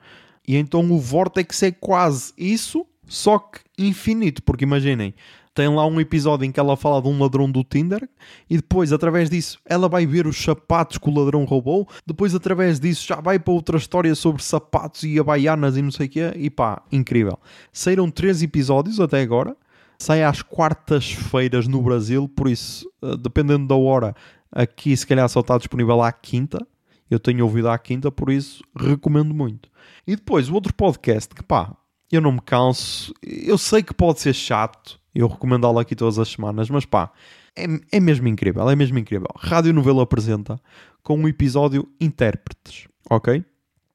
E 0.47 0.56
então 0.56 0.89
o 0.89 0.97
Vortex 0.97 1.64
é 1.64 1.72
quase 1.72 2.32
isso, 2.38 2.86
só 3.06 3.39
que 3.39 3.60
infinito, 3.78 4.41
porque 4.41 4.64
imaginem, 4.64 5.14
tem 5.54 5.68
lá 5.68 5.86
um 5.86 5.99
episódio 5.99 6.45
em 6.45 6.52
que 6.52 6.60
ela 6.60 6.78
fala 6.78 7.02
de 7.02 7.10
um 7.10 7.20
ladrão 7.20 7.52
do 7.52 7.64
Tinder 7.64 8.08
e 8.49 8.56
depois, 8.56 8.93
através 8.93 9.30
disso, 9.30 9.60
ela 9.66 9.89
vai 9.89 10.06
ver 10.06 10.26
os 10.26 10.41
sapatos 10.41 10.97
que 10.97 11.10
o 11.10 11.14
ladrão 11.14 11.43
roubou. 11.43 11.88
Depois, 12.06 12.34
através 12.34 12.80
disso, 12.80 13.06
já 13.06 13.20
vai 13.20 13.38
para 13.38 13.54
outra 13.54 13.78
história 13.78 14.16
sobre 14.16 14.41
sapatos 14.41 15.04
e 15.04 15.20
abaianas 15.20 15.76
e 15.76 15.82
não 15.82 15.91
sei 15.91 16.08
o 16.08 16.10
quê. 16.10 16.32
E 16.36 16.49
pá, 16.49 16.82
incrível. 16.91 17.38
Saíram 17.74 18.10
três 18.10 18.41
episódios 18.41 18.99
até 18.99 19.22
agora. 19.22 19.56
Sai 19.99 20.24
às 20.24 20.41
quartas-feiras 20.41 21.68
no 21.68 21.82
Brasil, 21.82 22.28
por 22.28 22.47
isso, 22.47 22.89
eh, 23.04 23.18
dependendo 23.18 23.68
da 23.68 23.76
hora, 23.76 24.16
aqui 24.52 24.95
se 24.97 25.06
calhar 25.06 25.28
só 25.30 25.41
está 25.41 25.58
disponível 25.58 26.02
à 26.02 26.12
quinta. 26.12 26.66
Eu 27.10 27.20
tenho 27.20 27.43
ouvido 27.43 27.70
à 27.70 27.78
quinta, 27.78 28.10
por 28.10 28.32
isso 28.32 28.64
recomendo 28.76 29.34
muito. 29.34 29.70
E 30.08 30.16
depois, 30.16 30.49
o 30.49 30.54
outro 30.54 30.74
podcast 30.74 31.36
que 31.36 31.43
pá, 31.43 31.76
eu 32.10 32.22
não 32.22 32.32
me 32.32 32.41
canso. 32.41 33.14
Eu 33.22 33.58
sei 33.58 33.84
que 33.84 33.93
pode 33.93 34.22
ser 34.22 34.34
chato, 34.34 35.01
eu 35.14 35.28
recomendá-lo 35.28 35.80
aqui 35.80 35.95
todas 35.95 36.18
as 36.18 36.30
semanas, 36.30 36.70
mas 36.70 36.86
pá, 36.86 37.12
é, 37.55 37.66
é 37.91 37.99
mesmo 37.99 38.28
incrível, 38.28 38.70
é 38.70 38.76
mesmo 38.76 38.97
incrível. 38.97 39.28
Rádio 39.38 39.74
Novela 39.74 40.03
apresenta 40.03 40.59
com 41.03 41.18
um 41.18 41.28
episódio 41.28 41.88
Intérpretes, 41.99 42.88
ok? 43.09 43.43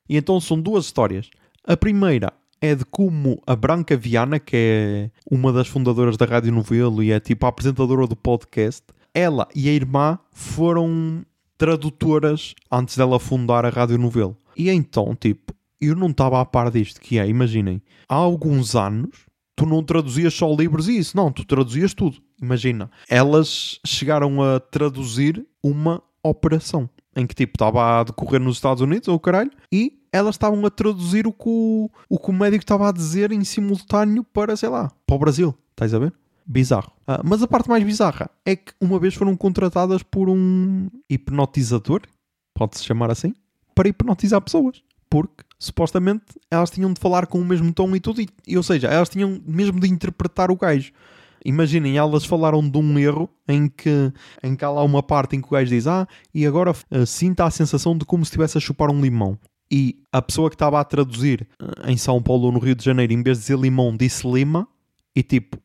E 0.08 0.16
então 0.16 0.40
são 0.40 0.60
duas 0.60 0.84
histórias. 0.84 1.30
A 1.64 1.76
primeira 1.76 2.32
é 2.60 2.74
de 2.74 2.84
como 2.84 3.40
a 3.46 3.56
Branca 3.56 3.96
Viana, 3.96 4.38
que 4.38 4.56
é 4.56 5.10
uma 5.30 5.52
das 5.52 5.68
fundadoras 5.68 6.16
da 6.16 6.26
Rádio 6.26 6.52
Novelo 6.52 7.02
e 7.02 7.12
é 7.12 7.20
tipo 7.20 7.46
a 7.46 7.48
apresentadora 7.48 8.06
do 8.06 8.16
podcast, 8.16 8.84
ela 9.12 9.48
e 9.54 9.68
a 9.68 9.72
irmã 9.72 10.18
foram 10.30 11.24
tradutoras 11.58 12.54
antes 12.70 12.96
dela 12.96 13.18
fundar 13.18 13.64
a 13.64 13.70
Rádio 13.70 13.98
Novelo. 13.98 14.36
E 14.56 14.70
então, 14.70 15.14
tipo, 15.14 15.54
eu 15.80 15.94
não 15.94 16.08
estava 16.08 16.40
a 16.40 16.44
par 16.44 16.70
disto, 16.70 17.00
que 17.00 17.18
é, 17.18 17.28
imaginem, 17.28 17.82
há 18.08 18.14
alguns 18.14 18.74
anos 18.74 19.25
tu 19.56 19.64
não 19.64 19.82
traduzias 19.82 20.34
só 20.34 20.54
livros 20.54 20.86
e 20.86 20.98
isso, 20.98 21.16
não, 21.16 21.32
tu 21.32 21.44
traduzias 21.44 21.94
tudo. 21.94 22.18
Imagina, 22.40 22.90
elas 23.08 23.80
chegaram 23.84 24.42
a 24.42 24.60
traduzir 24.60 25.44
uma 25.62 26.02
operação 26.22 26.88
em 27.16 27.26
que 27.26 27.34
tipo 27.34 27.54
estava 27.54 28.00
a 28.00 28.04
decorrer 28.04 28.40
nos 28.40 28.56
Estados 28.56 28.82
Unidos 28.82 29.08
ou 29.08 29.18
caralho 29.18 29.50
e 29.72 29.98
elas 30.12 30.34
estavam 30.34 30.64
a 30.64 30.70
traduzir 30.70 31.26
o 31.26 31.32
que 31.32 31.48
o, 31.48 31.90
o, 32.08 32.18
que 32.18 32.30
o 32.30 32.32
médico 32.32 32.62
estava 32.62 32.88
a 32.88 32.92
dizer 32.92 33.32
em 33.32 33.42
simultâneo 33.42 34.22
para, 34.22 34.56
sei 34.56 34.68
lá, 34.68 34.90
para 35.06 35.16
o 35.16 35.18
Brasil. 35.18 35.54
Estás 35.70 35.92
a 35.94 35.98
ver? 35.98 36.12
Bizarro. 36.44 36.92
Ah, 37.06 37.20
mas 37.24 37.42
a 37.42 37.48
parte 37.48 37.68
mais 37.68 37.82
bizarra 37.82 38.30
é 38.44 38.54
que 38.54 38.72
uma 38.80 38.98
vez 38.98 39.14
foram 39.14 39.36
contratadas 39.36 40.02
por 40.02 40.28
um 40.28 40.88
hipnotizador, 41.10 42.02
pode-se 42.54 42.84
chamar 42.84 43.10
assim, 43.10 43.34
para 43.74 43.88
hipnotizar 43.88 44.40
pessoas. 44.40 44.82
Porque 45.08 45.44
supostamente 45.58 46.24
elas 46.50 46.70
tinham 46.70 46.92
de 46.92 47.00
falar 47.00 47.26
com 47.26 47.40
o 47.40 47.44
mesmo 47.44 47.72
tom 47.72 47.94
e 47.94 48.00
tudo, 48.00 48.20
e, 48.46 48.56
ou 48.56 48.62
seja, 48.62 48.88
elas 48.88 49.08
tinham 49.08 49.40
mesmo 49.46 49.80
de 49.80 49.88
interpretar 49.88 50.50
o 50.50 50.56
gajo. 50.56 50.92
Imaginem, 51.44 51.96
elas 51.96 52.24
falaram 52.24 52.68
de 52.68 52.76
um 52.76 52.98
erro 52.98 53.30
em 53.46 53.68
que, 53.68 54.12
em 54.42 54.56
que 54.56 54.64
há 54.64 54.70
lá 54.70 54.82
uma 54.82 55.02
parte 55.02 55.36
em 55.36 55.40
que 55.40 55.46
o 55.46 55.50
gajo 55.50 55.70
diz: 55.70 55.86
Ah, 55.86 56.06
e 56.34 56.44
agora 56.44 56.72
uh, 56.72 57.06
sinta 57.06 57.44
a 57.44 57.50
sensação 57.50 57.96
de 57.96 58.04
como 58.04 58.24
se 58.24 58.30
estivesse 58.30 58.58
a 58.58 58.60
chupar 58.60 58.90
um 58.90 59.00
limão. 59.00 59.38
E 59.70 59.96
a 60.12 60.20
pessoa 60.20 60.48
que 60.48 60.56
estava 60.56 60.80
a 60.80 60.84
traduzir 60.84 61.46
uh, 61.62 61.88
em 61.88 61.96
São 61.96 62.20
Paulo 62.20 62.46
ou 62.46 62.52
no 62.52 62.58
Rio 62.58 62.74
de 62.74 62.84
Janeiro, 62.84 63.12
em 63.12 63.22
vez 63.22 63.38
de 63.38 63.42
dizer 63.44 63.58
limão, 63.58 63.96
disse 63.96 64.28
lima, 64.28 64.66
e 65.14 65.22
tipo, 65.22 65.56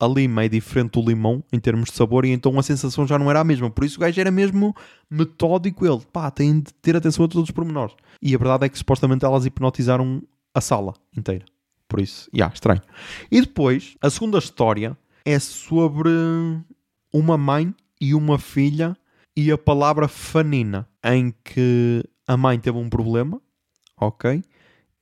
a 0.00 0.06
lima 0.06 0.44
é 0.44 0.48
diferente 0.48 0.92
do 0.92 1.08
limão 1.08 1.42
em 1.52 1.58
termos 1.58 1.90
de 1.90 1.96
sabor 1.96 2.24
e 2.24 2.30
então 2.30 2.56
a 2.58 2.62
sensação 2.62 3.06
já 3.06 3.18
não 3.18 3.30
era 3.30 3.40
a 3.40 3.44
mesma. 3.44 3.68
Por 3.70 3.84
isso 3.84 3.96
o 3.96 4.00
gajo 4.00 4.20
era 4.20 4.30
mesmo 4.30 4.74
metódico. 5.10 5.84
Ele, 5.84 6.00
pá, 6.12 6.30
tem 6.30 6.60
de 6.60 6.72
ter 6.74 6.96
atenção 6.96 7.24
a 7.24 7.28
todos 7.28 7.48
os 7.48 7.54
pormenores. 7.54 7.94
E 8.20 8.34
a 8.34 8.38
verdade 8.38 8.66
é 8.66 8.68
que 8.68 8.78
supostamente 8.78 9.24
elas 9.24 9.46
hipnotizaram 9.46 10.22
a 10.54 10.60
sala 10.60 10.94
inteira. 11.16 11.44
Por 11.88 12.00
isso, 12.00 12.28
já, 12.32 12.38
yeah, 12.38 12.54
estranho. 12.54 12.82
E 13.30 13.40
depois, 13.40 13.96
a 14.00 14.10
segunda 14.10 14.38
história 14.38 14.96
é 15.24 15.38
sobre 15.38 16.10
uma 17.12 17.38
mãe 17.38 17.74
e 18.00 18.14
uma 18.14 18.38
filha 18.38 18.96
e 19.36 19.50
a 19.50 19.56
palavra 19.56 20.08
fanina, 20.08 20.88
em 21.04 21.32
que 21.44 22.02
a 22.26 22.36
mãe 22.36 22.58
teve 22.58 22.76
um 22.76 22.88
problema, 22.88 23.40
ok? 23.96 24.42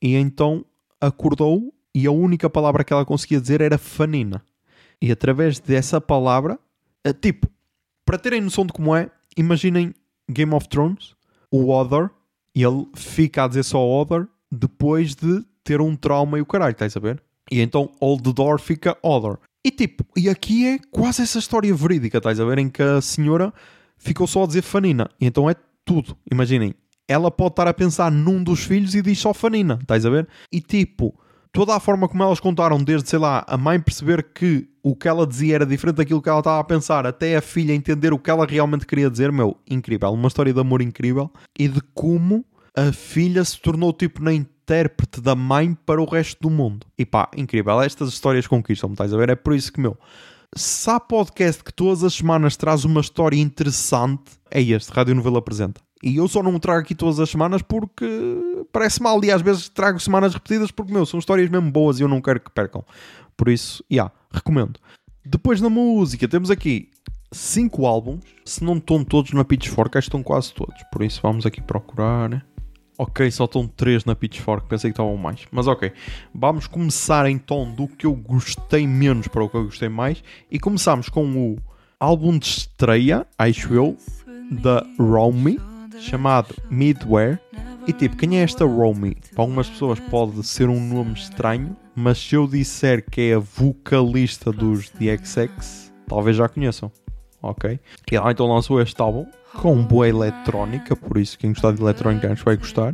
E 0.01 0.15
então 0.15 0.63
acordou 1.01 1.73
e 1.93 2.05
a 2.05 2.11
única 2.11 2.49
palavra 2.49 2.83
que 2.83 2.93
ela 2.93 3.05
conseguia 3.05 3.41
dizer 3.41 3.61
era 3.61 3.77
fanina. 3.77 4.43
E 5.01 5.11
através 5.11 5.59
dessa 5.59 5.99
palavra, 5.99 6.59
eh, 7.03 7.13
tipo, 7.13 7.47
para 8.05 8.17
terem 8.17 8.41
noção 8.41 8.65
de 8.65 8.73
como 8.73 8.95
é, 8.95 9.09
imaginem 9.35 9.93
Game 10.29 10.53
of 10.53 10.69
Thrones, 10.69 11.15
o 11.51 11.71
Other, 11.71 12.09
ele 12.63 12.87
fica 12.95 13.43
a 13.43 13.47
dizer 13.47 13.63
só 13.63 13.79
Other 13.79 14.27
depois 14.51 15.15
de 15.15 15.43
ter 15.63 15.81
um 15.81 15.95
trauma 15.95 16.37
e 16.37 16.41
o 16.41 16.45
caralho, 16.45 16.71
estás 16.71 16.95
a 16.95 16.99
ver? 16.99 17.21
E 17.51 17.59
então 17.61 17.91
Old 17.99 18.33
Door 18.33 18.59
fica 18.59 18.97
Other. 19.03 19.37
E 19.65 19.71
tipo, 19.71 20.05
e 20.15 20.29
aqui 20.29 20.65
é 20.65 20.79
quase 20.91 21.21
essa 21.21 21.39
história 21.39 21.73
verídica, 21.73 22.17
estás 22.17 22.39
a 22.39 22.45
ver? 22.45 22.57
Em 22.57 22.69
que 22.69 22.81
a 22.81 23.01
senhora 23.01 23.53
ficou 23.97 24.27
só 24.27 24.43
a 24.43 24.47
dizer 24.47 24.61
Fanina. 24.61 25.09
E 25.19 25.25
então 25.25 25.49
é 25.49 25.55
tudo. 25.83 26.17
Imaginem, 26.31 26.73
ela 27.07 27.31
pode 27.31 27.51
estar 27.51 27.67
a 27.67 27.73
pensar 27.73 28.11
num 28.11 28.43
dos 28.43 28.63
filhos 28.63 28.95
e 28.95 29.01
diz 29.01 29.19
só 29.19 29.33
Fanina, 29.33 29.77
estás 29.81 30.05
a 30.05 30.09
ver? 30.09 30.27
E 30.51 30.61
tipo, 30.61 31.17
toda 31.51 31.75
a 31.75 31.79
forma 31.79 32.07
como 32.07 32.23
elas 32.23 32.39
contaram, 32.39 32.83
desde, 32.83 33.09
sei 33.09 33.19
lá, 33.19 33.43
a 33.47 33.57
mãe 33.57 33.79
perceber 33.79 34.23
que 34.33 34.67
o 34.83 34.95
que 34.95 35.07
ela 35.07 35.27
dizia 35.27 35.55
era 35.55 35.65
diferente 35.65 35.97
daquilo 35.97 36.21
que 36.21 36.29
ela 36.29 36.39
estava 36.39 36.59
a 36.59 36.63
pensar, 36.63 37.05
até 37.05 37.35
a 37.35 37.41
filha 37.41 37.73
entender 37.73 38.13
o 38.13 38.19
que 38.19 38.29
ela 38.29 38.45
realmente 38.45 38.85
queria 38.85 39.09
dizer, 39.09 39.31
meu, 39.31 39.57
incrível. 39.69 40.11
Uma 40.11 40.27
história 40.27 40.53
de 40.53 40.59
amor 40.59 40.81
incrível 40.81 41.31
e 41.57 41.67
de 41.67 41.81
como 41.93 42.45
a 42.75 42.91
filha 42.91 43.43
se 43.43 43.59
tornou 43.59 43.91
tipo 43.91 44.23
na 44.23 44.31
intérprete 44.31 45.19
da 45.19 45.35
mãe 45.35 45.73
para 45.73 46.01
o 46.01 46.05
resto 46.05 46.41
do 46.41 46.49
mundo. 46.49 46.85
E 46.97 47.05
pá, 47.05 47.29
incrível. 47.35 47.81
Estas 47.81 48.09
histórias 48.09 48.45
conquistam-me, 48.45 48.93
estás 48.93 49.13
a 49.13 49.17
ver? 49.17 49.29
É 49.29 49.35
por 49.35 49.55
isso 49.55 49.73
que, 49.73 49.79
meu, 49.81 49.97
se 50.55 50.89
há 50.89 50.99
podcast 50.99 51.63
que 51.63 51.73
todas 51.73 52.03
as 52.03 52.13
semanas 52.13 52.55
traz 52.55 52.85
uma 52.85 53.01
história 53.01 53.37
interessante, 53.37 54.31
é 54.51 54.61
este, 54.61 54.91
Rádio 54.91 55.15
Novela 55.15 55.39
Apresenta. 55.39 55.86
E 56.03 56.17
eu 56.17 56.27
só 56.27 56.43
não 56.43 56.59
trago 56.59 56.81
aqui 56.81 56.93
todas 56.93 57.19
as 57.19 57.29
semanas 57.29 57.61
porque 57.61 58.05
parece 58.71 59.01
mal. 59.01 59.23
E 59.23 59.31
às 59.31 59.41
vezes 59.41 59.69
trago 59.69 59.99
semanas 59.99 60.33
repetidas 60.33 60.71
porque, 60.71 60.93
meu, 60.93 61.05
são 61.05 61.19
histórias 61.19 61.49
mesmo 61.49 61.71
boas 61.71 61.99
e 61.99 62.03
eu 62.03 62.07
não 62.07 62.21
quero 62.21 62.39
que 62.39 62.51
percam. 62.51 62.83
Por 63.35 63.49
isso, 63.49 63.83
já, 63.89 63.95
yeah, 63.95 64.13
recomendo. 64.31 64.79
Depois 65.25 65.59
na 65.59 65.69
música, 65.69 66.27
temos 66.27 66.51
aqui 66.51 66.89
cinco 67.31 67.85
álbuns. 67.85 68.23
Se 68.45 68.63
não 68.63 68.77
estão 68.77 69.03
todos 69.03 69.31
na 69.31 69.43
Pitchfork, 69.43 69.97
acho 69.97 70.05
que 70.05 70.09
estão 70.09 70.23
quase 70.23 70.53
todos. 70.53 70.81
Por 70.91 71.03
isso, 71.03 71.19
vamos 71.21 71.45
aqui 71.45 71.61
procurar. 71.61 72.45
Ok, 72.99 73.29
só 73.29 73.45
estão 73.45 73.67
três 73.67 74.05
na 74.05 74.15
Pitchfork, 74.15 74.67
pensei 74.67 74.89
que 74.89 74.93
estavam 74.93 75.15
mais. 75.17 75.41
Mas 75.51 75.67
ok, 75.67 75.91
vamos 76.33 76.65
começar 76.65 77.29
então 77.29 77.71
do 77.71 77.87
que 77.87 78.07
eu 78.07 78.13
gostei 78.13 78.87
menos 78.87 79.27
para 79.27 79.43
o 79.43 79.49
que 79.49 79.55
eu 79.55 79.65
gostei 79.65 79.89
mais. 79.89 80.23
E 80.49 80.59
começamos 80.59 81.07
com 81.07 81.25
o 81.37 81.57
álbum 81.99 82.39
de 82.39 82.47
estreia, 82.47 83.27
acho 83.37 83.71
eu, 83.71 83.95
da 84.49 84.83
Romy 84.97 85.59
chamado 85.99 86.55
Midware. 86.69 87.39
E 87.87 87.93
tipo, 87.93 88.17
quem 88.17 88.39
é 88.39 88.43
esta 88.43 88.65
Romy? 88.65 89.15
Para 89.33 89.43
algumas 89.43 89.69
pessoas 89.69 89.99
pode 89.99 90.45
ser 90.45 90.67
um 90.69 90.79
nome 90.79 91.13
estranho, 91.13 91.75
mas 91.95 92.17
se 92.17 92.35
eu 92.35 92.47
disser 92.47 93.03
que 93.09 93.21
é 93.21 93.33
a 93.35 93.39
vocalista 93.39 94.51
dos 94.51 94.85
XX, 94.87 95.91
talvez 96.07 96.35
já 96.35 96.49
conheçam. 96.49 96.91
Ok? 97.41 97.79
E 98.11 98.15
ela 98.15 98.31
então 98.31 98.47
lançou 98.47 98.81
este 98.81 99.01
álbum 99.01 99.25
com 99.53 99.83
boa 99.83 100.07
eletrónica, 100.07 100.95
por 100.95 101.17
isso 101.17 101.37
quem 101.37 101.51
gostar 101.51 101.71
de 101.71 101.81
eletrónica 101.81 102.31
acho 102.31 102.43
vai 102.43 102.57
gostar. 102.57 102.93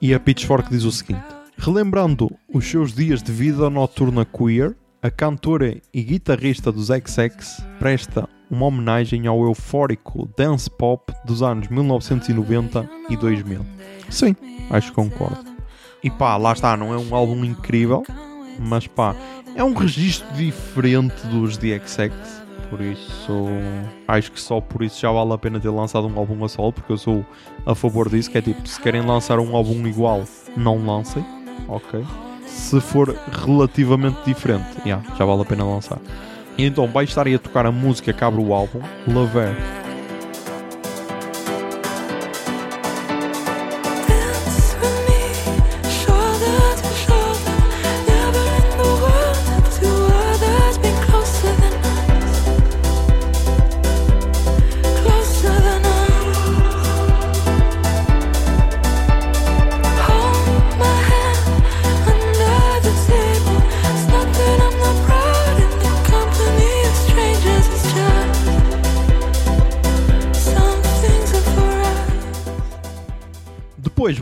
E 0.00 0.14
a 0.14 0.20
Pitchfork 0.20 0.70
diz 0.70 0.84
o 0.84 0.92
seguinte: 0.92 1.24
Relembrando 1.56 2.30
os 2.52 2.64
seus 2.64 2.94
dias 2.94 3.22
de 3.22 3.32
vida 3.32 3.68
noturna 3.68 4.24
queer, 4.24 4.76
a 5.02 5.10
cantora 5.10 5.80
e 5.92 6.02
guitarrista 6.02 6.70
dos 6.70 6.86
XX 6.86 7.62
presta 7.78 8.28
uma 8.50 8.66
homenagem 8.66 9.26
ao 9.26 9.42
eufórico 9.44 10.28
dance 10.36 10.70
pop 10.70 11.12
dos 11.24 11.42
anos 11.42 11.68
1990 11.68 12.88
e 13.10 13.16
2000. 13.16 13.64
Sim, 14.08 14.34
acho 14.70 14.88
que 14.88 14.94
concordo. 14.94 15.44
E 16.02 16.10
pá, 16.10 16.36
lá 16.36 16.52
está, 16.52 16.76
não 16.76 16.92
é 16.92 16.98
um 16.98 17.14
álbum 17.14 17.44
incrível, 17.44 18.04
mas 18.58 18.86
pá, 18.86 19.14
é 19.54 19.64
um 19.64 19.74
registro 19.74 20.26
diferente 20.34 21.26
dos 21.26 21.54
XX, 21.54 22.42
por 22.70 22.80
isso 22.80 23.46
acho 24.06 24.30
que 24.30 24.40
só 24.40 24.60
por 24.60 24.82
isso 24.82 25.00
já 25.00 25.10
vale 25.10 25.32
a 25.32 25.38
pena 25.38 25.58
ter 25.58 25.70
lançado 25.70 26.06
um 26.06 26.18
álbum 26.18 26.44
a 26.44 26.48
solo, 26.48 26.72
porque 26.72 26.92
eu 26.92 26.98
sou 26.98 27.26
a 27.66 27.74
favor 27.74 28.08
disso, 28.08 28.30
que 28.30 28.38
é 28.38 28.42
tipo, 28.42 28.66
se 28.66 28.80
querem 28.80 29.00
lançar 29.00 29.38
um 29.38 29.56
álbum 29.56 29.86
igual, 29.86 30.24
não 30.56 30.84
lancem, 30.86 31.24
ok? 31.66 32.04
Se 32.46 32.80
for 32.80 33.14
relativamente 33.44 34.18
diferente, 34.24 34.68
yeah, 34.84 35.04
já 35.16 35.24
vale 35.24 35.42
a 35.42 35.44
pena 35.44 35.64
lançar. 35.64 35.98
Então 36.58 36.88
vai 36.88 37.04
estar 37.04 37.26
aí 37.26 37.36
a 37.36 37.38
tocar 37.38 37.64
a 37.64 37.72
música 37.72 38.12
que 38.12 38.24
abre 38.24 38.42
o 38.42 38.52
álbum. 38.52 38.80
Depois 39.06 39.87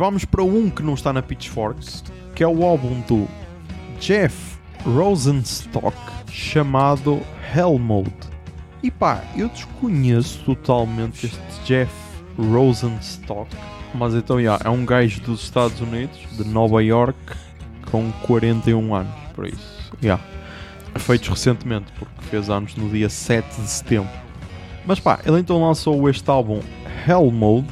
vamos 0.06 0.24
para 0.24 0.44
um 0.44 0.70
que 0.70 0.84
não 0.84 0.94
está 0.94 1.12
na 1.12 1.20
Pitchfork, 1.20 1.84
que 2.32 2.44
é 2.44 2.46
o 2.46 2.64
álbum 2.64 3.00
do 3.08 3.26
Jeff 3.98 4.56
Rosenstock 4.84 5.96
chamado 6.30 7.20
Hell 7.52 7.76
Mode. 7.76 8.14
E 8.84 8.88
pá, 8.88 9.24
eu 9.36 9.48
desconheço 9.48 10.44
totalmente 10.44 11.26
este 11.26 11.40
Jeff 11.64 11.92
Rosenstock, 12.38 13.50
mas 13.96 14.14
então 14.14 14.38
yeah, 14.38 14.62
é 14.64 14.70
um 14.70 14.86
gajo 14.86 15.20
dos 15.22 15.42
Estados 15.42 15.80
Unidos, 15.80 16.20
de 16.36 16.44
Nova 16.44 16.84
York, 16.84 17.18
com 17.90 18.12
41 18.28 18.94
anos, 18.94 19.12
por 19.34 19.44
isso. 19.44 19.92
Yeah. 20.00 20.22
Feitos 21.00 21.26
recentemente, 21.26 21.90
porque 21.98 22.22
fez 22.30 22.48
anos 22.48 22.76
no 22.76 22.88
dia 22.88 23.08
7 23.08 23.60
de 23.60 23.68
setembro. 23.68 24.10
Mas 24.86 25.00
pá, 25.00 25.18
ele 25.26 25.40
então 25.40 25.60
lançou 25.60 26.08
este 26.08 26.30
álbum 26.30 26.60
Hell 27.08 27.28
Mode. 27.32 27.66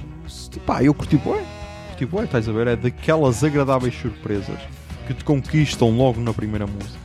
E 0.56 0.58
pá, 0.58 0.82
eu 0.82 0.92
curti 0.92 1.16
bué. 1.16 1.53
Bué, 2.02 2.24
estás 2.24 2.48
a 2.48 2.52
ver? 2.52 2.66
É 2.66 2.76
daquelas 2.76 3.44
agradáveis 3.44 3.94
surpresas 3.94 4.58
que 5.06 5.14
te 5.14 5.22
conquistam 5.22 5.90
logo 5.90 6.20
na 6.20 6.34
primeira 6.34 6.66
música. 6.66 6.98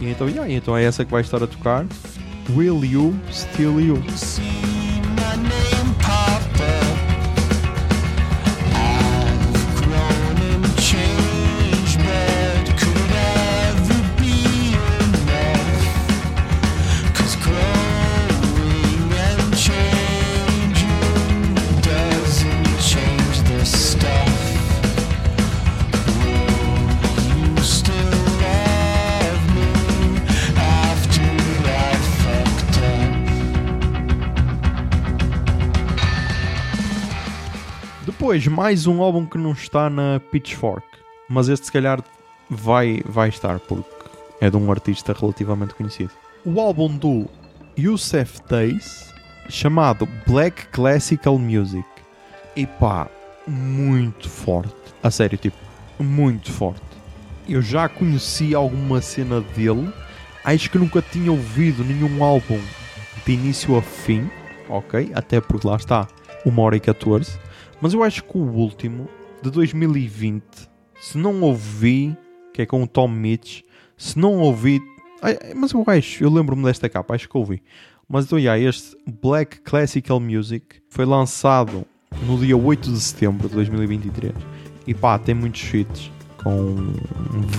E 0.00 0.08
então, 0.08 0.28
yeah, 0.28 0.50
então 0.50 0.76
é 0.76 0.82
essa 0.84 1.04
que 1.04 1.10
vai 1.10 1.20
estar 1.20 1.42
a 1.42 1.46
tocar. 1.46 1.84
Will 2.56 2.84
You 2.84 3.14
Still 3.30 3.80
You? 3.80 4.02
Depois, 38.32 38.46
mais 38.46 38.86
um 38.86 39.02
álbum 39.02 39.26
que 39.26 39.36
não 39.36 39.52
está 39.52 39.90
na 39.90 40.18
Pitchfork. 40.30 40.86
Mas 41.28 41.50
este, 41.50 41.66
se 41.66 41.72
calhar, 41.72 42.02
vai, 42.48 43.02
vai 43.04 43.28
estar, 43.28 43.60
porque 43.60 43.84
é 44.40 44.48
de 44.48 44.56
um 44.56 44.70
artista 44.70 45.12
relativamente 45.12 45.74
conhecido. 45.74 46.12
O 46.42 46.58
álbum 46.58 46.96
do 46.96 47.28
Youssef 47.78 48.40
Days, 48.48 49.12
chamado 49.50 50.08
Black 50.26 50.68
Classical 50.68 51.38
Music. 51.38 51.84
E 52.56 52.66
pá, 52.66 53.06
muito 53.46 54.30
forte. 54.30 54.72
A 55.02 55.10
sério, 55.10 55.36
tipo, 55.36 55.58
muito 55.98 56.50
forte. 56.50 56.80
Eu 57.46 57.60
já 57.60 57.86
conheci 57.86 58.54
alguma 58.54 59.02
cena 59.02 59.42
dele. 59.54 59.92
Acho 60.42 60.70
que 60.70 60.78
nunca 60.78 61.02
tinha 61.02 61.30
ouvido 61.30 61.84
nenhum 61.84 62.24
álbum 62.24 62.62
de 63.26 63.32
início 63.32 63.76
a 63.76 63.82
fim. 63.82 64.30
Ok? 64.70 65.12
Até 65.14 65.38
porque 65.38 65.68
lá 65.68 65.76
está, 65.76 66.08
1 66.46 66.58
hora 66.58 66.76
e 66.76 66.80
14. 66.80 67.38
Mas 67.82 67.92
eu 67.92 68.04
acho 68.04 68.22
que 68.22 68.38
o 68.38 68.40
último, 68.40 69.08
de 69.42 69.50
2020, 69.50 70.44
se 71.00 71.18
não 71.18 71.42
ouvi, 71.42 72.16
que 72.54 72.62
é 72.62 72.66
com 72.66 72.84
o 72.84 72.86
Tom 72.86 73.08
Mitch, 73.08 73.62
se 73.96 74.16
não 74.16 74.38
ouvi. 74.38 74.80
Mas 75.56 75.72
eu 75.72 75.82
acho, 75.88 76.22
eu 76.22 76.30
lembro-me 76.30 76.62
desta 76.62 76.88
capa, 76.88 77.16
acho 77.16 77.28
que 77.28 77.36
ouvi. 77.36 77.60
Mas 78.08 78.26
então, 78.26 78.38
yeah, 78.38 78.56
este 78.62 78.96
Black 79.20 79.62
Classical 79.62 80.20
Music 80.20 80.76
foi 80.88 81.04
lançado 81.04 81.84
no 82.24 82.38
dia 82.38 82.56
8 82.56 82.92
de 82.92 83.00
setembro 83.00 83.48
de 83.48 83.54
2023. 83.56 84.32
E 84.86 84.94
pá, 84.94 85.18
tem 85.18 85.34
muitos 85.34 85.74
hits 85.74 86.08
com 86.40 86.92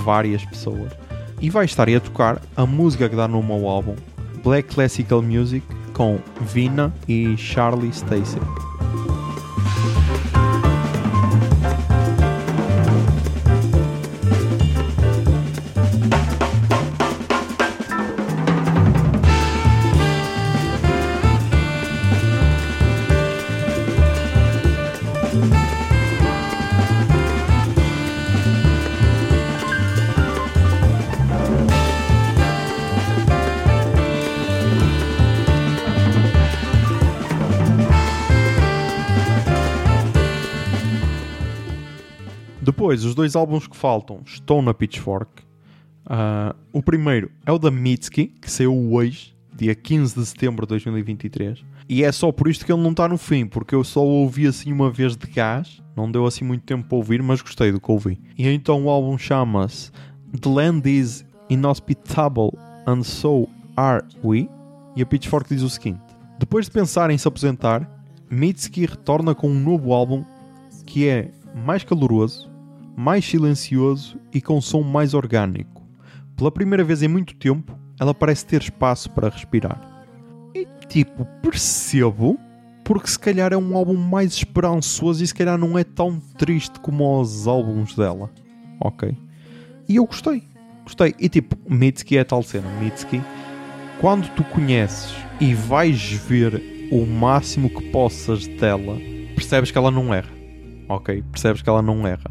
várias 0.04 0.42
pessoas. 0.46 0.90
E 1.38 1.50
vai 1.50 1.66
estar 1.66 1.86
aí 1.86 1.96
a 1.96 2.00
tocar 2.00 2.40
a 2.56 2.64
música 2.64 3.10
que 3.10 3.16
dá 3.16 3.28
nome 3.28 3.52
ao 3.52 3.68
álbum, 3.68 3.94
Black 4.42 4.74
Classical 4.74 5.20
Music, 5.20 5.66
com 5.92 6.18
Vina 6.40 6.94
e 7.06 7.36
Charlie 7.36 7.92
Stacey. 7.92 8.40
Depois, 42.84 43.02
os 43.02 43.14
dois 43.14 43.34
álbuns 43.34 43.66
que 43.66 43.74
faltam 43.74 44.20
estão 44.26 44.60
na 44.60 44.74
Pitchfork. 44.74 45.42
Ah, 46.04 46.54
o 46.70 46.82
primeiro 46.82 47.30
é 47.46 47.50
o 47.50 47.58
da 47.58 47.70
Mitski, 47.70 48.26
que 48.26 48.50
saiu 48.50 48.74
hoje, 48.92 49.34
dia 49.56 49.74
15 49.74 50.14
de 50.14 50.26
setembro 50.26 50.66
de 50.66 50.68
2023. 50.68 51.64
E 51.88 52.04
é 52.04 52.12
só 52.12 52.30
por 52.30 52.46
isto 52.46 52.66
que 52.66 52.70
ele 52.70 52.82
não 52.82 52.90
está 52.90 53.08
no 53.08 53.16
fim, 53.16 53.46
porque 53.46 53.74
eu 53.74 53.82
só 53.82 54.04
ouvi 54.04 54.46
assim 54.46 54.70
uma 54.70 54.90
vez 54.90 55.16
de 55.16 55.26
gás. 55.26 55.82
Não 55.96 56.12
deu 56.12 56.26
assim 56.26 56.44
muito 56.44 56.64
tempo 56.64 56.86
para 56.86 56.98
ouvir, 56.98 57.22
mas 57.22 57.40
gostei 57.40 57.72
do 57.72 57.80
que 57.80 57.90
ouvi. 57.90 58.20
E 58.36 58.46
então 58.46 58.84
o 58.84 58.90
álbum 58.90 59.16
chama-se 59.16 59.90
The 60.38 60.50
Land 60.50 60.86
is 60.86 61.24
Inhospitable 61.48 62.50
and 62.86 63.02
So 63.02 63.48
Are 63.78 64.04
We. 64.22 64.46
E 64.94 65.00
a 65.00 65.06
Pitchfork 65.06 65.48
diz 65.48 65.62
o 65.62 65.70
seguinte: 65.70 66.02
Depois 66.38 66.66
de 66.66 66.72
pensar 66.72 67.08
em 67.08 67.16
se 67.16 67.26
aposentar, 67.26 67.90
Mitski 68.30 68.84
retorna 68.84 69.34
com 69.34 69.48
um 69.48 69.58
novo 69.58 69.94
álbum 69.94 70.22
que 70.84 71.08
é 71.08 71.30
mais 71.54 71.82
caloroso, 71.82 72.52
mais 72.96 73.24
silencioso 73.24 74.18
e 74.32 74.40
com 74.40 74.60
som 74.60 74.82
mais 74.82 75.14
orgânico. 75.14 75.82
Pela 76.36 76.50
primeira 76.50 76.84
vez 76.84 77.02
em 77.02 77.08
muito 77.08 77.34
tempo, 77.34 77.78
ela 77.98 78.14
parece 78.14 78.46
ter 78.46 78.60
espaço 78.60 79.10
para 79.10 79.28
respirar. 79.28 79.80
E 80.54 80.66
tipo, 80.88 81.24
percebo, 81.42 82.38
porque 82.84 83.08
se 83.08 83.18
calhar 83.18 83.52
é 83.52 83.56
um 83.56 83.76
álbum 83.76 83.96
mais 83.96 84.34
esperançoso 84.34 85.22
e 85.22 85.26
se 85.26 85.34
calhar 85.34 85.58
não 85.58 85.78
é 85.78 85.84
tão 85.84 86.20
triste 86.36 86.78
como 86.80 87.20
os 87.20 87.46
álbuns 87.46 87.94
dela. 87.94 88.30
Ok? 88.80 89.16
E 89.88 89.96
eu 89.96 90.06
gostei. 90.06 90.42
Gostei. 90.84 91.14
E 91.18 91.28
tipo, 91.28 91.56
Mitski 91.68 92.18
é 92.18 92.24
tal 92.24 92.42
cena. 92.42 92.68
Mitski, 92.80 93.20
quando 94.00 94.28
tu 94.34 94.44
conheces 94.44 95.14
e 95.40 95.54
vais 95.54 96.12
ver 96.12 96.88
o 96.90 97.06
máximo 97.06 97.70
que 97.70 97.90
possas 97.90 98.46
dela, 98.46 98.96
percebes 99.34 99.70
que 99.70 99.78
ela 99.78 99.90
não 99.90 100.12
erra. 100.12 100.32
Ok? 100.88 101.22
Percebes 101.30 101.62
que 101.62 101.68
ela 101.68 101.82
não 101.82 102.06
erra. 102.06 102.30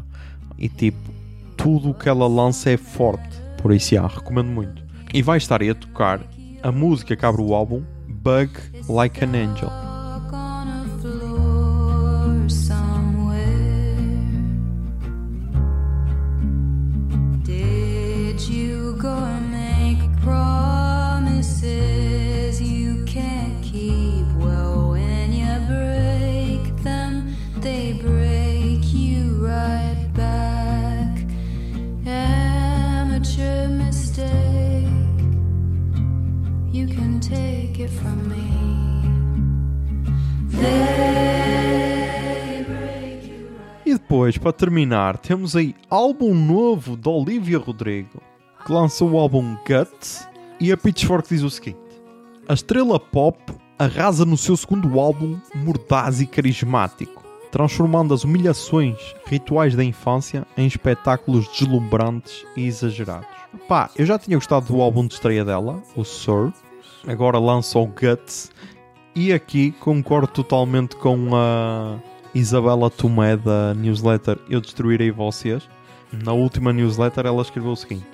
E 0.58 0.68
tipo, 0.68 1.12
tudo 1.56 1.90
o 1.90 1.94
que 1.94 2.08
ela 2.08 2.26
lança 2.26 2.70
é 2.70 2.76
forte. 2.76 3.42
Por 3.60 3.72
isso, 3.72 3.94
já, 3.94 4.06
recomendo 4.06 4.48
muito. 4.48 4.82
E 5.12 5.22
vai 5.22 5.38
estar 5.38 5.62
aí 5.62 5.70
a 5.70 5.74
tocar 5.74 6.20
a 6.62 6.72
música 6.72 7.16
que 7.16 7.24
abre 7.24 7.42
o 7.42 7.54
álbum, 7.54 7.82
Bug 8.08 8.52
Like 8.88 9.24
an 9.24 9.28
Angel. 9.28 9.93
Depois, 44.24 44.38
para 44.38 44.52
terminar, 44.52 45.18
temos 45.18 45.54
aí 45.54 45.74
álbum 45.90 46.34
novo 46.34 46.96
de 46.96 47.08
Olivia 47.10 47.58
Rodrigo, 47.58 48.22
que 48.64 48.72
lançou 48.72 49.10
o 49.10 49.18
álbum 49.18 49.54
Guts, 49.68 50.26
e 50.58 50.72
a 50.72 50.78
Pitchfork 50.78 51.28
diz 51.28 51.42
o 51.42 51.50
seguinte: 51.50 51.78
A 52.48 52.54
estrela 52.54 52.98
pop 52.98 53.38
arrasa 53.78 54.24
no 54.24 54.38
seu 54.38 54.56
segundo 54.56 54.98
álbum 54.98 55.38
mordaz 55.54 56.22
e 56.22 56.26
carismático, 56.26 57.22
transformando 57.52 58.14
as 58.14 58.24
humilhações 58.24 58.96
rituais 59.26 59.76
da 59.76 59.84
infância 59.84 60.46
em 60.56 60.66
espetáculos 60.66 61.46
deslumbrantes 61.48 62.46
e 62.56 62.66
exagerados. 62.66 63.28
Pá, 63.68 63.90
eu 63.94 64.06
já 64.06 64.18
tinha 64.18 64.38
gostado 64.38 64.72
do 64.72 64.80
álbum 64.80 65.06
de 65.06 65.12
estreia 65.12 65.44
dela, 65.44 65.82
o 65.94 66.02
Sir, 66.02 66.50
agora 67.06 67.38
lança 67.38 67.78
o 67.78 67.86
Guts, 67.86 68.50
e 69.14 69.34
aqui 69.34 69.72
concordo 69.72 70.28
totalmente 70.28 70.96
com 70.96 71.36
a 71.36 71.98
Isabela 72.34 72.90
Tomé 72.90 73.36
da 73.36 73.72
newsletter 73.74 74.36
Eu 74.50 74.60
Destruirei 74.60 75.12
Vocês. 75.12 75.68
Na 76.12 76.32
última 76.32 76.72
newsletter 76.72 77.26
ela 77.26 77.40
escreveu 77.40 77.70
o 77.70 77.76
seguinte: 77.76 78.06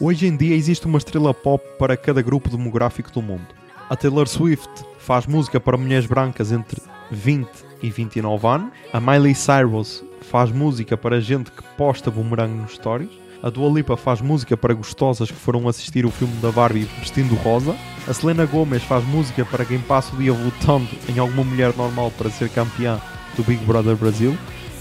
Hoje 0.00 0.26
em 0.26 0.34
dia 0.34 0.56
existe 0.56 0.86
uma 0.86 0.96
estrela 0.96 1.34
pop 1.34 1.62
para 1.78 1.96
cada 1.96 2.22
grupo 2.22 2.48
demográfico 2.48 3.12
do 3.12 3.20
mundo. 3.20 3.46
A 3.90 3.94
Taylor 3.94 4.26
Swift 4.26 4.70
faz 4.98 5.26
música 5.26 5.60
para 5.60 5.76
mulheres 5.76 6.06
brancas 6.06 6.50
entre 6.50 6.80
20 7.10 7.46
e 7.82 7.90
29 7.90 8.46
anos. 8.46 8.72
A 8.90 9.00
Miley 9.00 9.34
Cyrus 9.34 10.02
faz 10.22 10.50
música 10.50 10.96
para 10.96 11.20
gente 11.20 11.50
que 11.50 11.62
posta 11.76 12.10
boomerang 12.10 12.54
nos 12.54 12.72
stories. 12.72 13.10
A 13.42 13.50
Dua 13.50 13.70
Lipa 13.70 13.96
faz 13.96 14.22
música 14.22 14.56
para 14.56 14.74
gostosas 14.74 15.30
que 15.30 15.36
foram 15.36 15.68
assistir 15.68 16.06
o 16.06 16.10
filme 16.10 16.34
da 16.40 16.50
Barbie 16.50 16.88
vestindo 16.98 17.34
rosa. 17.36 17.76
A 18.06 18.14
Selena 18.14 18.46
Gomez 18.46 18.82
faz 18.82 19.04
música 19.04 19.44
para 19.44 19.64
quem 19.64 19.78
passa 19.78 20.14
o 20.14 20.18
dia 20.18 20.32
votando 20.32 20.88
em 21.08 21.18
alguma 21.18 21.44
mulher 21.44 21.76
normal 21.76 22.10
para 22.16 22.30
ser 22.30 22.48
campeã 22.48 22.98
do 23.38 23.44
Big 23.44 23.64
Brother 23.64 23.96
Brasil. 23.96 24.36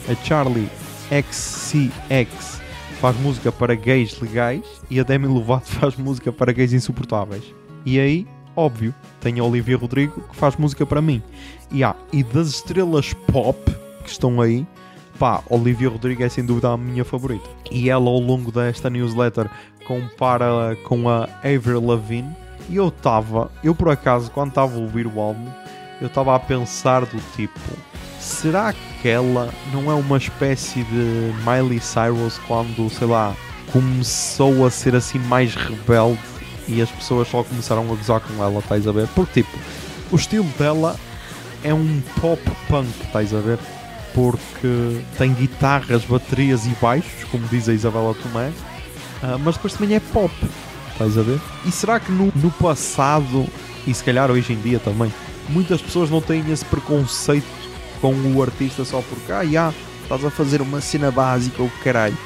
A 0.10 0.16
Charlie 0.26 0.68
XCX 1.10 2.60
faz 3.00 3.16
música 3.18 3.52
para 3.52 3.76
gays 3.76 4.20
legais. 4.20 4.66
E 4.90 5.00
a 5.00 5.04
Demi 5.04 5.28
Lovato 5.28 5.68
faz 5.80 5.96
música 5.96 6.32
para 6.34 6.52
gays 6.52 6.74
insuportáveis. 6.74 7.44
E 7.86 8.00
aí, 8.00 8.28
óbvio, 8.56 8.94
tem 9.22 9.40
a 9.40 9.44
Olivia 9.44 9.78
Rodrigo 9.78 10.22
que 10.22 10.36
faz 10.36 10.58
música 10.58 10.86
para 10.86 11.02
mim. 11.02 11.22
E, 11.72 11.84
há, 11.84 11.96
e 12.12 12.24
das 12.24 12.48
estrelas 12.48 13.14
pop 13.32 13.58
que 14.04 14.10
estão 14.10 14.42
aí, 14.42 14.66
pá, 15.20 15.44
Olivia 15.50 15.90
Rodrigo 15.90 16.24
é 16.24 16.30
sem 16.30 16.46
dúvida 16.46 16.70
a 16.70 16.78
minha 16.78 17.06
favorita. 17.06 17.48
E 17.72 17.90
ela 17.90 18.10
ao 18.10 18.20
longo 18.20 18.52
desta 18.52 18.90
newsletter 18.90 19.50
compara 19.86 20.76
com 20.84 21.08
a 21.08 21.30
Avril 21.44 21.86
Lavigne. 21.86 22.36
E 22.70 22.76
eu 22.76 22.90
estava, 22.90 23.50
eu 23.64 23.74
por 23.74 23.90
acaso, 23.90 24.32
quando 24.32 24.50
estava 24.50 24.76
a 24.76 24.80
ouvir 24.80 25.08
o 25.08 25.22
álbum, 25.22 25.48
eu 26.02 26.08
estava 26.08 26.36
a 26.36 26.40
pensar 26.40 27.06
do 27.06 27.18
tipo, 27.36 27.60
será 28.28 28.74
que 28.74 29.08
ela 29.08 29.54
não 29.72 29.90
é 29.90 29.96
uma 29.96 30.18
espécie 30.18 30.84
de 30.84 31.34
Miley 31.46 31.80
Cyrus 31.80 32.38
quando, 32.48 32.90
sei 32.90 33.08
lá, 33.08 33.36
começou 33.72 34.66
a 34.66 34.70
ser 34.70 34.96
assim 34.96 35.18
mais 35.20 35.56
rebelde 35.56 36.20
e 36.68 36.82
as 36.82 36.92
pessoas 36.92 37.28
só 37.30 37.44
começaram 37.44 37.84
a 37.84 37.96
gozar 37.96 38.20
com 38.20 38.44
ela, 38.44 38.60
estás 38.60 38.88
a 38.88 38.92
ver? 38.92 39.08
Porque 39.16 39.42
tipo, 39.44 39.58
o 40.12 40.16
estilo 40.16 40.48
dela 40.60 40.96
é 41.64 41.74
um 41.74 42.02
pop 42.20 42.42
punk, 42.68 42.90
estás 43.04 43.34
a 43.34 43.40
ver? 43.40 43.58
Porque 44.14 45.02
tem 45.18 45.34
guitarras, 45.34 46.04
baterias 46.04 46.66
e 46.66 46.76
baixos, 46.82 47.24
como 47.32 47.48
diz 47.48 47.70
a 47.70 47.74
Isabela 47.74 48.14
Tomé, 48.16 48.52
ah, 49.24 49.38
mas 49.40 49.56
depois 49.56 49.74
também 49.74 49.96
é 49.96 50.00
pop, 50.00 50.34
estás 50.92 51.18
a 51.18 51.22
ver? 51.22 51.40
E 51.66 51.72
será 51.72 52.00
que 52.00 52.12
no, 52.12 52.32
no 52.36 52.52
passado, 52.52 53.48
e 53.86 53.94
se 53.94 54.04
calhar 54.04 54.30
hoje 54.30 54.54
em 54.54 54.60
dia 54.60 54.80
também, 54.80 55.14
muitas 55.50 55.82
pessoas 55.82 56.10
não 56.10 56.22
têm 56.22 56.52
esse 56.52 56.66
preconceito 56.66 57.67
com 58.02 58.14
o 58.14 58.42
artista 58.44 58.84
só 58.86 59.02
porque, 59.02 59.32
ah, 59.32 59.46
já, 59.46 59.74
estás 60.04 60.24
a 60.26 60.30
fazer 60.32 60.62
uma 60.62 60.82
cena 60.82 61.12
básica 61.12 61.62
ou 61.62 61.70
caralho. 61.84 62.18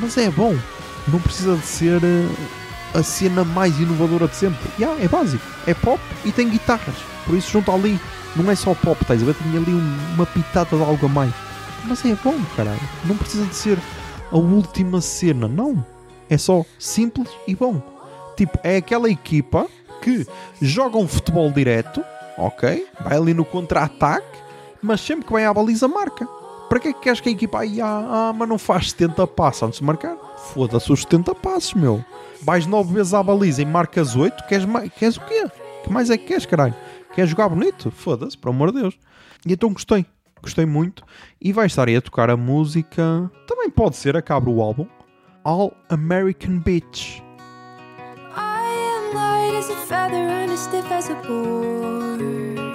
Mas 0.00 0.16
é 0.18 0.28
bom, 0.30 0.56
não 1.08 1.18
precisa 1.20 1.56
de 1.56 1.64
ser 1.66 2.00
eh, 2.04 2.28
a 2.98 3.02
cena 3.02 3.44
mais 3.44 3.78
inovadora 3.78 4.28
de 4.28 4.36
sempre. 4.36 4.68
Já, 4.78 4.90
é 5.00 5.08
básico, 5.08 5.44
é 5.66 5.74
pop 5.74 6.00
e 6.24 6.32
tem 6.32 6.48
guitarras. 6.48 6.96
Por 7.26 7.36
isso 7.36 7.50
junto 7.50 7.70
ali, 7.70 7.98
não 8.36 8.50
é 8.50 8.54
só 8.54 8.74
pop, 8.74 9.00
estás 9.02 9.22
a 9.22 9.26
ver? 9.26 9.34
Tem 9.34 9.56
ali 9.56 9.72
um- 9.72 10.14
uma 10.14 10.26
pitada 10.26 10.76
de 10.76 10.82
algo 10.82 11.06
a 11.06 11.08
mais. 11.08 11.32
Mas 11.84 12.04
é 12.04 12.14
bom, 12.22 12.34
caralho. 12.56 12.80
Não 13.04 13.16
precisa 13.16 13.44
de 13.46 13.54
ser 13.54 13.78
a 14.30 14.36
última 14.36 15.00
cena, 15.00 15.46
não. 15.48 15.84
É 16.28 16.36
só 16.36 16.64
simples 16.78 17.28
e 17.46 17.54
bom. 17.54 17.80
Tipo, 18.36 18.58
é 18.62 18.76
aquela 18.76 19.08
equipa 19.10 19.66
que 20.02 20.26
joga 20.60 20.98
um 20.98 21.08
futebol 21.08 21.50
direto, 21.50 22.02
ok? 22.36 22.86
Vai 23.02 23.16
ali 23.16 23.32
no 23.34 23.44
contra-ataque, 23.44 24.26
mas 24.82 25.00
sempre 25.00 25.26
que 25.26 25.32
vai 25.32 25.44
à 25.44 25.52
baliza 25.52 25.88
marca. 25.88 26.26
Para 26.68 26.80
que 26.80 26.88
é 26.88 26.92
que 26.92 27.00
queres 27.00 27.20
que 27.20 27.30
a 27.30 27.32
equipa 27.32 27.60
aí, 27.60 27.80
ah, 27.80 28.28
ah, 28.30 28.32
mas 28.36 28.48
não 28.48 28.58
faz 28.58 28.90
70 28.90 29.26
passos 29.28 29.62
antes 29.62 29.78
de 29.78 29.84
marcar? 29.84 30.16
Foda-se 30.52 30.92
os 30.92 31.00
70 31.00 31.34
passos, 31.34 31.74
meu. 31.74 32.04
Vais 32.42 32.66
9 32.66 32.92
vezes 32.92 33.14
à 33.14 33.22
baliza 33.22 33.62
e 33.62 33.64
marcas 33.64 34.14
8, 34.14 34.46
queres, 34.46 34.64
mais, 34.66 34.92
queres 34.92 35.16
o 35.16 35.20
quê? 35.22 35.50
que 35.88 35.92
mais 35.92 36.10
é 36.10 36.18
que 36.18 36.26
queres, 36.26 36.44
caralho? 36.44 36.74
Queres 37.14 37.30
jogar 37.30 37.48
bonito? 37.48 37.90
Foda-se, 37.90 38.36
por 38.36 38.50
amor 38.50 38.70
de 38.70 38.82
Deus. 38.82 38.98
E 39.46 39.52
então 39.52 39.72
gostei. 39.72 40.04
Gostei 40.42 40.66
muito. 40.66 41.04
E 41.40 41.52
vai 41.52 41.66
estar 41.66 41.88
aí 41.88 41.96
a 41.96 42.02
tocar 42.02 42.30
a 42.30 42.36
música. 42.36 43.30
Também 43.46 43.70
pode 43.70 43.96
ser, 43.96 44.16
acaba 44.16 44.50
o 44.50 44.60
álbum. 44.60 44.86
All 45.44 45.72
American 45.88 46.58
Beach. 46.58 47.22
I 48.36 48.62
am 48.96 49.14
light 49.14 49.56
as 49.58 49.70
a 49.70 49.76
feather 49.86 50.28
and 50.28 50.52
as 50.52 50.60
stiff 50.60 50.92
as 50.92 51.10
a 51.10 51.14
board. 51.26 52.67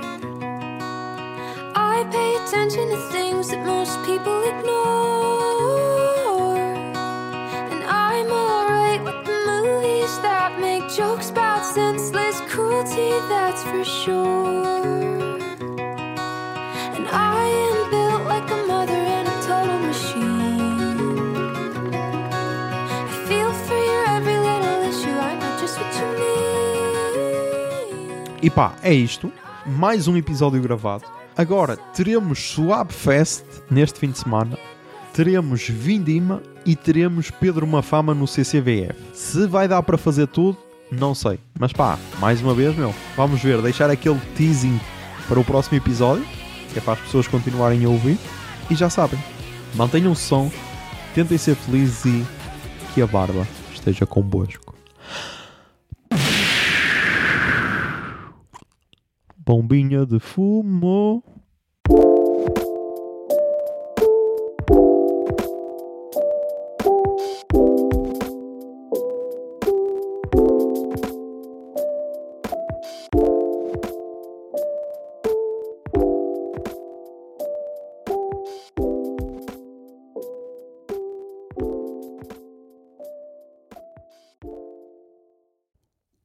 Pay 2.14 2.36
attention 2.36 2.89
to 2.89 2.97
things 3.09 3.49
that 3.49 3.66
most 3.66 3.97
people 4.05 4.43
ignore. 4.43 6.57
And 7.74 7.84
I'm 7.86 8.30
alright 8.30 9.01
with 9.03 9.26
the 9.26 9.34
movies 9.49 10.20
that 10.22 10.59
make 10.61 10.88
jokes 10.93 11.32
about 11.32 11.66
senseless 11.66 12.39
cruelty, 12.41 13.09
that's 13.30 13.64
for 13.64 13.84
sure. 13.84 15.39
And 16.95 17.07
I 17.09 17.45
am 17.68 17.89
built 17.89 18.26
like 18.28 18.47
a 18.51 18.64
mother 18.68 18.93
and 18.93 19.28
a 19.28 19.41
total 19.49 19.80
machine. 19.80 20.99
I 23.09 23.11
feel 23.28 23.51
for 23.66 23.74
your 23.74 24.05
every 24.18 24.38
little 24.38 24.84
issue. 24.91 25.18
I 25.18 25.34
know 25.39 25.57
just 25.59 25.80
what 25.80 25.91
you 25.97 26.07
mean. 26.22 26.38
E 28.39 28.49
pá, 28.51 28.76
é 28.84 28.93
isto. 28.93 29.32
Mais 29.66 30.07
um 30.07 30.16
episódio 30.16 30.61
gravado. 30.61 31.22
Agora 31.36 31.77
teremos 31.95 32.39
Swabfest 32.39 33.43
neste 33.69 33.99
fim 33.99 34.11
de 34.11 34.19
semana. 34.19 34.57
Teremos 35.13 35.67
Vindima 35.67 36.41
e 36.65 36.75
teremos 36.75 37.31
Pedro 37.31 37.65
Mafama 37.65 38.13
no 38.13 38.27
CCVF. 38.27 38.95
Se 39.13 39.47
vai 39.47 39.67
dar 39.67 39.81
para 39.84 39.97
fazer 39.97 40.27
tudo, 40.27 40.57
não 40.91 41.15
sei. 41.15 41.39
Mas 41.59 41.73
pá, 41.73 41.97
mais 42.19 42.41
uma 42.41 42.53
vez, 42.53 42.75
meu, 42.75 42.93
vamos 43.15 43.41
ver. 43.41 43.61
Deixar 43.61 43.89
aquele 43.89 44.19
teasing 44.36 44.79
para 45.27 45.39
o 45.39 45.43
próximo 45.43 45.77
episódio, 45.77 46.25
que 46.71 46.79
é 46.79 46.81
para 46.81 46.93
as 46.93 46.99
pessoas 46.99 47.27
continuarem 47.27 47.84
a 47.86 47.89
ouvir. 47.89 48.17
E 48.69 48.75
já 48.75 48.89
sabem, 48.89 49.19
mantenham 49.75 50.11
o 50.11 50.15
som, 50.15 50.51
tentem 51.15 51.38
ser 51.38 51.55
felizes 51.55 52.05
e 52.05 52.25
que 52.93 53.01
a 53.01 53.07
barba 53.07 53.47
esteja 53.73 54.05
convosco. 54.05 54.62
Bombinha 59.46 60.06
de 60.06 60.20
fumo. 60.20 61.22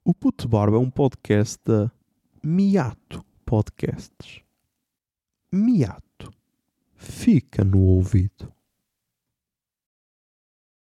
O 0.05 0.15
Puto 0.15 0.49
Barba 0.49 0.77
é 0.77 0.81
um 0.81 0.89
podcast 0.89 1.59
da 1.65 1.91
Miato 2.51 3.27
Podcasts. 3.45 4.41
Miato. 5.53 6.33
Fica 6.95 7.63
no 7.63 7.77
ouvido. 7.77 8.51